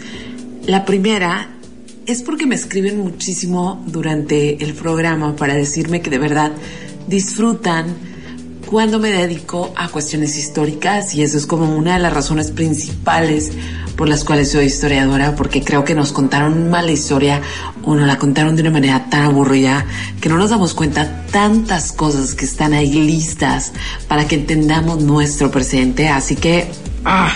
La 0.67 0.85
primera 0.85 1.51
es 2.07 2.23
porque 2.23 2.47
me 2.47 2.55
escriben 2.55 3.01
muchísimo 3.01 3.83
durante 3.89 4.63
el 4.63 4.73
programa 4.75 5.35
para 5.35 5.55
decirme 5.55 6.01
que 6.01 6.11
de 6.11 6.19
verdad 6.19 6.53
disfrutan 7.09 7.93
cuando 8.67 8.99
me 8.99 9.11
dedico 9.11 9.73
a 9.77 9.89
cuestiones 9.89 10.37
históricas 10.37 11.15
y 11.15 11.23
eso 11.23 11.39
es 11.39 11.47
como 11.47 11.77
una 11.77 11.95
de 11.95 12.01
las 12.01 12.13
razones 12.13 12.51
principales 12.51 13.53
por 13.97 14.09
las 14.09 14.25
cuales 14.25 14.51
soy 14.51 14.67
historiadora, 14.67 15.35
porque 15.37 15.63
creo 15.63 15.85
que 15.85 15.95
nos 15.95 16.13
contaron 16.13 16.69
mala 16.69 16.91
historia 16.91 17.41
o 17.85 17.95
nos 17.95 18.07
la 18.07 18.19
contaron 18.19 18.57
de 18.57 18.63
una 18.63 18.73
manera 18.73 19.09
tan 19.09 19.23
aburrida 19.23 19.87
que 20.21 20.29
no 20.29 20.37
nos 20.37 20.51
damos 20.51 20.75
cuenta 20.75 21.25
tantas 21.31 21.93
cosas 21.93 22.35
que 22.35 22.45
están 22.45 22.75
ahí 22.75 22.93
listas 22.93 23.73
para 24.09 24.27
que 24.27 24.35
entendamos 24.35 25.03
nuestro 25.03 25.51
presente. 25.51 26.09
Así 26.09 26.37
que, 26.37 26.69
ah, 27.05 27.33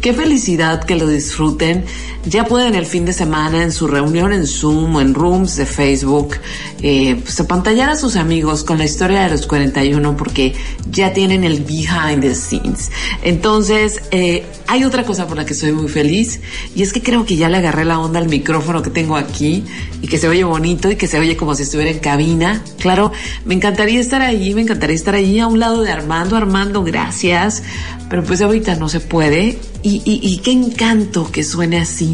qué 0.00 0.12
felicidad 0.12 0.84
que 0.84 0.96
lo 0.96 1.06
disfruten. 1.06 1.84
Ya 2.24 2.44
pueden 2.44 2.76
el 2.76 2.86
fin 2.86 3.04
de 3.04 3.12
semana 3.12 3.64
en 3.64 3.72
su 3.72 3.88
reunión 3.88 4.32
en 4.32 4.46
Zoom 4.46 4.94
o 4.94 5.00
en 5.00 5.12
Rooms 5.12 5.56
de 5.56 5.66
Facebook, 5.66 6.36
eh, 6.80 7.16
pues 7.20 7.40
apantallar 7.40 7.90
a 7.90 7.96
sus 7.96 8.14
amigos 8.14 8.62
con 8.62 8.78
la 8.78 8.84
historia 8.84 9.22
de 9.24 9.30
los 9.30 9.48
41 9.48 10.16
porque 10.16 10.54
ya 10.88 11.12
tienen 11.12 11.42
el 11.42 11.64
behind 11.64 12.20
the 12.20 12.32
scenes. 12.36 12.92
Entonces, 13.24 14.02
eh, 14.12 14.44
hay 14.68 14.84
otra 14.84 15.04
cosa 15.04 15.26
por 15.26 15.36
la 15.36 15.44
que 15.44 15.52
estoy 15.52 15.72
muy 15.72 15.88
feliz 15.88 16.40
y 16.76 16.82
es 16.82 16.92
que 16.92 17.02
creo 17.02 17.26
que 17.26 17.34
ya 17.34 17.48
le 17.48 17.56
agarré 17.56 17.84
la 17.84 17.98
onda 17.98 18.20
al 18.20 18.28
micrófono 18.28 18.82
que 18.82 18.90
tengo 18.90 19.16
aquí 19.16 19.64
y 20.00 20.06
que 20.06 20.16
se 20.16 20.28
oye 20.28 20.44
bonito 20.44 20.92
y 20.92 20.96
que 20.96 21.08
se 21.08 21.18
oye 21.18 21.36
como 21.36 21.56
si 21.56 21.64
estuviera 21.64 21.90
en 21.90 21.98
cabina. 21.98 22.62
Claro, 22.78 23.10
me 23.44 23.54
encantaría 23.54 23.98
estar 23.98 24.22
ahí, 24.22 24.54
me 24.54 24.62
encantaría 24.62 24.94
estar 24.94 25.16
ahí 25.16 25.40
a 25.40 25.48
un 25.48 25.58
lado 25.58 25.82
de 25.82 25.90
Armando. 25.90 26.36
Armando, 26.36 26.84
gracias. 26.84 27.64
Pero 28.08 28.22
pues 28.22 28.42
ahorita 28.42 28.76
no 28.76 28.88
se 28.88 29.00
puede 29.00 29.58
y, 29.82 30.02
y 30.04 30.38
qué 30.38 30.52
encanto 30.52 31.32
que 31.32 31.42
suene 31.42 31.80
así 31.80 32.11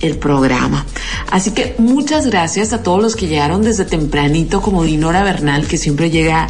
el 0.00 0.16
programa. 0.16 0.86
Así 1.30 1.50
que 1.52 1.74
muchas 1.78 2.26
gracias 2.26 2.72
a 2.72 2.82
todos 2.82 3.02
los 3.02 3.16
que 3.16 3.28
llegaron 3.28 3.62
desde 3.62 3.84
tempranito, 3.84 4.60
como 4.62 4.84
Dinora 4.84 5.22
Bernal, 5.22 5.66
que 5.66 5.76
siempre 5.76 6.10
llega 6.10 6.48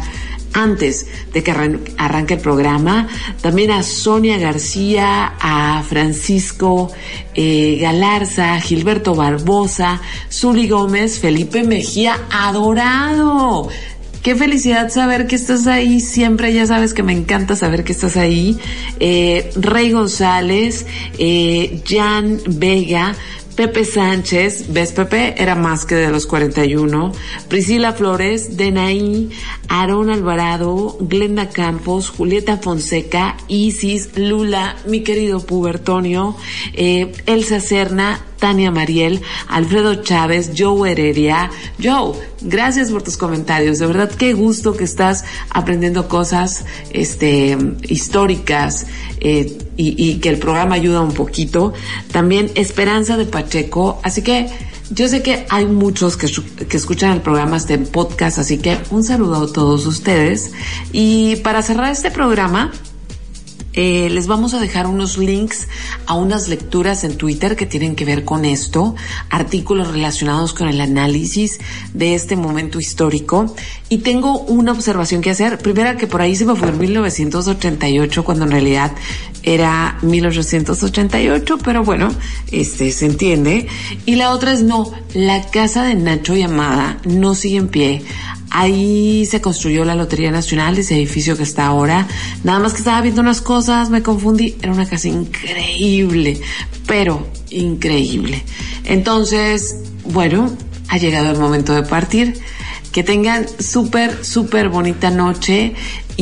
antes 0.53 1.07
de 1.33 1.43
que 1.43 1.51
arranque 1.97 2.35
el 2.35 2.39
programa. 2.39 3.07
También 3.41 3.71
a 3.71 3.83
Sonia 3.83 4.37
García, 4.37 5.33
a 5.39 5.83
Francisco 5.83 6.91
eh, 7.35 7.77
Galarza, 7.79 8.59
Gilberto 8.59 9.15
Barbosa, 9.15 10.01
Zuli 10.31 10.67
Gómez, 10.67 11.19
Felipe 11.19 11.63
Mejía, 11.63 12.19
adorado. 12.31 13.69
Qué 14.21 14.35
felicidad 14.35 14.89
saber 14.91 15.25
que 15.25 15.35
estás 15.35 15.65
ahí. 15.65 15.99
Siempre 15.99 16.53
ya 16.53 16.67
sabes 16.67 16.93
que 16.93 17.01
me 17.01 17.11
encanta 17.11 17.55
saber 17.55 17.83
que 17.83 17.91
estás 17.91 18.17
ahí. 18.17 18.59
Eh, 18.99 19.49
Rey 19.55 19.91
González, 19.91 20.85
eh, 21.17 21.81
Jan 21.87 22.39
Vega, 22.45 23.15
Pepe 23.55 23.83
Sánchez, 23.83 24.71
¿ves 24.73 24.91
Pepe? 24.91 25.41
Era 25.41 25.55
más 25.55 25.85
que 25.85 25.95
de 25.95 26.11
los 26.11 26.27
41. 26.27 27.11
Priscila 27.47 27.93
Flores, 27.93 28.57
Denaí, 28.57 29.31
Aarón 29.67 30.11
Alvarado, 30.11 30.97
Glenda 30.99 31.49
Campos, 31.49 32.09
Julieta 32.09 32.57
Fonseca, 32.57 33.37
Isis, 33.47 34.17
Lula, 34.17 34.77
mi 34.85 35.01
querido 35.01 35.39
Pubertonio, 35.39 36.35
eh, 36.73 37.11
Elsa 37.25 37.59
Serna, 37.59 38.21
Tania 38.41 38.71
Mariel, 38.71 39.21
Alfredo 39.47 40.01
Chávez, 40.03 40.51
Joe 40.57 40.91
Heredia. 40.91 41.51
Joe, 41.81 42.13
gracias 42.41 42.89
por 42.89 43.03
tus 43.03 43.15
comentarios. 43.15 43.77
De 43.77 43.85
verdad, 43.85 44.09
qué 44.09 44.33
gusto 44.33 44.75
que 44.75 44.83
estás 44.83 45.23
aprendiendo 45.51 46.07
cosas 46.07 46.65
este, 46.89 47.55
históricas 47.83 48.87
eh, 49.19 49.57
y, 49.77 50.15
que 50.15 50.29
el 50.29 50.39
programa 50.39 50.73
ayuda 50.73 51.01
un 51.01 51.13
poquito. 51.13 51.73
También 52.11 52.49
Esperanza 52.55 53.15
de 53.15 53.25
Pacheco. 53.25 53.99
Así 54.03 54.23
que 54.23 54.49
yo 54.89 55.07
sé 55.07 55.21
que 55.21 55.45
hay 55.49 55.67
muchos 55.67 56.17
que, 56.17 56.25
escuchan 56.75 57.11
el 57.11 57.21
programa 57.21 57.57
este 57.57 57.77
podcast, 57.77 58.39
así 58.39 58.57
que 58.57 58.79
un 58.89 59.03
saludo 59.03 59.35
a 59.35 59.53
todos 59.53 59.85
ustedes. 59.85 60.51
Y 60.91 61.35
para 61.37 61.61
cerrar 61.61 61.91
este 61.91 62.09
programa, 62.09 62.71
eh, 63.73 64.09
les 64.09 64.27
vamos 64.27 64.53
a 64.53 64.59
dejar 64.59 64.87
unos 64.87 65.17
links 65.17 65.67
a 66.05 66.15
unas 66.15 66.47
lecturas 66.47 67.03
en 67.03 67.15
Twitter 67.15 67.55
que 67.55 67.65
tienen 67.65 67.95
que 67.95 68.05
ver 68.05 68.25
con 68.25 68.43
esto, 68.43 68.95
artículos 69.29 69.89
relacionados 69.89 70.53
con 70.53 70.67
el 70.67 70.81
análisis 70.81 71.59
de 71.93 72.15
este 72.15 72.35
momento 72.35 72.79
histórico. 72.79 73.55
Y 73.89 73.99
tengo 73.99 74.39
una 74.39 74.71
observación 74.71 75.21
que 75.21 75.29
hacer. 75.29 75.57
Primera, 75.57 75.97
que 75.97 76.07
por 76.07 76.21
ahí 76.21 76.35
se 76.35 76.45
me 76.45 76.55
fue 76.55 76.69
en 76.69 76.79
1988, 76.79 78.23
cuando 78.23 78.45
en 78.45 78.51
realidad 78.51 78.91
era 79.43 79.97
1888, 80.01 81.57
pero 81.63 81.83
bueno, 81.83 82.09
este 82.51 82.91
se 82.91 83.05
entiende. 83.05 83.67
Y 84.05 84.15
la 84.15 84.31
otra 84.31 84.51
es 84.51 84.63
no, 84.63 84.91
la 85.13 85.49
casa 85.49 85.83
de 85.83 85.95
Nacho 85.95 86.35
Yamada 86.35 86.99
no 87.05 87.35
sigue 87.35 87.57
en 87.57 87.67
pie. 87.69 88.03
Ahí 88.53 89.25
se 89.25 89.39
construyó 89.39 89.85
la 89.85 89.95
Lotería 89.95 90.29
Nacional, 90.29 90.77
ese 90.77 90.95
edificio 90.95 91.37
que 91.37 91.43
está 91.43 91.67
ahora. 91.67 92.05
Nada 92.43 92.59
más 92.59 92.73
que 92.73 92.79
estaba 92.79 92.99
viendo 93.01 93.21
unas 93.21 93.39
cosas, 93.41 93.89
me 93.89 94.03
confundí. 94.03 94.57
Era 94.61 94.73
una 94.73 94.85
casa 94.85 95.07
increíble, 95.07 96.39
pero 96.85 97.25
increíble. 97.49 98.43
Entonces, 98.83 99.77
bueno, 100.03 100.51
ha 100.89 100.97
llegado 100.97 101.31
el 101.31 101.39
momento 101.39 101.73
de 101.73 101.83
partir. 101.83 102.39
Que 102.91 103.03
tengan 103.03 103.45
súper, 103.57 104.25
súper 104.25 104.67
bonita 104.67 105.09
noche 105.11 105.73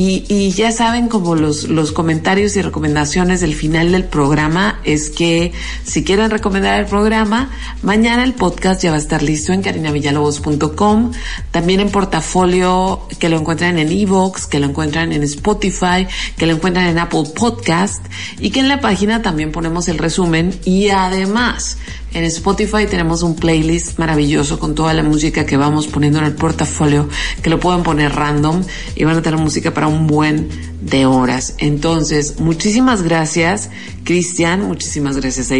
y, 0.01 0.51
ya 0.51 0.71
saben 0.71 1.09
como 1.09 1.35
los, 1.35 1.67
los 1.67 1.91
comentarios 1.91 2.55
y 2.55 2.61
recomendaciones 2.61 3.41
del 3.41 3.53
final 3.53 3.91
del 3.91 4.05
programa 4.05 4.79
es 4.85 5.09
que 5.09 5.51
si 5.83 6.05
quieren 6.05 6.29
recomendar 6.29 6.79
el 6.79 6.85
programa, 6.85 7.49
mañana 7.81 8.23
el 8.23 8.33
podcast 8.33 8.81
ya 8.81 8.91
va 8.91 8.95
a 8.95 8.99
estar 8.99 9.21
listo 9.21 9.51
en 9.51 9.61
carinavillalobos.com, 9.61 11.11
también 11.51 11.81
en 11.81 11.89
portafolio 11.89 13.01
que 13.19 13.27
lo 13.27 13.37
encuentran 13.37 13.77
en 13.77 13.91
Evox, 13.91 14.47
que 14.47 14.61
lo 14.61 14.67
encuentran 14.67 15.11
en 15.11 15.23
Spotify, 15.23 16.07
que 16.37 16.45
lo 16.45 16.53
encuentran 16.53 16.87
en 16.87 16.97
Apple 16.97 17.25
Podcast 17.35 18.05
y 18.39 18.51
que 18.51 18.61
en 18.61 18.69
la 18.69 18.79
página 18.79 19.21
también 19.21 19.51
ponemos 19.51 19.89
el 19.89 19.97
resumen 19.97 20.57
y 20.63 20.89
además 20.89 21.77
en 22.14 22.24
Spotify 22.24 22.88
tenemos 22.89 23.22
un 23.22 23.36
playlist 23.36 23.99
maravilloso 23.99 24.60
con 24.60 24.74
toda 24.74 24.93
la 24.93 25.03
música 25.03 25.45
que 25.45 25.57
vamos 25.57 25.88
poniendo 25.88 26.20
en 26.20 26.26
el 26.26 26.34
portafolio, 26.34 27.07
que 27.43 27.49
lo 27.51 27.60
pueden 27.60 27.84
poner 27.84 28.16
random 28.16 28.64
y 28.95 29.03
van 29.03 29.18
a 29.18 29.22
tener 29.22 29.39
música 29.39 29.74
para 29.74 29.88
un 29.88 30.07
buen 30.07 30.49
de 30.82 31.05
horas. 31.05 31.53
Entonces, 31.60 32.39
muchísimas 32.39 33.03
gracias, 33.03 33.70
Cristian, 34.03 34.64
muchísimas 34.64 35.18
gracias 35.18 35.51
a 35.51 35.55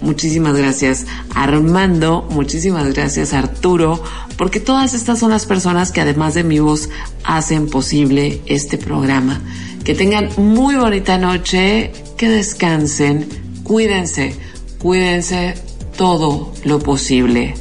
muchísimas 0.00 0.56
gracias 0.56 1.06
Armando, 1.34 2.26
muchísimas 2.30 2.92
gracias 2.94 3.34
Arturo, 3.34 4.02
porque 4.38 4.60
todas 4.60 4.94
estas 4.94 5.18
son 5.18 5.30
las 5.30 5.44
personas 5.44 5.92
que 5.92 6.00
además 6.00 6.34
de 6.34 6.44
mi 6.44 6.60
voz 6.60 6.88
hacen 7.24 7.68
posible 7.68 8.40
este 8.46 8.78
programa. 8.78 9.40
Que 9.84 9.94
tengan 9.94 10.30
muy 10.36 10.76
bonita 10.76 11.18
noche, 11.18 11.92
que 12.16 12.28
descansen, 12.28 13.26
cuídense 13.64 14.51
Cuídense 14.82 15.54
todo 15.96 16.52
lo 16.64 16.80
posible. 16.80 17.54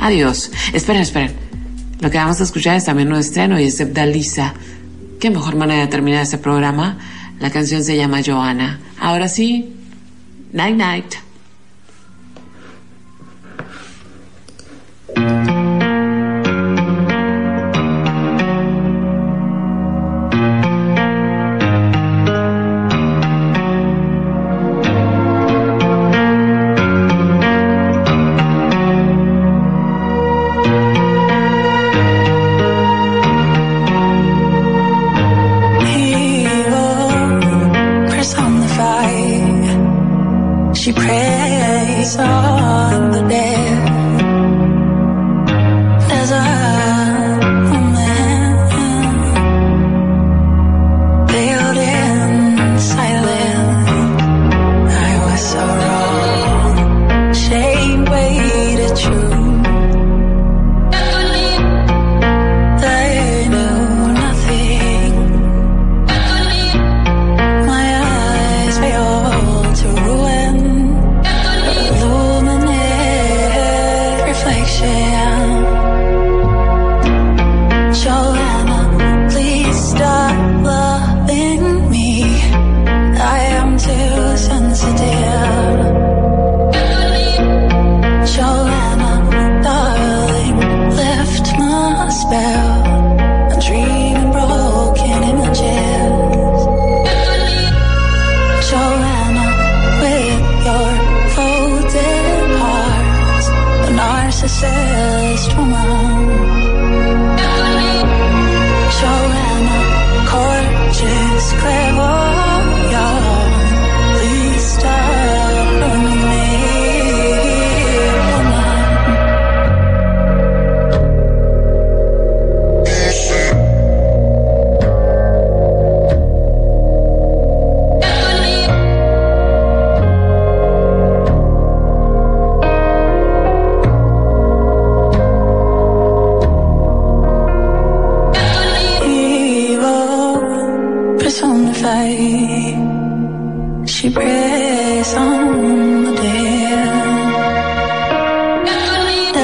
Adiós. 0.00 0.50
Esperen, 0.72 1.02
esperen. 1.02 1.32
Lo 2.00 2.10
que 2.10 2.18
vamos 2.18 2.40
a 2.40 2.44
escuchar 2.44 2.74
es 2.74 2.84
también 2.84 3.12
un 3.12 3.18
estreno 3.18 3.60
y 3.60 3.64
es 3.64 3.78
de 3.78 3.86
Dalisa. 3.86 4.54
Qué 5.20 5.30
mejor 5.30 5.54
manera 5.54 5.82
de 5.82 5.86
terminar 5.86 6.22
este 6.22 6.38
programa. 6.38 6.98
La 7.38 7.50
canción 7.50 7.84
se 7.84 7.96
llama 7.96 8.22
Joana. 8.26 8.80
Ahora 9.00 9.28
sí, 9.28 9.72
night 10.52 10.76
night. 10.76 11.14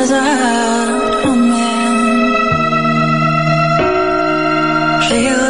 Desert 0.04 1.14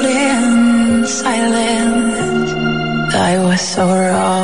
in 0.04 1.04
silence. 1.06 2.52
I 3.14 3.38
was 3.42 3.60
so 3.60 3.88
wrong. 3.88 4.43